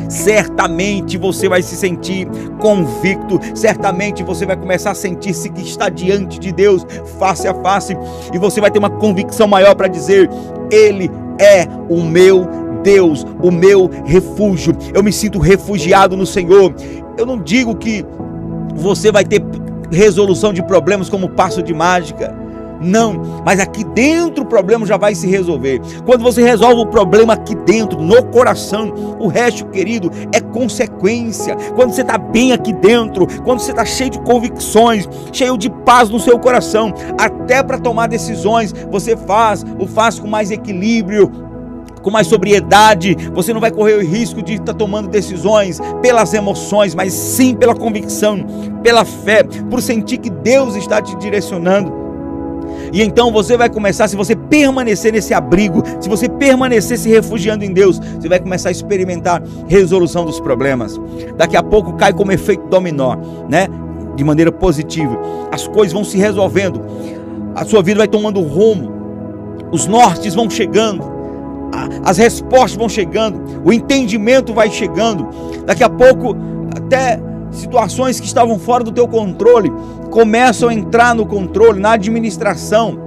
certamente 0.10 1.18
você 1.18 1.50
vai 1.50 1.62
se 1.62 1.76
sentir 1.76 2.28
convicto, 2.60 3.40
certamente 3.54 4.24
você 4.24 4.46
vai 4.46 4.56
começar 4.56 4.92
a 4.92 4.96
sentir-se 4.96 5.50
que 5.50 5.62
está 5.62 5.90
diante 5.90 6.40
de 6.40 6.52
Deus 6.52 6.86
face 7.20 7.48
a 7.48 7.54
face, 7.54 7.98
e 8.34 8.38
você 8.38 8.62
vai 8.62 8.72
ter 8.72 8.80
uma 8.80 8.90
convicção 8.90 9.48
maior 9.48 9.76
para 9.76 9.88
dizer: 9.88 10.30
Ele 10.72 11.10
é 11.40 11.68
o 11.90 12.02
meu 12.02 12.48
Deus, 12.84 13.26
o 13.42 13.50
meu 13.50 13.90
refúgio. 14.06 14.76
Eu 14.94 15.02
me 15.02 15.12
sinto 15.12 15.40
refugiado 15.40 16.16
no 16.18 16.26
Senhor. 16.26 16.74
Eu 17.18 17.26
não 17.26 17.42
digo 17.42 17.76
que 17.76 18.06
você 18.76 19.12
vai 19.12 19.24
ter 19.24 19.42
resolução 19.92 20.52
de 20.52 20.64
problemas 20.64 21.10
como 21.10 21.30
passo 21.30 21.62
de 21.62 21.74
mágica. 21.74 22.43
Não, 22.84 23.42
mas 23.46 23.60
aqui 23.60 23.84
dentro 23.84 24.44
o 24.44 24.48
problema 24.48 24.86
já 24.86 24.98
vai 24.98 25.16
se 25.16 25.28
resolver. 25.28 25.82
Quando 26.06 26.22
você 26.22 26.44
resolve 26.44 26.82
o 26.82 26.86
problema 26.86 27.34
aqui 27.34 27.56
dentro, 27.56 28.02
no 28.02 28.24
coração, 28.26 28.94
o 29.20 29.28
resto, 29.28 29.66
querido, 29.68 30.12
é 30.34 30.40
consequência. 30.40 31.56
Quando 31.76 31.94
você 31.94 32.02
está 32.02 32.18
bem 32.18 32.52
aqui 32.52 32.74
dentro, 32.74 33.28
quando 33.44 33.60
você 33.60 33.72
está 33.72 33.86
cheio 33.86 34.10
de 34.10 34.20
convicções, 34.20 35.08
cheio 35.32 35.58
de 35.58 35.70
paz 35.70 36.10
no 36.10 36.20
seu 36.20 36.38
coração, 36.38 36.94
até 37.18 37.64
para 37.64 37.78
tomar 37.78 38.08
decisões, 38.08 38.74
você 38.92 39.16
faz, 39.16 39.66
o 39.80 39.88
faz 39.88 40.20
com 40.20 40.28
mais 40.28 40.52
equilíbrio, 40.52 41.32
com 42.02 42.12
mais 42.12 42.28
sobriedade, 42.28 43.16
você 43.34 43.54
não 43.54 43.62
vai 43.62 43.72
correr 43.72 43.94
o 43.94 44.02
risco 44.02 44.44
de 44.44 44.56
estar 44.56 44.74
tomando 44.74 45.08
decisões 45.08 45.80
pelas 46.02 46.34
emoções, 46.34 46.94
mas 46.94 47.14
sim 47.14 47.56
pela 47.56 47.74
convicção, 47.74 48.46
pela 48.84 49.06
fé, 49.06 49.44
por 49.44 49.82
sentir 49.82 50.18
que 50.18 50.30
Deus 50.30 50.76
está 50.76 51.02
te 51.02 51.16
direcionando. 51.16 52.03
E 52.92 53.02
então 53.02 53.32
você 53.32 53.58
vai 53.58 53.70
começar, 53.70 54.08
se 54.08 54.16
você 54.16 54.36
permanecer 54.36 55.12
nesse 55.12 55.34
abrigo, 55.34 55.84
se 56.00 56.10
você 56.10 56.30
permanecer 56.30 56.98
se 56.98 57.10
refugiando 57.10 57.64
em 57.64 57.74
Deus, 57.74 58.00
você 58.00 58.30
vai 58.30 58.40
começar 58.40 58.70
a 58.70 58.72
experimentar 58.72 59.42
resolução 59.68 60.26
dos 60.26 60.40
problemas. 60.40 61.00
Daqui 61.38 61.58
a 61.58 61.64
pouco 61.64 61.94
cai 61.94 62.14
como 62.14 62.32
efeito 62.32 62.68
dominó, 62.68 63.16
né? 63.50 63.68
De 64.16 64.24
maneira 64.24 64.52
positiva. 64.52 65.18
As 65.52 65.68
coisas 65.68 65.94
vão 65.94 66.04
se 66.04 66.18
resolvendo. 66.18 66.82
A 67.56 67.66
sua 67.66 67.82
vida 67.82 68.00
vai 68.00 68.08
tomando 68.08 68.42
rumo. 68.42 68.92
Os 69.72 69.88
nortes 69.88 70.36
vão 70.36 70.50
chegando. 70.50 71.04
As 72.04 72.18
respostas 72.18 72.76
vão 72.76 72.88
chegando. 72.88 73.42
O 73.66 73.74
entendimento 73.74 74.54
vai 74.54 74.70
chegando. 74.70 75.28
Daqui 75.66 75.84
a 75.84 75.90
pouco 75.90 76.36
até 76.76 77.20
situações 77.54 78.20
que 78.20 78.26
estavam 78.26 78.60
fora 78.60 78.84
do 78.84 78.92
teu 78.92 79.08
controle 79.08 79.72
começam 80.12 80.70
a 80.70 80.74
entrar 80.74 81.16
no 81.16 81.26
controle, 81.26 81.80
na 81.80 81.94
administração. 81.94 82.98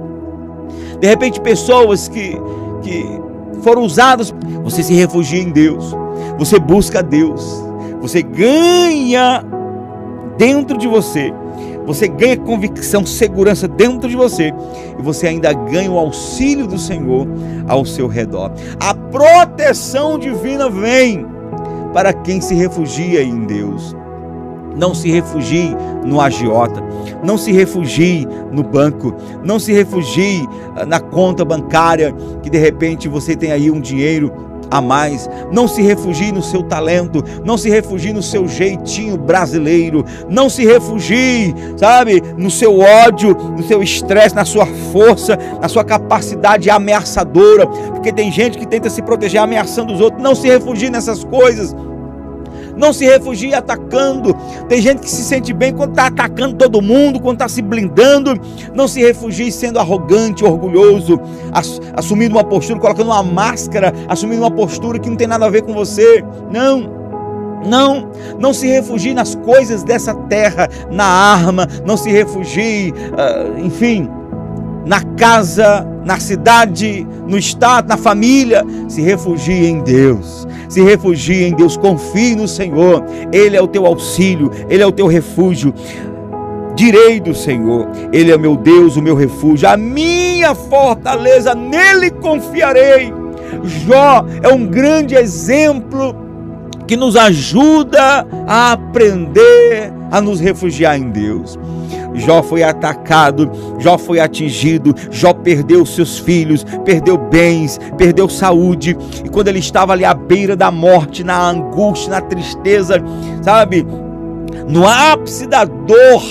De 0.99 1.07
repente, 1.07 1.39
pessoas 1.39 2.07
que, 2.07 2.35
que 2.81 3.27
foram 3.61 3.83
usados. 3.83 4.33
Você 4.63 4.83
se 4.83 4.93
refugia 4.93 5.41
em 5.41 5.51
Deus, 5.51 5.95
você 6.37 6.59
busca 6.59 7.01
Deus, 7.01 7.63
você 8.01 8.21
ganha 8.21 9.43
dentro 10.37 10.77
de 10.77 10.87
você, 10.87 11.33
você 11.85 12.07
ganha 12.07 12.37
convicção, 12.37 13.05
segurança 13.05 13.67
dentro 13.67 14.09
de 14.09 14.15
você 14.15 14.53
e 14.99 15.01
você 15.01 15.27
ainda 15.27 15.53
ganha 15.53 15.91
o 15.91 15.97
auxílio 15.97 16.67
do 16.67 16.77
Senhor 16.77 17.27
ao 17.67 17.85
seu 17.85 18.07
redor. 18.07 18.51
A 18.79 18.93
proteção 18.93 20.19
divina 20.19 20.69
vem 20.69 21.25
para 21.93 22.11
quem 22.11 22.41
se 22.41 22.53
refugia 22.53 23.23
em 23.23 23.45
Deus. 23.45 23.95
Não 24.75 24.93
se 24.93 25.09
refugie 25.09 25.75
no 26.05 26.21
agiota, 26.21 26.83
não 27.23 27.37
se 27.37 27.51
refugie 27.51 28.27
no 28.51 28.63
banco, 28.63 29.13
não 29.43 29.59
se 29.59 29.73
refugie 29.73 30.47
ah, 30.75 30.85
na 30.85 30.99
conta 30.99 31.43
bancária 31.43 32.13
que 32.41 32.49
de 32.49 32.57
repente 32.57 33.07
você 33.07 33.35
tem 33.35 33.51
aí 33.51 33.71
um 33.71 33.81
dinheiro 33.81 34.31
a 34.69 34.81
mais. 34.81 35.29
Não 35.51 35.67
se 35.67 35.81
refugie 35.81 36.31
no 36.31 36.41
seu 36.41 36.63
talento, 36.63 37.23
não 37.43 37.57
se 37.57 37.69
refugie 37.69 38.13
no 38.13 38.21
seu 38.21 38.47
jeitinho 38.47 39.17
brasileiro, 39.17 40.05
não 40.29 40.49
se 40.49 40.65
refugie, 40.65 41.53
sabe, 41.77 42.21
no 42.37 42.51
seu 42.51 42.79
ódio, 42.79 43.33
no 43.33 43.63
seu 43.63 43.81
estresse, 43.81 44.35
na 44.35 44.45
sua 44.45 44.65
força, 44.91 45.37
na 45.61 45.67
sua 45.67 45.83
capacidade 45.83 46.69
ameaçadora, 46.69 47.67
porque 47.67 48.11
tem 48.11 48.31
gente 48.31 48.57
que 48.57 48.67
tenta 48.67 48.89
se 48.89 49.01
proteger 49.01 49.41
ameaçando 49.41 49.93
os 49.93 50.01
outros. 50.01 50.21
Não 50.21 50.35
se 50.35 50.47
refugie 50.47 50.89
nessas 50.89 51.23
coisas. 51.23 51.75
Não 52.77 52.93
se 52.93 53.05
refugie 53.05 53.53
atacando. 53.53 54.33
Tem 54.69 54.81
gente 54.81 55.01
que 55.01 55.09
se 55.09 55.23
sente 55.23 55.51
bem 55.53 55.73
quando 55.73 55.91
está 55.91 56.07
atacando 56.07 56.55
todo 56.55 56.81
mundo, 56.81 57.19
quando 57.19 57.37
está 57.37 57.49
se 57.49 57.61
blindando. 57.61 58.39
Não 58.73 58.87
se 58.87 59.01
refugie 59.01 59.51
sendo 59.51 59.79
arrogante, 59.79 60.45
orgulhoso, 60.45 61.19
assumindo 61.95 62.35
uma 62.35 62.43
postura, 62.43 62.79
colocando 62.79 63.07
uma 63.07 63.23
máscara, 63.23 63.93
assumindo 64.07 64.41
uma 64.41 64.51
postura 64.51 64.99
que 64.99 65.09
não 65.09 65.17
tem 65.17 65.27
nada 65.27 65.45
a 65.45 65.49
ver 65.49 65.63
com 65.63 65.73
você. 65.73 66.23
Não. 66.51 66.95
Não, 67.65 68.11
não 68.39 68.53
se 68.53 68.67
refugie 68.67 69.15
nas 69.15 69.33
coisas 69.33 69.83
dessa 69.83 70.13
terra, 70.13 70.69
na 70.91 71.03
arma, 71.03 71.67
não 71.85 71.97
se 71.97 72.09
refugie, 72.11 72.93
uh, 72.93 73.59
enfim, 73.59 74.07
na 74.87 75.03
casa, 75.03 75.85
na 76.05 76.19
cidade, 76.19 77.05
no 77.27 77.37
estado, 77.37 77.89
na 77.89 77.97
família. 77.97 78.65
Se 78.87 79.01
refugie 79.01 79.67
em 79.67 79.81
Deus. 79.81 80.47
Se 80.69 80.81
refugie 80.81 81.43
em 81.43 81.53
Deus. 81.53 81.77
Confie 81.77 82.35
no 82.35 82.47
Senhor. 82.47 83.03
Ele 83.31 83.57
é 83.57 83.61
o 83.61 83.67
teu 83.67 83.85
auxílio, 83.85 84.49
ele 84.69 84.81
é 84.81 84.87
o 84.87 84.91
teu 84.91 85.07
refúgio. 85.07 85.73
Direi 86.75 87.19
do 87.19 87.33
Senhor, 87.33 87.89
Ele 88.13 88.31
é 88.31 88.37
meu 88.37 88.55
Deus, 88.55 88.97
o 88.97 89.01
meu 89.01 89.15
refúgio, 89.15 89.67
a 89.67 89.75
minha 89.75 90.53
fortaleza, 90.53 91.55
nele 91.55 92.11
confiarei. 92.11 93.11
Jó 93.63 94.23
é 94.43 94.47
um 94.49 94.67
grande 94.67 95.15
exemplo 95.15 96.15
que 96.85 96.95
nos 96.95 97.15
ajuda 97.15 98.27
a 98.47 98.73
aprender 98.73 99.91
a 100.11 100.21
nos 100.21 100.39
refugiar 100.39 100.99
em 100.99 101.09
Deus. 101.09 101.57
Jó 102.17 102.41
foi 102.41 102.63
atacado, 102.63 103.51
Jó 103.79 103.97
foi 103.97 104.19
atingido, 104.19 104.93
Jó 105.11 105.33
perdeu 105.33 105.85
seus 105.85 106.17
filhos, 106.17 106.65
perdeu 106.83 107.17
bens, 107.17 107.79
perdeu 107.97 108.27
saúde. 108.27 108.97
E 109.23 109.29
quando 109.29 109.47
ele 109.47 109.59
estava 109.59 109.93
ali 109.93 110.03
à 110.03 110.13
beira 110.13 110.55
da 110.55 110.71
morte, 110.71 111.23
na 111.23 111.49
angústia, 111.49 112.11
na 112.11 112.21
tristeza, 112.21 113.01
sabe, 113.41 113.85
no 114.67 114.87
ápice 114.87 115.47
da 115.47 115.63
dor, 115.63 116.23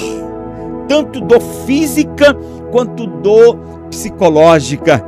tanto 0.89 1.21
dor 1.21 1.41
física 1.67 2.35
quanto 2.71 3.07
dor 3.07 3.57
psicológica 3.91 5.05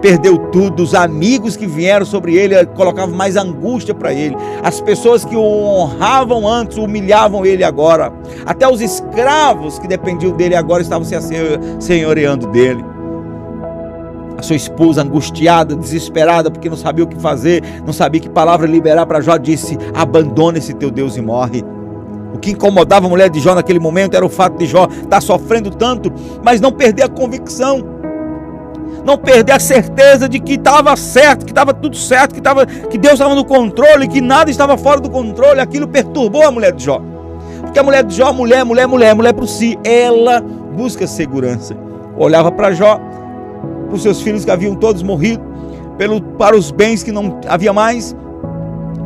perdeu 0.00 0.38
tudo, 0.38 0.82
os 0.82 0.94
amigos 0.94 1.56
que 1.56 1.66
vieram 1.66 2.06
sobre 2.06 2.36
ele 2.36 2.54
eh, 2.54 2.64
colocavam 2.64 3.14
mais 3.14 3.36
angústia 3.36 3.94
para 3.94 4.12
ele, 4.12 4.36
as 4.62 4.80
pessoas 4.80 5.24
que 5.24 5.36
o 5.36 5.42
honravam 5.42 6.46
antes 6.46 6.76
humilhavam 6.76 7.44
ele 7.44 7.64
agora, 7.64 8.12
até 8.46 8.68
os 8.68 8.80
escravos 8.80 9.78
que 9.78 9.88
dependiam 9.88 10.32
dele 10.32 10.54
agora 10.54 10.82
estavam 10.82 11.04
se 11.04 11.14
senhoreando 11.80 12.46
dele. 12.48 12.84
A 14.38 14.42
sua 14.42 14.54
esposa 14.54 15.02
angustiada, 15.02 15.74
desesperada, 15.74 16.48
porque 16.48 16.70
não 16.70 16.76
sabia 16.76 17.04
o 17.04 17.08
que 17.08 17.20
fazer, 17.20 17.60
não 17.84 17.92
sabia 17.92 18.20
que 18.20 18.28
palavra 18.28 18.68
liberar 18.68 19.04
para 19.04 19.20
Jó, 19.20 19.36
disse: 19.36 19.76
Abandona 19.92 20.58
esse 20.58 20.74
teu 20.74 20.92
Deus 20.92 21.16
e 21.16 21.20
morre. 21.20 21.64
O 22.32 22.38
que 22.38 22.52
incomodava 22.52 23.06
a 23.06 23.08
mulher 23.08 23.30
de 23.30 23.40
Jó 23.40 23.56
naquele 23.56 23.80
momento 23.80 24.14
era 24.14 24.24
o 24.24 24.28
fato 24.28 24.56
de 24.56 24.64
Jó 24.64 24.86
estar 25.02 25.20
sofrendo 25.20 25.70
tanto, 25.70 26.12
mas 26.40 26.60
não 26.60 26.70
perder 26.70 27.02
a 27.02 27.08
convicção 27.08 27.97
não 29.04 29.16
perder 29.16 29.52
a 29.52 29.60
certeza 29.60 30.28
de 30.28 30.38
que 30.38 30.54
estava 30.54 30.94
certo, 30.96 31.44
que 31.44 31.52
estava 31.52 31.72
tudo 31.72 31.96
certo, 31.96 32.34
que, 32.34 32.40
tava, 32.40 32.66
que 32.66 32.98
Deus 32.98 33.14
estava 33.14 33.34
no 33.34 33.44
controle, 33.44 34.08
que 34.08 34.20
nada 34.20 34.50
estava 34.50 34.76
fora 34.76 35.00
do 35.00 35.10
controle. 35.10 35.60
Aquilo 35.60 35.88
perturbou 35.88 36.44
a 36.44 36.50
mulher 36.50 36.72
de 36.72 36.84
Jó. 36.84 37.00
Porque 37.62 37.78
a 37.78 37.82
mulher 37.82 38.04
de 38.04 38.14
Jó, 38.16 38.32
mulher, 38.32 38.64
mulher, 38.64 38.86
mulher, 38.86 39.14
mulher 39.14 39.32
por 39.32 39.46
si, 39.46 39.78
ela 39.84 40.40
busca 40.40 41.06
segurança. 41.06 41.76
Olhava 42.16 42.50
para 42.50 42.72
Jó, 42.72 43.00
para 43.86 43.94
os 43.94 44.02
seus 44.02 44.20
filhos 44.20 44.44
que 44.44 44.50
haviam 44.50 44.74
todos 44.74 45.02
morrido, 45.02 45.42
pelo, 45.96 46.20
para 46.20 46.56
os 46.56 46.70
bens 46.70 47.02
que 47.02 47.12
não 47.12 47.40
havia 47.48 47.72
mais. 47.72 48.16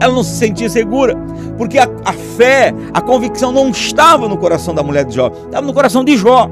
Ela 0.01 0.15
não 0.15 0.23
se 0.23 0.37
sentia 0.37 0.69
segura, 0.69 1.17
porque 1.57 1.79
a, 1.79 1.89
a 2.05 2.13
fé, 2.13 2.75
a 2.93 3.01
convicção 3.01 3.53
não 3.53 3.69
estava 3.69 4.27
no 4.29 4.37
coração 4.37 4.75
da 4.75 4.83
mulher 4.83 5.05
de 5.05 5.15
Jó, 5.15 5.31
estava 5.45 5.67
no 5.67 5.73
coração 5.73 6.03
de 6.05 6.17
Jó. 6.17 6.49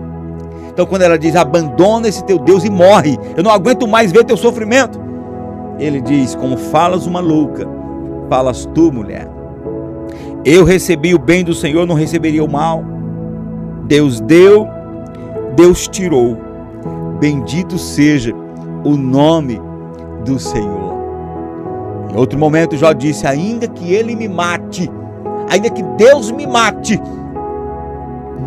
Então, 0.80 0.88
quando 0.88 1.02
ela 1.02 1.18
diz: 1.18 1.36
abandona 1.36 2.08
esse 2.08 2.24
teu 2.24 2.38
Deus 2.38 2.64
e 2.64 2.70
morre, 2.70 3.18
eu 3.36 3.42
não 3.42 3.50
aguento 3.50 3.86
mais 3.86 4.10
ver 4.10 4.24
teu 4.24 4.34
sofrimento. 4.34 4.98
Ele 5.78 6.00
diz: 6.00 6.34
como 6.34 6.56
falas 6.56 7.06
uma 7.06 7.20
louca, 7.20 7.68
falas 8.30 8.64
tu, 8.74 8.90
mulher. 8.90 9.28
Eu 10.42 10.64
recebi 10.64 11.14
o 11.14 11.18
bem 11.18 11.44
do 11.44 11.52
Senhor, 11.52 11.86
não 11.86 11.94
receberia 11.94 12.42
o 12.42 12.50
mal. 12.50 12.82
Deus 13.84 14.20
deu, 14.20 14.66
Deus 15.54 15.86
tirou. 15.86 16.38
Bendito 17.20 17.76
seja 17.76 18.34
o 18.82 18.96
nome 18.96 19.60
do 20.24 20.38
Senhor. 20.38 20.94
Em 22.10 22.16
outro 22.16 22.38
momento, 22.38 22.78
Jó 22.78 22.94
disse: 22.94 23.26
ainda 23.26 23.68
que 23.68 23.92
ele 23.92 24.16
me 24.16 24.28
mate, 24.28 24.90
ainda 25.50 25.68
que 25.68 25.82
Deus 25.98 26.30
me 26.30 26.46
mate, 26.46 26.98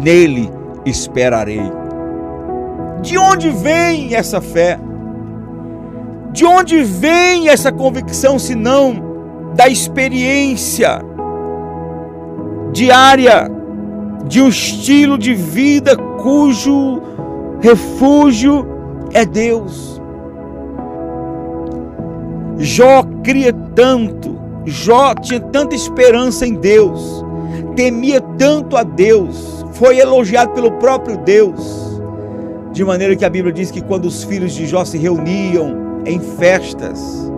nele 0.01 0.49
esperarei. 0.84 1.82
De 3.03 3.17
onde 3.17 3.49
vem 3.49 4.15
essa 4.15 4.39
fé? 4.39 4.79
De 6.31 6.45
onde 6.45 6.81
vem 6.81 7.49
essa 7.49 7.69
convicção, 7.69 8.39
se 8.39 8.55
não 8.55 9.51
da 9.55 9.67
experiência 9.67 11.01
diária 12.71 13.51
de 14.25 14.41
um 14.41 14.47
estilo 14.47 15.17
de 15.17 15.33
vida 15.33 15.97
cujo 15.97 17.01
refúgio 17.59 18.65
é 19.11 19.25
Deus? 19.25 20.01
Jó 22.57 23.03
cria 23.21 23.51
tanto, 23.75 24.39
Jó 24.63 25.13
tinha 25.13 25.41
tanta 25.41 25.75
esperança 25.75 26.47
em 26.47 26.53
Deus, 26.53 27.21
temia 27.75 28.21
tanto 28.37 28.77
a 28.77 28.83
Deus, 28.83 29.65
foi 29.73 29.99
elogiado 29.99 30.53
pelo 30.53 30.71
próprio 30.71 31.17
Deus 31.17 31.82
de 32.74 32.84
maneira 32.84 33.15
que 33.15 33.24
a 33.24 33.30
Bíblia 33.30 33.53
diz 33.53 33.69
que 33.69 33.82
quando 33.82 34.05
os 34.05 34.24
filhos 34.24 34.51
de 34.53 34.65
Jó 34.65 34.84
se 34.84 34.97
reuniam 34.97 36.01
em 36.05 36.19
festas, 36.19 37.32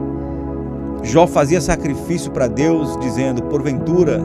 Jó 1.04 1.28
fazia 1.28 1.60
sacrifício 1.60 2.32
para 2.32 2.48
Deus, 2.48 2.98
dizendo: 3.00 3.44
Porventura, 3.44 4.24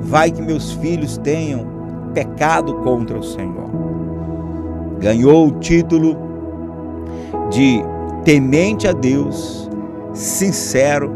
vai 0.00 0.30
que 0.30 0.40
meus 0.40 0.72
filhos 0.72 1.18
tenham 1.18 1.66
pecado 2.14 2.74
contra 2.76 3.18
o 3.18 3.22
Senhor. 3.22 3.68
Ganhou 4.98 5.48
o 5.48 5.52
título 5.60 6.16
de 7.50 7.82
temente 8.24 8.88
a 8.88 8.92
Deus, 8.92 9.70
sincero, 10.14 11.12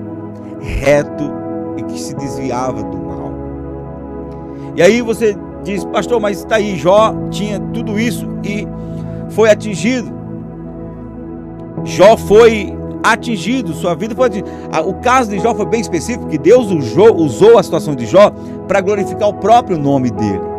reto 0.60 1.24
e 1.78 1.82
que 1.84 1.98
se 1.98 2.14
desviava 2.14 2.82
do 2.82 2.96
mal. 2.98 3.32
E 4.76 4.82
aí 4.82 5.00
você 5.00 5.36
diz, 5.64 5.84
pastor, 5.86 6.20
mas 6.20 6.38
está 6.38 6.56
aí, 6.56 6.76
Jó 6.76 7.14
tinha 7.30 7.58
tudo 7.58 7.98
isso 7.98 8.28
e 8.44 8.68
foi 9.32 9.50
atingido. 9.50 10.12
Jó 11.84 12.16
foi 12.16 12.76
atingido, 13.02 13.74
sua 13.74 13.94
vida 13.94 14.14
foi 14.14 14.26
atingida. 14.26 14.48
O 14.86 14.94
caso 14.94 15.30
de 15.30 15.38
Jó 15.38 15.54
foi 15.54 15.66
bem 15.66 15.80
específico, 15.80 16.28
que 16.28 16.38
Deus 16.38 16.70
usou, 16.70 17.16
usou 17.16 17.58
a 17.58 17.62
situação 17.62 17.94
de 17.94 18.06
Jó 18.06 18.30
para 18.68 18.80
glorificar 18.80 19.28
o 19.28 19.34
próprio 19.34 19.76
nome 19.76 20.10
dele. 20.10 20.52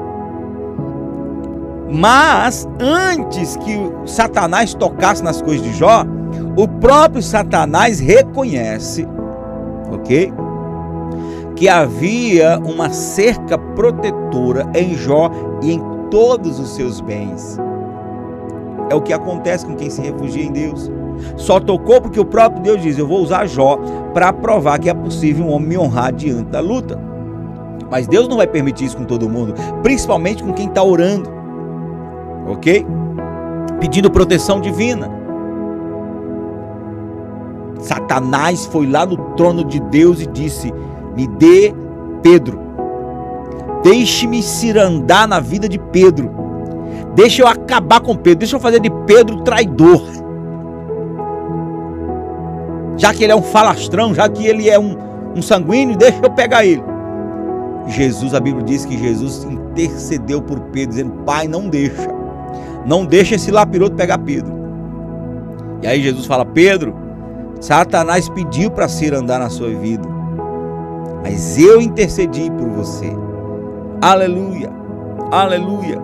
Mas 1.89 2.67
antes 2.79 3.55
que 3.57 3.77
Satanás 4.05 4.73
tocasse 4.73 5.23
nas 5.23 5.41
coisas 5.41 5.65
de 5.65 5.73
Jó, 5.73 6.03
o 6.57 6.67
próprio 6.67 7.21
Satanás 7.21 7.99
reconhece, 7.99 9.07
ok? 9.91 10.33
Que 11.55 11.69
havia 11.69 12.59
uma 12.59 12.89
cerca 12.89 13.57
protetora 13.57 14.67
em 14.73 14.95
Jó 14.95 15.29
e 15.61 15.73
em 15.73 15.81
todos 16.09 16.59
os 16.59 16.75
seus 16.75 16.99
bens. 16.99 17.59
É 18.93 18.95
o 18.95 19.01
que 19.01 19.11
acontece 19.11 19.65
com 19.65 19.75
quem 19.75 19.89
se 19.89 19.99
refugia 19.99 20.43
em 20.43 20.51
Deus. 20.51 20.91
Só 21.35 21.59
tocou 21.59 21.99
porque 21.99 22.19
o 22.19 22.25
próprio 22.25 22.61
Deus 22.61 22.79
diz: 22.79 22.99
Eu 22.99 23.07
vou 23.07 23.23
usar 23.23 23.47
Jó 23.47 23.79
para 24.13 24.31
provar 24.31 24.77
que 24.77 24.87
é 24.87 24.93
possível 24.93 25.45
um 25.45 25.51
homem 25.51 25.69
me 25.69 25.77
honrar 25.79 26.13
diante 26.13 26.51
da 26.51 26.59
luta. 26.59 26.99
Mas 27.89 28.05
Deus 28.05 28.27
não 28.27 28.37
vai 28.37 28.45
permitir 28.45 28.85
isso 28.85 28.95
com 28.95 29.03
todo 29.03 29.27
mundo, 29.27 29.55
principalmente 29.81 30.43
com 30.43 30.53
quem 30.53 30.67
está 30.67 30.83
orando, 30.83 31.27
ok? 32.47 32.85
Pedindo 33.79 34.11
proteção 34.11 34.61
divina. 34.61 35.09
Satanás 37.79 38.67
foi 38.67 38.85
lá 38.85 39.07
no 39.07 39.17
trono 39.35 39.63
de 39.63 39.79
Deus 39.79 40.21
e 40.21 40.27
disse: 40.27 40.71
Me 41.15 41.25
dê 41.25 41.73
Pedro. 42.21 42.59
Deixe-me 43.81 44.43
cirandar 44.43 45.27
na 45.27 45.39
vida 45.39 45.67
de 45.67 45.79
Pedro. 45.79 46.42
Deixa 47.15 47.41
eu 47.41 47.47
acabar 47.47 47.99
com 48.01 48.15
Pedro. 48.15 48.39
Deixa 48.39 48.55
eu 48.55 48.59
fazer 48.59 48.79
de 48.79 48.89
Pedro 49.05 49.43
traidor. 49.43 50.03
Já 52.97 53.13
que 53.13 53.23
ele 53.23 53.33
é 53.33 53.35
um 53.35 53.41
falastrão, 53.41 54.13
já 54.13 54.29
que 54.29 54.45
ele 54.45 54.69
é 54.69 54.79
um, 54.79 54.95
um 55.35 55.41
sanguíneo, 55.41 55.95
deixa 55.97 56.19
eu 56.23 56.29
pegar 56.29 56.65
ele. 56.65 56.83
Jesus, 57.87 58.33
a 58.33 58.39
Bíblia 58.39 58.63
diz 58.63 58.85
que 58.85 58.97
Jesus 58.97 59.43
intercedeu 59.43 60.41
por 60.41 60.59
Pedro, 60.59 60.89
dizendo: 60.89 61.11
Pai, 61.25 61.47
não 61.47 61.67
deixa. 61.67 62.07
Não 62.85 63.05
deixa 63.05 63.35
esse 63.35 63.51
lapiroto 63.51 63.95
pegar 63.95 64.17
Pedro. 64.19 64.53
E 65.81 65.87
aí 65.87 66.01
Jesus 66.01 66.25
fala: 66.25 66.45
Pedro, 66.45 66.95
Satanás 67.59 68.29
pediu 68.29 68.71
para 68.71 68.87
ser 68.87 69.13
andar 69.13 69.39
na 69.39 69.49
sua 69.49 69.69
vida, 69.69 70.07
mas 71.23 71.57
eu 71.57 71.81
intercedi 71.81 72.49
por 72.51 72.69
você. 72.69 73.11
Aleluia, 74.01 74.69
aleluia, 75.31 76.01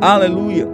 aleluia. 0.00 0.68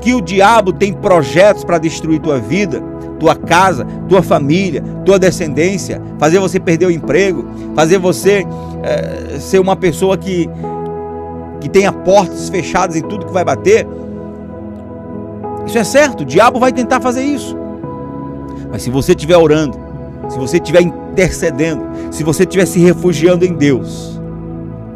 Que 0.00 0.14
o 0.14 0.20
diabo 0.20 0.72
tem 0.72 0.92
projetos 0.92 1.64
para 1.64 1.78
destruir 1.78 2.20
tua 2.20 2.38
vida, 2.38 2.82
tua 3.18 3.34
casa, 3.34 3.86
tua 4.08 4.22
família, 4.22 4.82
tua 5.04 5.18
descendência, 5.18 6.00
fazer 6.18 6.38
você 6.38 6.58
perder 6.58 6.86
o 6.86 6.90
emprego, 6.90 7.46
fazer 7.74 7.98
você 7.98 8.46
é, 8.82 9.38
ser 9.38 9.58
uma 9.58 9.76
pessoa 9.76 10.16
que, 10.16 10.48
que 11.60 11.68
tenha 11.68 11.92
portas 11.92 12.48
fechadas 12.48 12.96
em 12.96 13.02
tudo 13.02 13.26
que 13.26 13.32
vai 13.32 13.44
bater. 13.44 13.86
Isso 15.66 15.78
é 15.78 15.84
certo, 15.84 16.22
o 16.22 16.24
diabo 16.24 16.58
vai 16.58 16.72
tentar 16.72 17.00
fazer 17.00 17.22
isso. 17.22 17.56
Mas 18.70 18.82
se 18.82 18.90
você 18.90 19.12
estiver 19.12 19.36
orando, 19.36 19.78
se 20.28 20.38
você 20.38 20.56
estiver 20.56 20.82
intercedendo, 20.82 21.84
se 22.10 22.22
você 22.22 22.42
estiver 22.42 22.66
se 22.66 22.78
refugiando 22.78 23.44
em 23.44 23.52
Deus, 23.52 24.17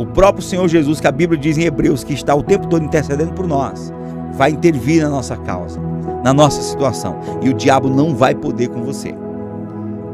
o 0.02 0.06
próprio 0.06 0.44
Senhor 0.44 0.66
Jesus, 0.68 1.00
que 1.00 1.06
a 1.06 1.12
Bíblia 1.12 1.38
diz 1.38 1.56
em 1.56 1.62
Hebreus 1.62 2.02
que 2.02 2.12
está 2.12 2.34
o 2.34 2.42
tempo 2.42 2.66
todo 2.66 2.84
intercedendo 2.84 3.32
por 3.32 3.46
nós, 3.46 3.92
vai 4.32 4.50
intervir 4.50 5.02
na 5.02 5.08
nossa 5.08 5.36
causa, 5.36 5.80
na 6.24 6.32
nossa 6.32 6.60
situação. 6.60 7.16
E 7.40 7.48
o 7.48 7.54
diabo 7.54 7.88
não 7.88 8.14
vai 8.14 8.34
poder 8.34 8.68
com 8.68 8.82
você. 8.82 9.14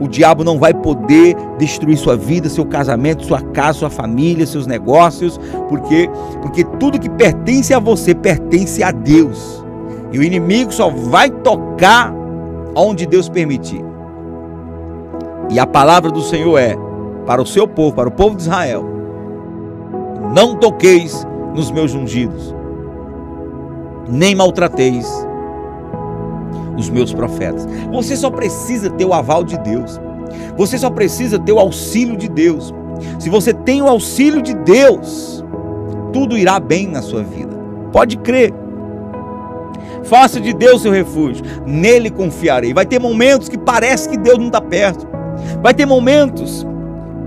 O 0.01 0.07
diabo 0.07 0.45
não 0.45 0.59
vai 0.59 0.72
poder 0.72 1.34
destruir 1.59 1.97
sua 1.97 2.16
vida, 2.16 2.49
seu 2.49 2.64
casamento, 2.64 3.24
sua 3.24 3.41
casa, 3.41 3.80
sua 3.80 3.91
família, 3.91 4.47
seus 4.47 4.66
negócios, 4.66 5.41
porque 5.68 6.09
porque 6.41 6.64
tudo 6.78 7.01
que 7.01 7.11
pertence 7.11 7.74
a 7.74 7.80
você 7.80 8.14
pertence 8.14 8.82
a 8.82 8.93
Deus. 8.93 9.64
E 10.12 10.18
o 10.18 10.22
inimigo 10.22 10.72
só 10.72 10.89
vai 10.89 11.30
tocar 11.30 12.14
onde 12.76 13.07
Deus 13.07 13.28
permitir. 13.28 13.84
E 15.51 15.59
a 15.59 15.66
palavra 15.66 16.11
do 16.11 16.22
Senhor 16.22 16.59
é 16.59 16.76
para 17.26 17.43
o 17.43 17.47
seu 17.47 17.66
povo, 17.66 17.97
para 17.97 18.09
o 18.09 18.12
povo 18.12 18.36
de 18.36 18.43
Israel: 18.43 18.97
Não 20.35 20.57
toqueis 20.57 21.27
nos 21.55 21.71
meus 21.71 21.95
ungidos, 21.95 22.55
nem 24.09 24.35
maltrateis 24.35 25.07
os 26.77 26.89
meus 26.89 27.12
profetas. 27.12 27.66
Você 27.93 28.16
só 28.16 28.31
precisa 28.31 28.91
ter 28.91 29.05
o 29.05 29.12
aval 29.12 29.45
de 29.45 29.59
Deus. 29.59 30.01
Você 30.57 30.79
só 30.79 30.91
precisa 30.91 31.39
ter 31.39 31.53
o 31.53 31.59
auxílio 31.59 32.16
de 32.16 32.29
Deus. 32.29 32.73
Se 33.19 33.29
você 33.29 33.53
tem 33.53 33.83
o 33.83 33.89
auxílio 33.89 34.43
de 34.43 34.55
Deus, 34.55 35.45
tudo 36.12 36.37
irá 36.37 36.59
bem 36.61 36.87
na 36.87 37.03
sua 37.03 37.23
vida. 37.23 37.57
Pode 37.93 38.16
crer. 38.19 38.53
Faça 40.05 40.41
de 40.41 40.53
Deus 40.53 40.83
seu 40.83 40.93
refúgio, 40.93 41.45
nele 41.66 42.11
confiarei. 42.11 42.73
Vai 42.73 42.87
ter 42.87 42.99
momentos 42.99 43.49
que 43.49 43.59
parece 43.59 44.09
que 44.09 44.16
Deus 44.16 44.39
não 44.39 44.47
está 44.47 44.61
perto. 44.61 45.07
Vai 45.62 45.75
ter 45.75 45.87
momentos, 45.87 46.66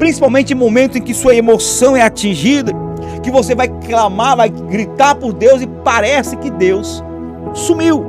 principalmente 0.02 0.56
momentos 0.56 0.98
em 0.98 1.02
que 1.04 1.14
sua 1.14 1.36
emoção 1.36 1.96
é 1.96 2.02
atingida, 2.02 2.74
que 3.22 3.30
você 3.30 3.54
vai 3.54 3.68
clamar, 3.68 4.36
vai 4.36 4.50
gritar 4.50 5.14
por 5.14 5.32
Deus 5.32 5.62
e 5.62 5.68
parece 5.68 6.36
que 6.38 6.50
Deus 6.50 7.04
sumiu. 7.54 8.04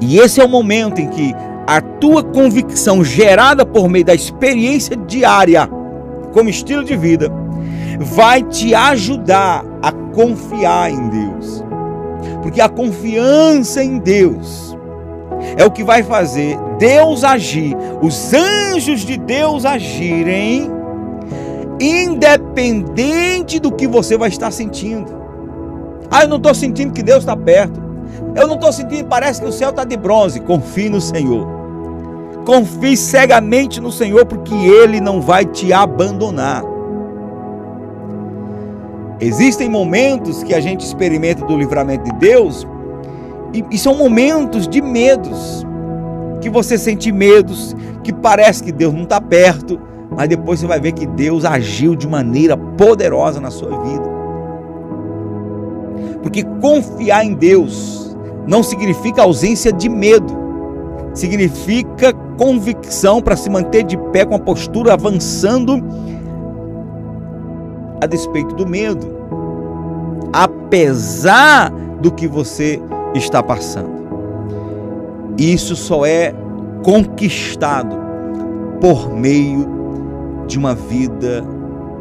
E 0.00 0.18
esse 0.18 0.40
é 0.40 0.44
o 0.44 0.48
momento 0.48 1.00
em 1.00 1.08
que 1.08 1.32
a 1.68 1.80
tua 1.80 2.24
convicção 2.24 3.04
gerada 3.04 3.64
por 3.64 3.88
meio 3.88 4.04
da 4.04 4.12
experiência 4.12 4.96
diária 4.96 5.70
como 6.32 6.50
estilo 6.50 6.82
de 6.82 6.96
vida 6.96 7.30
vai 8.00 8.42
te 8.42 8.74
ajudar 8.74 9.64
a 9.80 9.92
confiar 9.92 10.90
em 10.90 11.08
Deus. 11.10 11.64
Porque 12.42 12.60
a 12.60 12.68
confiança 12.68 13.84
em 13.84 14.00
Deus 14.00 14.75
é 15.56 15.64
o 15.64 15.70
que 15.70 15.84
vai 15.84 16.02
fazer 16.02 16.58
Deus 16.78 17.24
agir, 17.24 17.76
os 18.02 18.32
anjos 18.32 19.00
de 19.00 19.16
Deus 19.16 19.64
agirem, 19.64 20.70
independente 21.80 23.58
do 23.58 23.72
que 23.72 23.86
você 23.86 24.16
vai 24.16 24.28
estar 24.28 24.50
sentindo. 24.50 25.14
Ah, 26.10 26.22
eu 26.22 26.28
não 26.28 26.36
estou 26.36 26.54
sentindo 26.54 26.92
que 26.92 27.02
Deus 27.02 27.20
está 27.20 27.36
perto. 27.36 27.84
Eu 28.34 28.46
não 28.46 28.54
estou 28.54 28.72
sentindo, 28.72 29.08
parece 29.08 29.40
que 29.40 29.48
o 29.48 29.52
céu 29.52 29.70
está 29.70 29.84
de 29.84 29.96
bronze. 29.96 30.40
Confie 30.40 30.88
no 30.88 31.00
Senhor. 31.00 31.46
Confie 32.44 32.96
cegamente 32.96 33.80
no 33.80 33.90
Senhor, 33.90 34.24
porque 34.24 34.54
Ele 34.54 35.00
não 35.00 35.20
vai 35.20 35.44
te 35.44 35.72
abandonar. 35.72 36.62
Existem 39.18 39.68
momentos 39.68 40.42
que 40.42 40.54
a 40.54 40.60
gente 40.60 40.84
experimenta 40.84 41.44
do 41.44 41.56
livramento 41.56 42.04
de 42.04 42.12
Deus 42.18 42.66
e, 43.56 43.64
e, 43.70 43.78
são 43.78 43.94
momentos 43.94 44.68
de 44.68 44.82
medos, 44.82 45.66
que 46.42 46.50
você 46.50 46.76
sente 46.76 47.10
medos, 47.10 47.74
que 48.04 48.12
parece 48.12 48.62
que 48.62 48.70
Deus 48.70 48.92
não 48.92 49.04
está 49.04 49.18
perto, 49.18 49.80
mas 50.10 50.28
depois 50.28 50.60
você 50.60 50.66
vai 50.66 50.78
ver 50.78 50.92
que 50.92 51.06
Deus 51.06 51.44
agiu 51.44 51.96
de 51.96 52.06
maneira 52.06 52.54
poderosa 52.56 53.40
na 53.40 53.50
sua 53.50 53.70
vida. 53.70 54.04
Porque 56.22 56.44
confiar 56.60 57.24
em 57.24 57.32
Deus 57.32 58.14
não 58.46 58.62
significa 58.62 59.22
ausência 59.22 59.72
de 59.72 59.88
medo, 59.88 60.36
significa 61.14 62.12
convicção 62.36 63.22
para 63.22 63.36
se 63.36 63.48
manter 63.48 63.84
de 63.84 63.96
pé 63.96 64.26
com 64.26 64.34
a 64.34 64.38
postura 64.38 64.92
avançando 64.92 65.82
a 68.02 68.06
despeito 68.06 68.54
do 68.54 68.66
medo, 68.66 69.06
apesar 70.30 71.70
do 72.02 72.12
que 72.12 72.28
você 72.28 72.82
está 73.18 73.42
passando. 73.42 74.06
Isso 75.38 75.76
só 75.76 76.06
é 76.06 76.34
conquistado 76.82 77.96
por 78.80 79.12
meio 79.12 79.66
de 80.46 80.58
uma 80.58 80.74
vida 80.74 81.44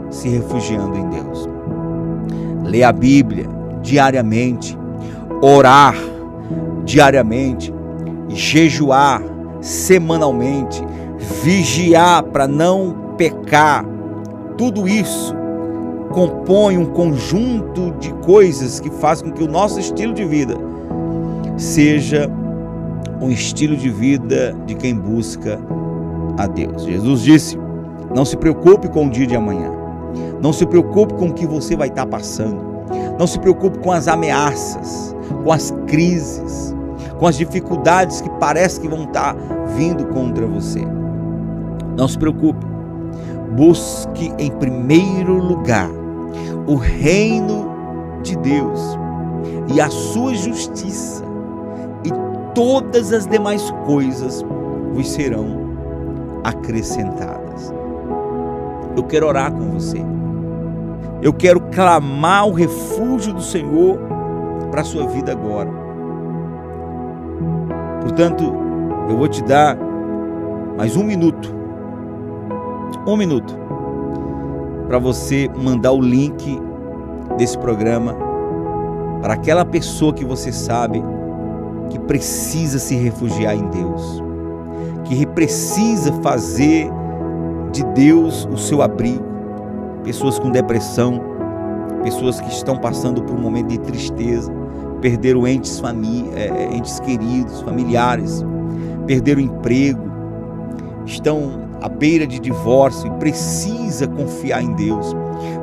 se 0.09 0.29
refugiando 0.29 0.97
em 0.97 1.09
Deus. 1.09 1.49
Ler 2.63 2.83
a 2.83 2.91
Bíblia 2.91 3.47
diariamente, 3.81 4.77
orar 5.41 5.95
diariamente, 6.85 7.73
jejuar 8.29 9.21
semanalmente, 9.61 10.83
vigiar 11.43 12.23
para 12.23 12.47
não 12.47 13.15
pecar. 13.17 13.85
Tudo 14.57 14.87
isso 14.87 15.35
compõe 16.11 16.77
um 16.77 16.85
conjunto 16.85 17.91
de 17.99 18.13
coisas 18.15 18.79
que 18.79 18.89
fazem 18.89 19.29
com 19.29 19.35
que 19.35 19.43
o 19.43 19.51
nosso 19.51 19.79
estilo 19.79 20.13
de 20.13 20.23
vida 20.23 20.55
seja 21.57 22.29
um 23.21 23.31
estilo 23.31 23.75
de 23.75 23.89
vida 23.89 24.55
de 24.65 24.75
quem 24.75 24.95
busca 24.95 25.59
a 26.37 26.47
Deus. 26.47 26.83
Jesus 26.83 27.21
disse: 27.21 27.59
Não 28.13 28.25
se 28.25 28.37
preocupe 28.37 28.87
com 28.89 29.07
o 29.07 29.09
dia 29.09 29.27
de 29.27 29.35
amanhã. 29.35 29.71
Não 30.41 30.53
se 30.53 30.65
preocupe 30.65 31.13
com 31.15 31.27
o 31.27 31.33
que 31.33 31.45
você 31.45 31.75
vai 31.75 31.87
estar 31.87 32.05
passando. 32.05 32.75
Não 33.17 33.25
se 33.25 33.39
preocupe 33.39 33.79
com 33.79 33.91
as 33.91 34.07
ameaças, 34.07 35.15
com 35.43 35.51
as 35.51 35.73
crises, 35.87 36.75
com 37.17 37.27
as 37.27 37.37
dificuldades 37.37 38.21
que 38.21 38.29
parece 38.39 38.79
que 38.79 38.87
vão 38.87 39.05
estar 39.05 39.35
vindo 39.75 40.05
contra 40.07 40.45
você. 40.45 40.81
Não 41.97 42.07
se 42.07 42.17
preocupe. 42.17 42.65
Busque 43.55 44.33
em 44.37 44.51
primeiro 44.51 45.33
lugar 45.33 45.89
o 46.67 46.75
reino 46.75 47.71
de 48.21 48.35
Deus 48.37 48.97
e 49.73 49.79
a 49.79 49.89
sua 49.89 50.33
justiça, 50.35 51.23
todas 52.55 53.13
as 53.13 53.27
demais 53.27 53.69
coisas 53.85 54.43
vos 54.93 55.11
serão 55.11 55.65
acrescentadas. 56.43 57.73
Eu 58.95 59.03
quero 59.03 59.27
orar 59.27 59.51
com 59.51 59.71
você. 59.71 60.01
Eu 61.21 61.33
quero 61.33 61.59
clamar 61.59 62.47
o 62.47 62.53
refúgio 62.53 63.33
do 63.33 63.41
Senhor 63.41 63.99
para 64.71 64.81
a 64.81 64.83
sua 64.85 65.05
vida 65.07 65.33
agora. 65.33 65.69
Portanto, 68.01 68.53
eu 69.09 69.17
vou 69.17 69.27
te 69.27 69.43
dar 69.43 69.77
mais 70.77 70.95
um 70.95 71.03
minuto. 71.03 71.53
Um 73.05 73.17
minuto. 73.17 73.57
Para 74.87 74.99
você 74.99 75.49
mandar 75.55 75.91
o 75.91 76.01
link 76.01 76.61
desse 77.37 77.57
programa 77.57 78.15
para 79.21 79.33
aquela 79.33 79.65
pessoa 79.65 80.13
que 80.13 80.23
você 80.23 80.51
sabe 80.51 81.03
que 81.89 81.99
precisa 81.99 82.79
se 82.79 82.95
refugiar 82.95 83.55
em 83.55 83.67
Deus, 83.69 84.23
que 85.05 85.25
precisa 85.27 86.11
fazer 86.21 86.89
de 87.71 87.83
Deus 87.93 88.47
o 88.51 88.57
seu 88.57 88.81
abrigo. 88.81 89.23
Pessoas 90.03 90.39
com 90.39 90.51
depressão, 90.51 91.21
pessoas 92.03 92.39
que 92.39 92.49
estão 92.49 92.77
passando 92.77 93.23
por 93.23 93.35
um 93.35 93.41
momento 93.41 93.67
de 93.67 93.79
tristeza, 93.79 94.51
perderam 95.01 95.47
entes, 95.47 95.79
famí 95.79 96.29
é, 96.35 96.47
é, 96.47 96.75
entes 96.75 96.99
queridos, 96.99 97.61
familiares, 97.61 98.43
perderam 99.05 99.41
emprego, 99.41 100.01
estão 101.05 101.65
à 101.81 101.89
beira 101.89 102.25
de 102.25 102.39
divórcio 102.39 103.07
e 103.07 103.19
precisa 103.19 104.07
confiar 104.07 104.63
em 104.63 104.73
Deus, 104.73 105.15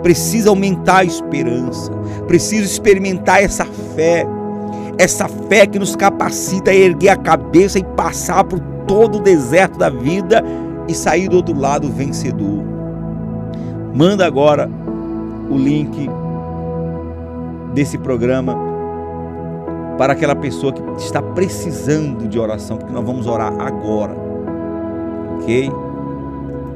precisa 0.02 0.50
aumentar 0.50 0.98
a 0.98 1.04
esperança, 1.04 1.90
precisa 2.26 2.64
experimentar 2.64 3.42
essa 3.42 3.64
fé, 3.64 4.26
essa 4.98 5.28
fé 5.28 5.66
que 5.66 5.78
nos 5.78 5.96
capacita 5.96 6.70
a 6.70 6.74
erguer 6.74 7.10
a 7.10 7.16
cabeça 7.16 7.78
e 7.78 7.84
passar 7.84 8.44
por 8.44 8.60
todo 8.86 9.18
o 9.18 9.22
deserto 9.22 9.78
da 9.78 9.90
vida 9.90 10.42
e 10.88 10.94
sair 10.94 11.28
do 11.28 11.36
outro 11.36 11.58
lado 11.58 11.88
vencedor. 11.88 12.62
Manda 13.94 14.26
agora 14.26 14.68
o 15.50 15.56
link 15.56 16.08
desse 17.74 17.98
programa 17.98 18.56
para 19.98 20.14
aquela 20.14 20.34
pessoa 20.34 20.72
que 20.72 21.02
está 21.02 21.22
precisando 21.22 22.26
de 22.26 22.38
oração, 22.38 22.76
porque 22.76 22.92
nós 22.92 23.04
vamos 23.04 23.26
orar 23.26 23.52
agora. 23.60 24.14
Ok? 25.38 25.70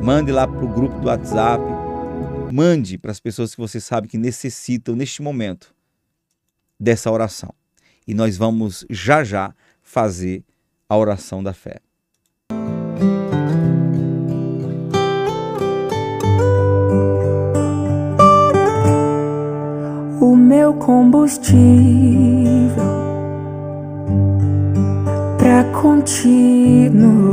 Mande 0.03 0.31
lá 0.31 0.47
para 0.47 0.65
o 0.65 0.69
grupo 0.69 0.99
do 1.01 1.09
WhatsApp. 1.09 1.65
Mande 2.53 2.99
para 2.99 3.11
as 3.11 3.19
pessoas 3.19 3.55
que 3.55 3.61
você 3.61 3.81
sabe 3.81 4.07
que 4.07 4.19
necessitam 4.19 4.95
neste 4.95 5.23
momento 5.23 5.75
dessa 6.79 7.11
oração. 7.11 7.53
E 8.07 8.15
nós 8.15 8.37
vamos 8.37 8.85
já 8.89 9.25
já 9.25 9.53
fazer 9.83 10.45
a 10.89 10.97
oração 10.97 11.43
da 11.43 11.53
fé. 11.53 11.81
O 20.21 20.37
meu 20.37 20.75
combustível 20.75 21.57
para 25.39 25.65
continuar. 25.81 27.27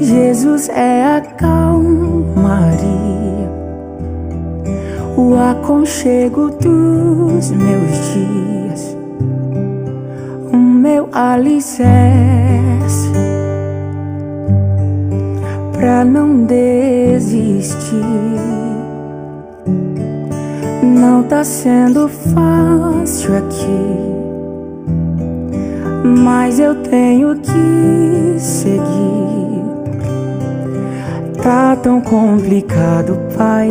Jesus 0.00 0.68
é 0.68 1.16
a 1.16 1.20
calmaria, 1.20 3.05
o 5.16 5.34
aconchego 5.34 6.50
dos 6.50 7.50
meus 7.50 8.12
dias, 8.12 8.96
o 10.52 10.56
meu 10.56 11.08
alicerce 11.10 11.86
pra 15.72 16.04
não 16.04 16.44
desistir. 16.44 18.04
Não 20.82 21.22
tá 21.22 21.42
sendo 21.44 22.08
fácil 22.08 23.36
aqui, 23.36 23.80
mas 26.04 26.58
eu 26.58 26.74
tenho 26.82 27.36
que 27.36 28.38
seguir. 28.38 28.86
Tá 31.42 31.76
tão 31.76 32.00
complicado, 32.00 33.18
pai. 33.36 33.70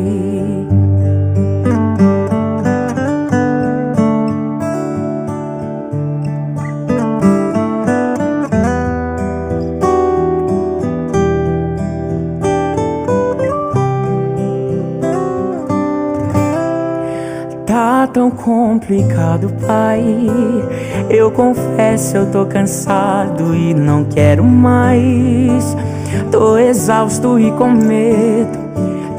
Complicado, 18.31 19.51
pai. 19.65 20.03
Eu 21.09 21.31
confesso, 21.31 22.17
eu 22.17 22.31
tô 22.31 22.45
cansado 22.45 23.55
e 23.55 23.73
não 23.73 24.03
quero 24.05 24.43
mais. 24.43 25.75
Tô 26.31 26.57
exausto 26.57 27.39
e 27.39 27.51
com 27.51 27.69
medo. 27.69 28.59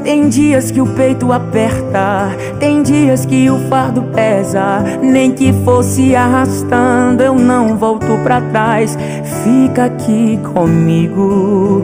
Tem 0.03 0.27
dias 0.27 0.69
que 0.69 0.81
o 0.81 0.85
peito 0.85 1.31
aperta, 1.31 2.29
tem 2.59 2.83
dias 2.83 3.25
que 3.25 3.49
o 3.49 3.57
fardo 3.69 4.03
pesa. 4.13 4.83
Nem 5.01 5.31
que 5.31 5.53
fosse 5.63 6.13
arrastando, 6.13 7.23
eu 7.23 7.35
não 7.35 7.77
volto 7.77 8.21
pra 8.21 8.41
trás. 8.41 8.97
Fica 9.43 9.85
aqui 9.85 10.37
comigo 10.53 11.83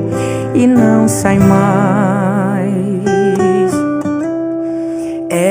e 0.53 0.67
não 0.67 1.07
sai 1.07 1.39
mais. 1.39 2.18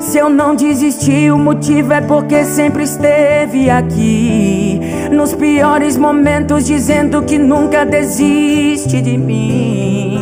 Se 0.00 0.18
eu 0.18 0.28
não 0.28 0.54
desisti, 0.54 1.30
o 1.30 1.38
motivo 1.38 1.92
é 1.92 2.00
porque 2.00 2.44
sempre 2.44 2.84
esteve 2.84 3.70
aqui. 3.70 4.80
Nos 5.10 5.34
piores 5.34 5.96
momentos, 5.96 6.66
dizendo 6.66 7.22
que 7.22 7.38
nunca 7.38 7.84
desiste 7.84 9.00
de 9.00 9.16
mim. 9.16 10.18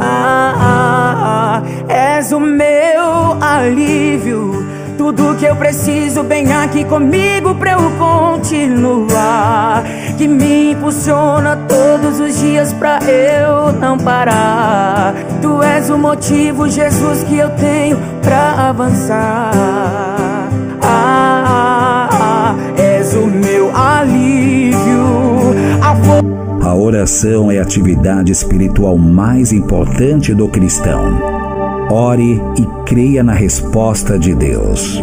Ah, 0.00 0.54
ah, 0.56 1.62
ah, 1.62 1.92
és 1.92 2.32
o 2.32 2.40
meu 2.40 3.36
alívio. 3.40 4.63
Tudo 4.96 5.36
que 5.36 5.44
eu 5.44 5.56
preciso 5.56 6.22
bem 6.22 6.52
aqui 6.52 6.84
comigo 6.84 7.54
pra 7.54 7.72
eu 7.72 7.90
continuar. 7.98 9.84
Que 10.16 10.26
me 10.26 10.72
impulsiona 10.72 11.56
todos 11.68 12.20
os 12.20 12.38
dias 12.38 12.72
pra 12.72 12.98
eu 13.04 13.72
não 13.72 13.98
parar. 13.98 15.14
Tu 15.40 15.62
és 15.62 15.90
o 15.90 15.98
motivo, 15.98 16.68
Jesus, 16.68 17.24
que 17.24 17.36
eu 17.36 17.50
tenho 17.50 17.98
pra 18.22 18.68
avançar. 18.68 19.50
Ah, 20.82 21.44
ah, 21.46 22.08
ah, 22.10 22.54
és 22.80 23.14
o 23.14 23.26
meu 23.26 23.74
alívio. 23.76 24.74
A, 25.82 26.68
a 26.68 26.74
oração 26.74 27.50
é 27.50 27.58
a 27.58 27.62
atividade 27.62 28.32
espiritual 28.32 28.96
mais 28.96 29.52
importante 29.52 30.34
do 30.34 30.48
cristão. 30.48 31.43
Ore 31.90 32.40
e 32.58 32.84
creia 32.86 33.22
na 33.22 33.34
resposta 33.34 34.18
de 34.18 34.34
Deus. 34.34 34.98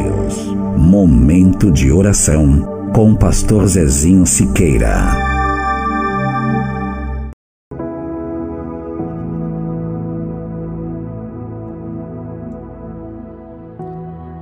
Momento 0.75 1.71
de 1.71 1.91
oração 1.91 2.89
com 2.93 3.15
Pastor 3.15 3.67
Zezinho 3.67 4.25
Siqueira. 4.25 5.15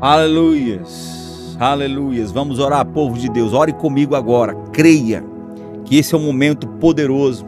Aleluias, 0.02 1.58
aleluias. 1.60 2.32
Vamos 2.32 2.58
orar, 2.58 2.86
povo 2.86 3.18
de 3.18 3.30
Deus. 3.30 3.54
Ore 3.54 3.74
comigo 3.74 4.16
agora. 4.16 4.56
Creia 4.72 5.24
que 5.84 5.98
esse 5.98 6.16
é 6.16 6.18
um 6.18 6.26
momento 6.26 6.68
poderoso 6.68 7.46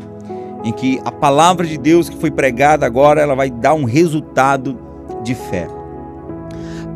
em 0.64 0.72
que 0.72 1.02
a 1.04 1.12
palavra 1.12 1.66
de 1.66 1.78
Deus 1.78 2.10
que 2.10 2.18
foi 2.18 2.30
pregada 2.30 2.86
agora, 2.86 3.22
ela 3.22 3.36
vai 3.36 3.50
dar 3.50 3.74
um 3.74 3.84
resultado 3.84 4.78
de 5.24 5.34
fé. 5.34 5.68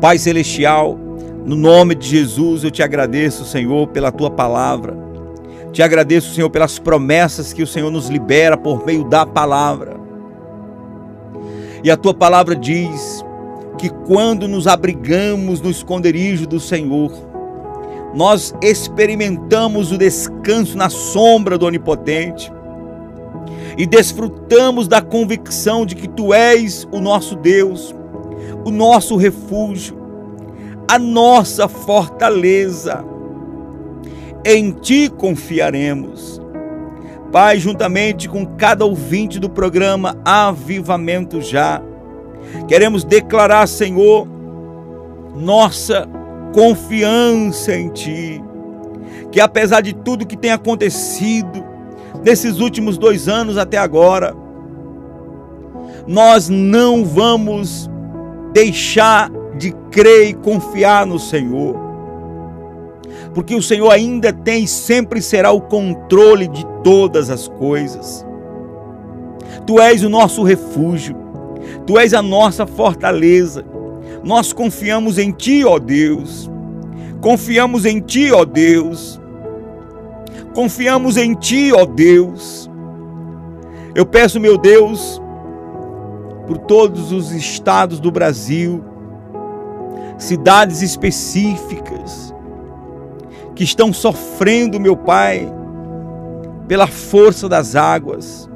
Pai 0.00 0.18
celestial, 0.18 0.98
no 1.44 1.56
nome 1.56 1.94
de 1.94 2.08
Jesus, 2.08 2.64
eu 2.64 2.70
te 2.70 2.82
agradeço, 2.82 3.44
Senhor, 3.44 3.88
pela 3.88 4.12
tua 4.12 4.30
palavra. 4.30 4.96
Te 5.72 5.82
agradeço, 5.82 6.34
Senhor, 6.34 6.50
pelas 6.50 6.78
promessas 6.78 7.52
que 7.52 7.62
o 7.62 7.66
Senhor 7.66 7.90
nos 7.90 8.08
libera 8.08 8.56
por 8.56 8.84
meio 8.86 9.04
da 9.04 9.26
palavra. 9.26 9.96
E 11.82 11.90
a 11.90 11.96
tua 11.96 12.14
palavra 12.14 12.56
diz 12.56 13.24
que 13.78 13.90
quando 13.90 14.48
nos 14.48 14.66
abrigamos 14.66 15.60
no 15.60 15.70
esconderijo 15.70 16.46
do 16.46 16.58
Senhor, 16.58 17.12
nós 18.14 18.54
experimentamos 18.62 19.92
o 19.92 19.98
descanso 19.98 20.76
na 20.76 20.88
sombra 20.88 21.58
do 21.58 21.66
Onipotente 21.66 22.50
e 23.76 23.86
desfrutamos 23.86 24.88
da 24.88 25.00
convicção 25.00 25.84
de 25.86 25.94
que 25.94 26.08
tu 26.08 26.32
és 26.32 26.86
o 26.92 27.00
nosso 27.00 27.36
Deus, 27.36 27.94
o 28.64 28.70
nosso 28.70 29.16
refúgio, 29.16 29.96
a 30.88 30.98
nossa 30.98 31.68
fortaleza. 31.68 33.04
Em 34.44 34.70
ti 34.70 35.08
confiaremos. 35.08 36.40
Pai, 37.32 37.58
juntamente 37.58 38.28
com 38.28 38.46
cada 38.46 38.84
ouvinte 38.84 39.38
do 39.38 39.50
programa 39.50 40.16
Avivamento 40.24 41.40
Já, 41.40 41.82
queremos 42.68 43.04
declarar, 43.04 43.66
Senhor, 43.66 44.26
nossa 45.34 46.08
confiança 46.54 47.74
em 47.74 47.90
Ti, 47.90 48.42
que 49.30 49.40
apesar 49.40 49.82
de 49.82 49.92
tudo 49.92 50.26
que 50.26 50.36
tem 50.36 50.52
acontecido, 50.52 51.62
nesses 52.26 52.58
últimos 52.58 52.98
dois 52.98 53.28
anos 53.28 53.56
até 53.56 53.78
agora, 53.78 54.34
nós 56.08 56.48
não 56.48 57.04
vamos 57.04 57.88
deixar 58.52 59.30
de 59.56 59.70
crer 59.92 60.30
e 60.30 60.34
confiar 60.34 61.06
no 61.06 61.20
Senhor, 61.20 61.76
porque 63.32 63.54
o 63.54 63.62
Senhor 63.62 63.92
ainda 63.92 64.32
tem 64.32 64.64
e 64.64 64.68
sempre 64.68 65.22
será 65.22 65.52
o 65.52 65.60
controle 65.60 66.48
de 66.48 66.66
todas 66.82 67.30
as 67.30 67.46
coisas. 67.46 68.26
Tu 69.64 69.80
és 69.80 70.02
o 70.02 70.08
nosso 70.08 70.42
refúgio, 70.42 71.16
tu 71.86 71.96
és 71.96 72.12
a 72.12 72.22
nossa 72.22 72.66
fortaleza. 72.66 73.64
Nós 74.24 74.52
confiamos 74.52 75.16
em 75.16 75.30
Ti, 75.30 75.64
ó 75.64 75.78
Deus. 75.78 76.50
Confiamos 77.20 77.84
em 77.84 78.00
Ti, 78.00 78.32
ó 78.32 78.44
Deus. 78.44 79.20
Confiamos 80.56 81.18
em 81.18 81.34
Ti, 81.34 81.70
ó 81.74 81.84
Deus. 81.84 82.70
Eu 83.94 84.06
peço, 84.06 84.40
meu 84.40 84.56
Deus, 84.56 85.20
por 86.46 86.56
todos 86.56 87.12
os 87.12 87.30
estados 87.30 88.00
do 88.00 88.10
Brasil, 88.10 88.82
cidades 90.16 90.80
específicas 90.80 92.34
que 93.54 93.64
estão 93.64 93.92
sofrendo, 93.92 94.80
meu 94.80 94.96
Pai, 94.96 95.46
pela 96.66 96.86
força 96.86 97.50
das 97.50 97.76
águas. 97.76 98.48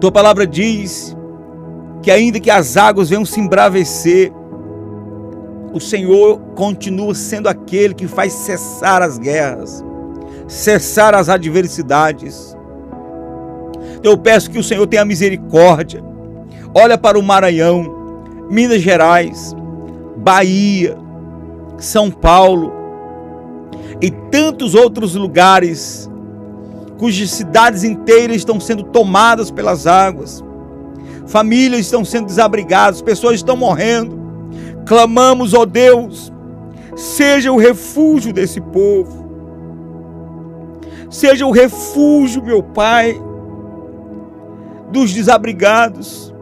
Tua 0.00 0.12
palavra 0.12 0.46
diz 0.46 1.16
que, 2.02 2.10
ainda 2.12 2.38
que 2.38 2.52
as 2.52 2.76
águas 2.76 3.10
venham 3.10 3.24
se 3.24 3.40
embravecer, 3.40 4.32
o 5.72 5.80
Senhor 5.80 6.38
continua 6.54 7.16
sendo 7.16 7.48
aquele 7.48 7.94
que 7.94 8.06
faz 8.06 8.32
cessar 8.32 9.02
as 9.02 9.18
guerras 9.18 9.84
cessar 10.54 11.14
as 11.14 11.28
adversidades. 11.28 12.56
Eu 14.04 14.16
peço 14.16 14.50
que 14.50 14.58
o 14.58 14.62
Senhor 14.62 14.86
tenha 14.86 15.04
misericórdia. 15.04 16.02
Olha 16.72 16.96
para 16.96 17.18
o 17.18 17.22
Maranhão, 17.22 18.24
Minas 18.48 18.80
Gerais, 18.80 19.54
Bahia, 20.16 20.96
São 21.76 22.08
Paulo 22.08 22.72
e 24.00 24.10
tantos 24.30 24.76
outros 24.76 25.16
lugares 25.16 26.08
cujas 26.98 27.30
cidades 27.30 27.82
inteiras 27.82 28.36
estão 28.36 28.60
sendo 28.60 28.84
tomadas 28.84 29.50
pelas 29.50 29.88
águas. 29.88 30.42
Famílias 31.26 31.80
estão 31.80 32.04
sendo 32.04 32.26
desabrigadas, 32.26 33.02
pessoas 33.02 33.36
estão 33.36 33.56
morrendo. 33.56 34.22
Clamamos, 34.86 35.52
ó 35.52 35.64
Deus, 35.64 36.32
seja 36.94 37.50
o 37.50 37.58
refúgio 37.58 38.32
desse 38.32 38.60
povo 38.60 39.23
seja 41.14 41.46
o 41.46 41.52
refúgio, 41.52 42.42
meu 42.42 42.60
Pai, 42.60 43.16
dos 44.90 45.12
desabrigados, 45.12 46.34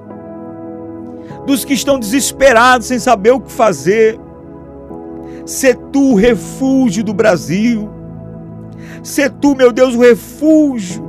dos 1.47 1.63
que 1.63 1.75
estão 1.75 1.99
desesperados 1.99 2.87
sem 2.87 2.99
saber 2.99 3.33
o 3.33 3.41
que 3.41 3.53
fazer. 3.53 4.19
Ser 5.45 5.77
tu 5.77 6.13
o 6.13 6.15
refúgio 6.15 7.05
do 7.05 7.13
Brasil. 7.13 7.91
Ser 9.03 9.31
tu, 9.31 9.55
meu 9.55 9.73
Deus, 9.73 9.95
o 9.95 10.01
refúgio 10.01 11.05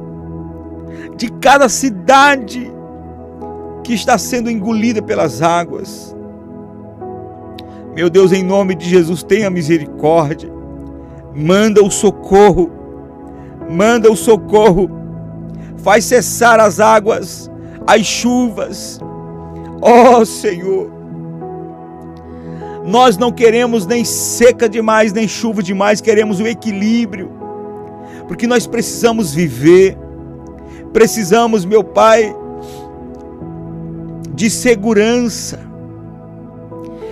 de 1.15 1.31
cada 1.31 1.69
cidade 1.69 2.69
que 3.81 3.93
está 3.93 4.17
sendo 4.17 4.51
engolida 4.51 5.01
pelas 5.01 5.41
águas. 5.41 6.13
Meu 7.95 8.09
Deus, 8.09 8.33
em 8.33 8.43
nome 8.43 8.75
de 8.75 8.89
Jesus, 8.89 9.23
tenha 9.23 9.49
misericórdia. 9.49 10.51
Manda 11.33 11.81
o 11.81 11.89
socorro 11.89 12.82
manda 13.69 14.11
o 14.11 14.15
socorro, 14.15 14.89
faz 15.77 16.05
cessar 16.05 16.59
as 16.59 16.79
águas, 16.79 17.49
as 17.85 18.05
chuvas. 18.05 18.99
Ó 19.81 20.19
oh, 20.19 20.25
Senhor, 20.25 20.89
nós 22.85 23.17
não 23.17 23.31
queremos 23.31 23.85
nem 23.85 24.03
seca 24.03 24.67
demais, 24.67 25.13
nem 25.13 25.27
chuva 25.27 25.63
demais, 25.63 26.01
queremos 26.01 26.39
o 26.39 26.47
equilíbrio, 26.47 27.31
porque 28.27 28.45
nós 28.47 28.67
precisamos 28.67 29.33
viver, 29.33 29.97
precisamos, 30.91 31.65
meu 31.65 31.83
Pai, 31.83 32.35
de 34.33 34.49
segurança. 34.49 35.59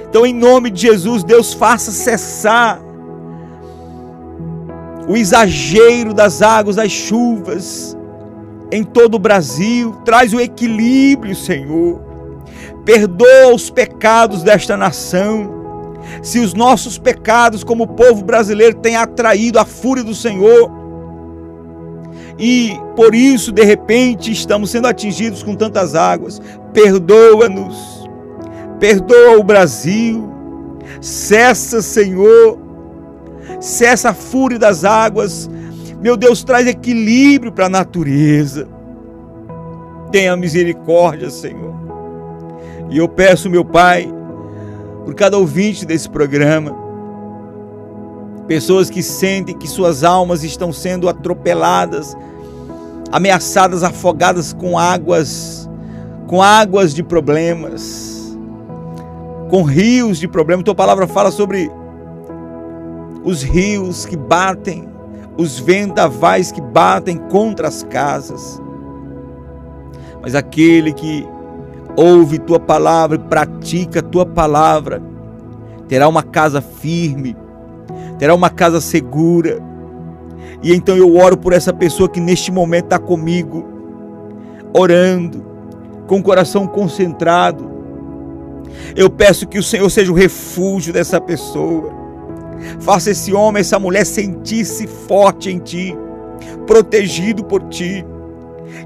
Então, 0.10 0.26
em 0.26 0.34
nome 0.34 0.70
de 0.70 0.82
Jesus, 0.82 1.24
Deus 1.24 1.54
faça 1.54 1.92
cessar 1.92 2.82
o 5.08 5.16
exagero 5.16 6.14
das 6.14 6.42
águas, 6.42 6.76
das 6.76 6.92
chuvas 6.92 7.98
em 8.72 8.84
todo 8.84 9.16
o 9.16 9.20
Brasil, 9.20 9.94
traz 10.06 10.34
o 10.34 10.40
equilíbrio, 10.40 11.36
Senhor. 11.36 12.00
Perdoa 12.86 13.54
os 13.54 13.70
pecados 13.70 14.44
desta 14.44 14.78
nação. 14.78 15.62
Se 16.24 16.40
os 16.40 16.54
nossos 16.54 16.98
pecados, 16.98 17.64
como 17.64 17.88
povo 17.88 18.24
brasileiro, 18.24 18.76
têm 18.78 18.96
atraído 18.96 19.60
a 19.60 19.66
fúria 19.66 20.04
do 20.04 20.16
Senhor, 20.16 20.72
e 22.38 22.76
por 22.96 23.14
isso, 23.14 23.52
de 23.52 23.64
repente, 23.64 24.32
estamos 24.32 24.72
sendo 24.72 24.88
atingidos 24.88 25.44
com 25.44 25.54
tantas 25.56 25.94
águas, 25.94 26.42
perdoa-nos, 26.74 28.10
perdoa 28.80 29.38
o 29.38 29.44
Brasil, 29.44 30.28
cessa, 31.00 31.84
Senhor, 31.84 32.58
cessa 33.60 34.10
a 34.10 34.14
fúria 34.14 34.58
das 34.58 34.84
águas. 34.84 35.50
Meu 36.02 36.18
Deus, 36.18 36.44
traz 36.44 36.68
equilíbrio 36.68 37.52
para 37.52 37.68
a 37.68 37.70
natureza. 37.70 38.68
Tenha 40.12 40.36
misericórdia, 40.36 41.30
Senhor. 41.30 41.74
E 42.90 42.98
eu 42.98 43.08
peço, 43.08 43.50
meu 43.50 43.64
Pai, 43.64 44.12
por 45.06 45.16
cada 45.16 45.38
ouvinte 45.38 45.86
desse 45.86 46.10
programa. 46.10 46.76
Pessoas 48.48 48.90
que 48.90 49.02
sentem 49.02 49.58
que 49.58 49.68
suas 49.68 50.04
almas 50.04 50.44
estão 50.44 50.74
sendo 50.74 51.08
atropeladas, 51.08 52.18
ameaçadas, 53.12 53.84
afogadas 53.84 54.52
com 54.52 54.78
águas, 54.78 55.70
com 56.28 56.42
águas 56.42 56.94
de 56.94 57.04
problemas, 57.04 58.38
com 59.50 59.64
rios 59.64 60.20
de 60.20 60.28
problemas. 60.28 60.66
Tua 60.66 60.76
palavra 60.76 61.08
fala 61.08 61.32
sobre 61.32 61.72
os 63.24 63.44
rios 63.44 64.06
que 64.06 64.18
batem, 64.18 64.88
os 65.38 65.60
vendavais 65.60 66.52
que 66.52 66.62
batem 66.62 67.18
contra 67.18 67.68
as 67.68 67.84
casas. 67.84 68.62
Mas 70.22 70.36
aquele 70.36 70.94
que 70.94 71.28
ouve 71.96 72.40
tua 72.40 72.60
palavra 72.60 73.18
e 73.18 73.20
pratica 73.20 74.02
tua 74.02 74.26
palavra, 74.26 75.02
terá 75.88 76.08
uma 76.08 76.24
casa 76.24 76.62
firme, 76.62 77.36
terá 78.18 78.34
uma 78.34 78.50
casa 78.50 78.80
segura. 78.80 79.62
E 80.64 80.74
então 80.74 80.96
eu 80.96 81.16
oro 81.16 81.38
por 81.38 81.54
essa 81.54 81.74
pessoa 81.74 82.08
que 82.08 82.20
neste 82.20 82.52
momento 82.52 82.86
está 82.86 83.00
comigo, 83.00 83.68
orando, 84.74 85.44
com 86.08 86.20
o 86.20 86.24
coração 86.24 86.68
concentrado. 86.68 87.70
Eu 88.96 89.10
peço 89.10 89.48
que 89.48 89.58
o 89.58 89.64
Senhor 89.64 89.90
seja 89.90 90.12
o 90.12 90.16
refúgio 90.16 90.94
dessa 90.94 91.20
pessoa. 91.20 92.01
Faça 92.80 93.12
esse 93.12 93.34
homem, 93.34 93.62
essa 93.62 93.80
mulher 93.80 94.06
sentir-se 94.06 94.88
forte 94.88 95.50
em 95.50 95.60
ti, 95.60 95.96
protegido 96.66 97.44
por 97.44 97.64
ti. 97.70 98.06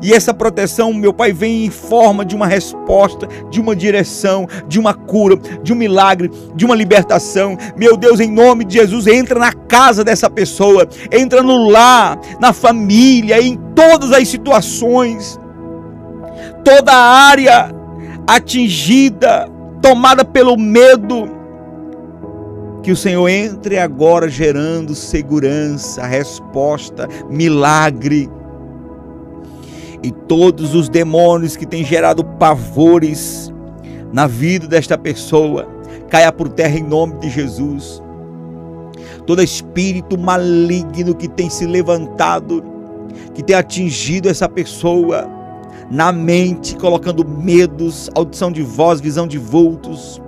E 0.02 0.14
essa 0.14 0.34
proteção, 0.34 0.94
meu 0.94 1.14
Pai, 1.14 1.32
vem 1.32 1.66
em 1.66 1.70
forma 1.70 2.26
de 2.26 2.36
uma 2.36 2.48
resposta, 2.48 3.28
de 3.50 3.60
uma 3.62 3.76
direção, 3.76 4.48
de 4.68 4.80
uma 4.80 4.94
cura, 4.94 5.38
de 5.64 5.74
um 5.74 5.76
milagre, 5.76 6.32
de 6.56 6.66
uma 6.66 6.76
libertação. 6.76 7.58
Meu 7.78 7.96
Deus, 7.96 8.20
em 8.20 8.30
nome 8.30 8.66
de 8.66 8.76
Jesus, 8.76 9.08
entra 9.08 9.40
na 9.40 9.54
casa 9.54 10.04
dessa 10.04 10.30
pessoa, 10.30 10.88
entra 11.12 11.42
no 11.42 11.70
lar, 11.70 12.20
na 12.40 12.52
família, 12.52 13.42
em 13.42 13.56
todas 13.76 14.12
as 14.12 14.28
situações. 14.28 15.40
Toda 16.64 16.92
a 16.92 17.30
área 17.30 17.74
atingida, 18.28 19.48
tomada 19.82 20.26
pelo 20.26 20.58
medo, 20.58 21.30
que 22.86 22.92
o 22.92 22.96
Senhor 22.96 23.28
entre 23.28 23.80
agora 23.80 24.30
gerando 24.30 24.94
segurança, 24.94 26.06
resposta, 26.06 27.10
milagre 27.28 28.30
e 30.04 30.12
todos 30.12 30.76
os 30.76 30.88
demônios 30.88 31.56
que 31.58 31.66
têm 31.66 31.84
gerado 31.84 32.24
pavores 32.24 33.52
na 34.14 34.28
vida 34.28 34.68
desta 34.68 35.00
pessoa 35.00 35.68
caia 36.12 36.32
por 36.32 36.48
terra 36.48 36.78
em 36.78 36.84
nome 36.84 37.16
de 37.16 37.28
Jesus. 37.28 38.04
Todo 39.26 39.42
espírito 39.42 40.16
maligno 40.16 41.16
que 41.16 41.28
tem 41.28 41.50
se 41.50 41.66
levantado, 41.66 42.64
que 43.34 43.42
tem 43.42 43.56
atingido 43.56 44.30
essa 44.30 44.48
pessoa 44.48 45.28
na 45.90 46.12
mente, 46.12 46.76
colocando 46.76 47.28
medos, 47.28 48.12
audição 48.14 48.52
de 48.52 48.62
voz, 48.62 49.02
visão 49.02 49.26
de 49.26 49.40
vultos, 49.40 50.22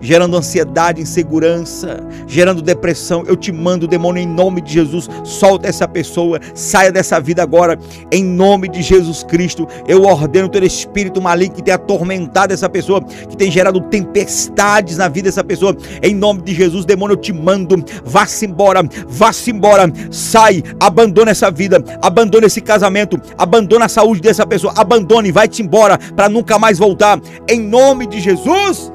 gerando 0.00 0.36
ansiedade, 0.36 1.00
insegurança, 1.00 2.00
gerando 2.26 2.62
depressão. 2.62 3.24
Eu 3.26 3.36
te 3.36 3.52
mando, 3.52 3.86
demônio, 3.86 4.22
em 4.22 4.26
nome 4.26 4.60
de 4.60 4.72
Jesus, 4.72 5.08
solta 5.24 5.68
essa 5.68 5.86
pessoa, 5.86 6.40
saia 6.54 6.92
dessa 6.92 7.20
vida 7.20 7.42
agora, 7.42 7.78
em 8.10 8.24
nome 8.24 8.68
de 8.68 8.82
Jesus 8.82 9.22
Cristo. 9.22 9.66
Eu 9.86 10.04
ordeno 10.04 10.48
todo 10.48 10.64
espírito 10.64 11.20
maligno 11.20 11.56
que 11.56 11.62
tem 11.62 11.74
atormentado 11.74 12.52
essa 12.52 12.68
pessoa, 12.68 13.02
que 13.02 13.36
tem 13.36 13.50
gerado 13.50 13.80
tempestades 13.80 14.96
na 14.96 15.08
vida 15.08 15.28
dessa 15.28 15.44
pessoa, 15.44 15.76
em 16.02 16.14
nome 16.14 16.42
de 16.42 16.54
Jesus, 16.54 16.84
demônio, 16.84 17.14
eu 17.14 17.20
te 17.20 17.32
mando, 17.32 17.82
vá-se 18.04 18.46
embora, 18.46 18.82
vá-se 19.08 19.50
embora, 19.50 19.90
sai, 20.10 20.62
abandona 20.78 21.30
essa 21.30 21.50
vida, 21.50 21.82
abandona 22.02 22.46
esse 22.46 22.60
casamento, 22.60 23.20
abandona 23.36 23.86
a 23.86 23.88
saúde 23.88 24.20
dessa 24.20 24.46
pessoa, 24.46 24.72
abandone, 24.76 25.32
vai-te 25.32 25.62
embora 25.62 25.98
para 26.14 26.28
nunca 26.28 26.58
mais 26.58 26.78
voltar, 26.78 27.20
em 27.48 27.60
nome 27.60 28.06
de 28.06 28.20
Jesus. 28.20 28.92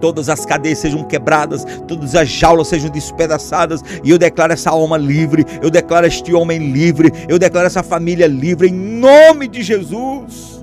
Todas 0.00 0.30
as 0.30 0.46
cadeias 0.46 0.78
sejam 0.78 1.04
quebradas, 1.04 1.64
todas 1.86 2.14
as 2.14 2.28
jaulas 2.28 2.68
sejam 2.68 2.88
despedaçadas, 2.88 3.82
e 4.02 4.10
eu 4.10 4.18
declaro 4.18 4.52
essa 4.52 4.70
alma 4.70 4.96
livre, 4.96 5.44
eu 5.62 5.70
declaro 5.70 6.06
este 6.06 6.32
homem 6.32 6.72
livre, 6.72 7.12
eu 7.28 7.38
declaro 7.38 7.66
essa 7.66 7.82
família 7.82 8.26
livre, 8.26 8.68
em 8.68 8.72
nome 8.72 9.46
de 9.46 9.62
Jesus. 9.62 10.62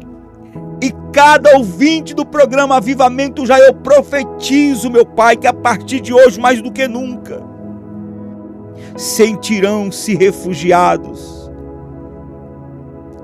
E 0.82 0.92
cada 1.14 1.56
ouvinte 1.56 2.16
do 2.16 2.26
programa 2.26 2.78
Avivamento 2.78 3.46
já 3.46 3.60
eu 3.60 3.74
profetizo, 3.74 4.90
meu 4.90 5.06
Pai, 5.06 5.38
que 5.38 5.48
a 5.48 5.54
partir 5.54 6.02
de 6.02 6.14
hoje, 6.14 6.40
mais 6.40 6.62
do 6.62 6.72
que 6.72 6.88
nunca, 6.88 7.42
sentirão-se 8.96 10.16
refugiados 10.16 11.52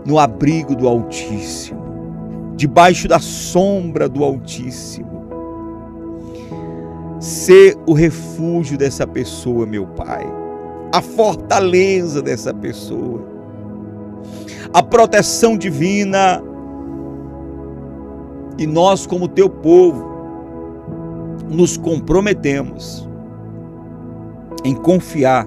no 0.06 0.20
abrigo 0.20 0.76
do 0.76 0.88
Altíssimo 0.88 1.83
debaixo 2.64 3.09
da 3.09 3.20
sombra 3.20 4.07
do 4.07 4.24
Altíssimo. 4.24 5.26
Ser 7.20 7.78
o 7.86 7.91
refúgio 7.91 8.78
dessa 8.78 9.05
pessoa, 9.05 9.66
meu 9.66 9.86
Pai, 9.86 10.26
a 10.89 11.01
fortaleza 11.01 12.22
dessa 12.22 12.53
pessoa, 12.53 13.22
a 14.74 14.82
proteção 14.82 15.57
divina. 15.57 16.41
E 18.57 18.66
nós, 18.66 19.05
como 19.05 19.28
teu 19.28 19.49
povo, 19.49 20.07
nos 21.49 21.76
comprometemos 21.76 23.05
em 24.64 24.74
confiar 24.74 25.45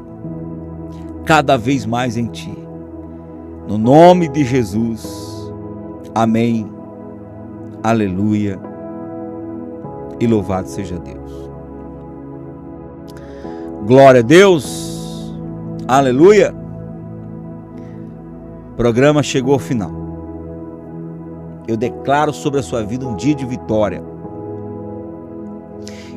cada 1.25 1.57
vez 1.57 1.87
mais 1.87 2.19
em 2.19 2.27
Ti. 2.27 2.55
No 3.67 3.79
nome 3.79 4.29
de 4.29 4.45
Jesus. 4.45 5.25
Amém 6.15 6.76
Aleluia. 7.83 8.59
E 10.19 10.27
louvado 10.27 10.69
seja 10.69 10.99
Deus. 10.99 11.51
Glória 13.87 14.21
a 14.21 14.23
Deus. 14.23 15.35
Aleluia. 15.87 16.55
O 18.73 18.77
programa 18.77 19.23
chegou 19.23 19.53
ao 19.53 19.59
final. 19.59 19.93
Eu 21.69 21.77
declaro 21.77 22.33
sobre 22.33 22.61
a 22.61 22.63
sua 22.63 22.83
vida 22.83 23.07
um 23.07 23.15
dia 23.15 23.35
de 23.35 23.45
vitória. 23.45 24.03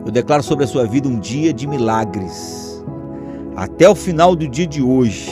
Eu 0.05 0.12
declaro 0.12 0.41
sobre 0.41 0.64
a 0.64 0.68
sua 0.68 0.86
vida 0.86 1.07
um 1.07 1.20
dia 1.20 1.53
de 1.53 1.68
milagres. 1.68 2.84
Até 3.55 3.89
o 3.89 3.95
final 3.95 4.36
do 4.36 4.47
dia 4.47 4.66
de 4.66 4.82
hoje, 4.82 5.30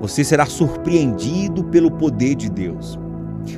você 0.00 0.24
será 0.24 0.46
surpreendido 0.46 1.64
pelo 1.64 1.90
poder 1.90 2.34
de 2.34 2.50
Deus 2.50 2.98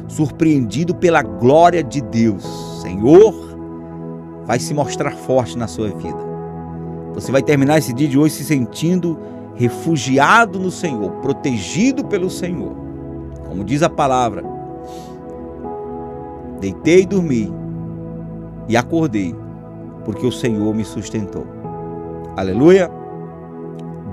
surpreendido 0.08 0.94
pela 0.94 1.22
glória 1.22 1.82
de 1.82 2.00
Deus. 2.00 2.44
Senhor, 2.82 3.34
vai 4.44 4.58
se 4.58 4.72
mostrar 4.72 5.12
forte 5.12 5.58
na 5.58 5.66
sua 5.66 5.88
vida. 5.88 6.18
Você 7.14 7.32
vai 7.32 7.42
terminar 7.42 7.78
esse 7.78 7.92
dia 7.92 8.08
de 8.08 8.18
hoje 8.18 8.34
se 8.34 8.44
sentindo 8.44 9.18
refugiado 9.54 10.58
no 10.58 10.70
Senhor, 10.70 11.10
protegido 11.22 12.04
pelo 12.04 12.28
Senhor. 12.28 12.74
Como 13.48 13.64
diz 13.64 13.82
a 13.82 13.88
palavra, 13.88 14.44
deitei 16.60 17.02
e 17.02 17.06
dormi 17.06 17.52
e 18.68 18.76
acordei, 18.76 19.34
porque 20.04 20.26
o 20.26 20.32
Senhor 20.32 20.74
me 20.74 20.84
sustentou. 20.84 21.46
Aleluia. 22.36 22.90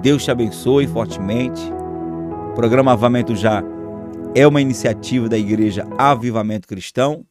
Deus 0.01 0.23
te 0.23 0.31
abençoe 0.31 0.87
fortemente. 0.87 1.61
O 2.51 2.53
programa 2.53 2.93
Avamento 2.93 3.35
já 3.35 3.63
é 4.35 4.47
uma 4.47 4.59
iniciativa 4.59 5.29
da 5.29 5.37
Igreja 5.37 5.87
Avivamento 5.95 6.67
Cristão. 6.67 7.23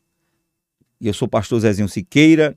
E 1.01 1.09
eu 1.09 1.15
sou 1.15 1.27
o 1.27 1.31
pastor 1.31 1.59
Zezinho 1.59 1.89
Siqueira, 1.89 2.57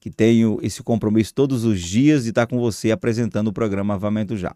que 0.00 0.10
tenho 0.10 0.58
esse 0.62 0.82
compromisso 0.82 1.32
todos 1.32 1.64
os 1.64 1.80
dias 1.80 2.24
de 2.24 2.30
estar 2.30 2.48
com 2.48 2.58
você 2.58 2.90
apresentando 2.90 3.48
o 3.48 3.52
programa 3.52 3.94
Avivamento 3.94 4.36
Já. 4.36 4.52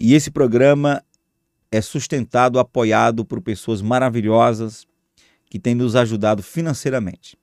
E 0.00 0.14
esse 0.14 0.30
programa 0.30 1.04
é 1.70 1.82
sustentado, 1.82 2.58
apoiado 2.58 3.26
por 3.26 3.42
pessoas 3.42 3.82
maravilhosas 3.82 4.86
que 5.50 5.58
têm 5.58 5.74
nos 5.74 5.94
ajudado 5.94 6.42
financeiramente. 6.42 7.36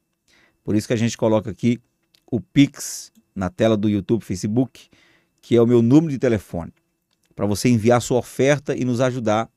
Por 0.63 0.75
isso 0.75 0.87
que 0.87 0.93
a 0.93 0.97
gente 0.97 1.15
coloca 1.15 1.51
aqui 1.51 1.79
o 2.25 2.41
Pix 2.41 3.11
na 3.35 3.51
tela 3.51 3.77
do 3.77 3.87
YouTube, 3.87 4.25
Facebook, 4.25 4.89
que 5.41 5.55
é 5.55 5.61
o 5.61 5.67
meu 5.67 5.83
número 5.83 6.11
de 6.11 6.17
telefone 6.17 6.73
para 7.39 7.47
você 7.47 7.69
enviar 7.69 8.01
sua 8.01 8.17
oferta 8.19 8.75
e 8.75 8.83
nos 8.83 8.99
ajudar 8.99 9.49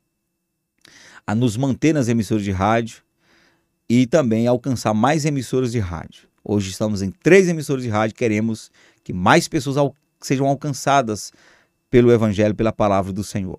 a 1.27 1.35
nos 1.35 1.57
manter 1.57 1.93
nas 1.93 2.07
emissoras 2.07 2.45
de 2.45 2.53
rádio 2.53 3.03
e 3.89 4.07
também 4.07 4.47
alcançar 4.47 4.95
mais 4.95 5.25
emissoras 5.25 5.73
de 5.73 5.81
rádio. 5.81 6.29
Hoje 6.45 6.71
estamos 6.71 7.03
em 7.03 7.11
três 7.11 7.49
emissoras 7.49 7.83
de 7.83 7.89
rádio, 7.89 8.15
queremos 8.15 8.71
que 9.03 9.13
mais 9.13 9.49
pessoas 9.49 9.77
al 9.77 9.97
sejam 10.21 10.47
alcançadas 10.47 11.33
pelo 11.91 12.13
Evangelho, 12.13 12.55
pela 12.55 12.73
palavra 12.73 13.13
do 13.13 13.25
Senhor. 13.25 13.59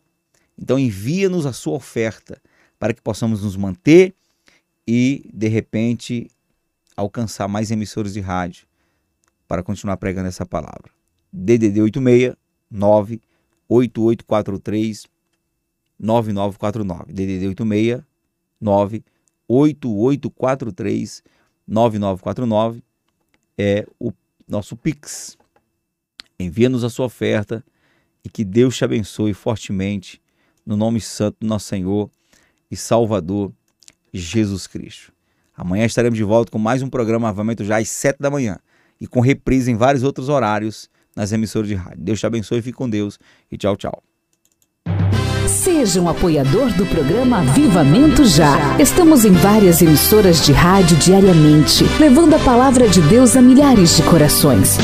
Então 0.57 0.79
envia-nos 0.79 1.45
a 1.45 1.51
sua 1.51 1.73
oferta 1.73 2.41
para 2.79 2.93
que 2.93 3.01
possamos 3.01 3.43
nos 3.43 3.57
manter 3.57 4.15
e, 4.87 5.29
de 5.33 5.49
repente, 5.49 6.31
alcançar 6.95 7.49
mais 7.49 7.71
emissoras 7.71 8.13
de 8.13 8.21
rádio 8.21 8.65
para 9.49 9.61
continuar 9.61 9.97
pregando 9.97 10.29
essa 10.29 10.45
palavra. 10.45 10.89
DDD 11.33 11.81
86 11.81 12.37
98843 13.73 15.07
9949. 15.99 17.13
DDD 17.13 17.47
86 17.47 18.03
98843 18.61 21.23
9949 21.67 22.83
é 23.57 23.87
o 23.99 24.13
nosso 24.47 24.75
Pix. 24.75 25.37
Envia-nos 26.39 26.83
a 26.83 26.89
sua 26.89 27.05
oferta 27.05 27.63
e 28.23 28.29
que 28.29 28.43
Deus 28.43 28.75
te 28.77 28.85
abençoe 28.85 29.33
fortemente 29.33 30.21
no 30.65 30.77
nome 30.77 31.01
santo 31.01 31.37
do 31.41 31.47
nosso 31.47 31.67
Senhor 31.67 32.09
e 32.69 32.75
Salvador 32.75 33.51
Jesus 34.13 34.67
Cristo. 34.67 35.13
Amanhã 35.55 35.85
estaremos 35.85 36.17
de 36.17 36.23
volta 36.23 36.51
com 36.51 36.57
mais 36.57 36.81
um 36.81 36.89
programa 36.89 37.29
Avamento 37.29 37.63
já 37.63 37.77
às 37.77 37.87
7 37.89 38.17
da 38.19 38.31
manhã 38.31 38.59
e 38.99 39.07
com 39.07 39.19
reprise 39.19 39.71
em 39.71 39.75
vários 39.75 40.03
outros 40.03 40.29
horários 40.29 40.89
nas 41.15 41.31
emissoras 41.31 41.67
de 41.67 41.75
rádio. 41.75 41.99
Deus 41.99 42.19
te 42.19 42.25
abençoe, 42.25 42.61
fique 42.61 42.77
com 42.77 42.89
Deus 42.89 43.19
e 43.51 43.57
tchau, 43.57 43.75
tchau. 43.75 44.01
Seja 45.47 46.01
um 46.01 46.09
apoiador 46.09 46.71
do 46.73 46.85
programa 46.85 47.39
Avivamento 47.39 48.25
Já. 48.25 48.77
Estamos 48.79 49.25
em 49.25 49.31
várias 49.31 49.81
emissoras 49.81 50.45
de 50.45 50.51
rádio 50.51 50.97
diariamente, 50.97 51.85
levando 51.99 52.33
a 52.33 52.39
palavra 52.39 52.87
de 52.87 53.01
Deus 53.01 53.35
a 53.35 53.41
milhares 53.41 53.97
de 53.97 54.03
corações. 54.03 54.77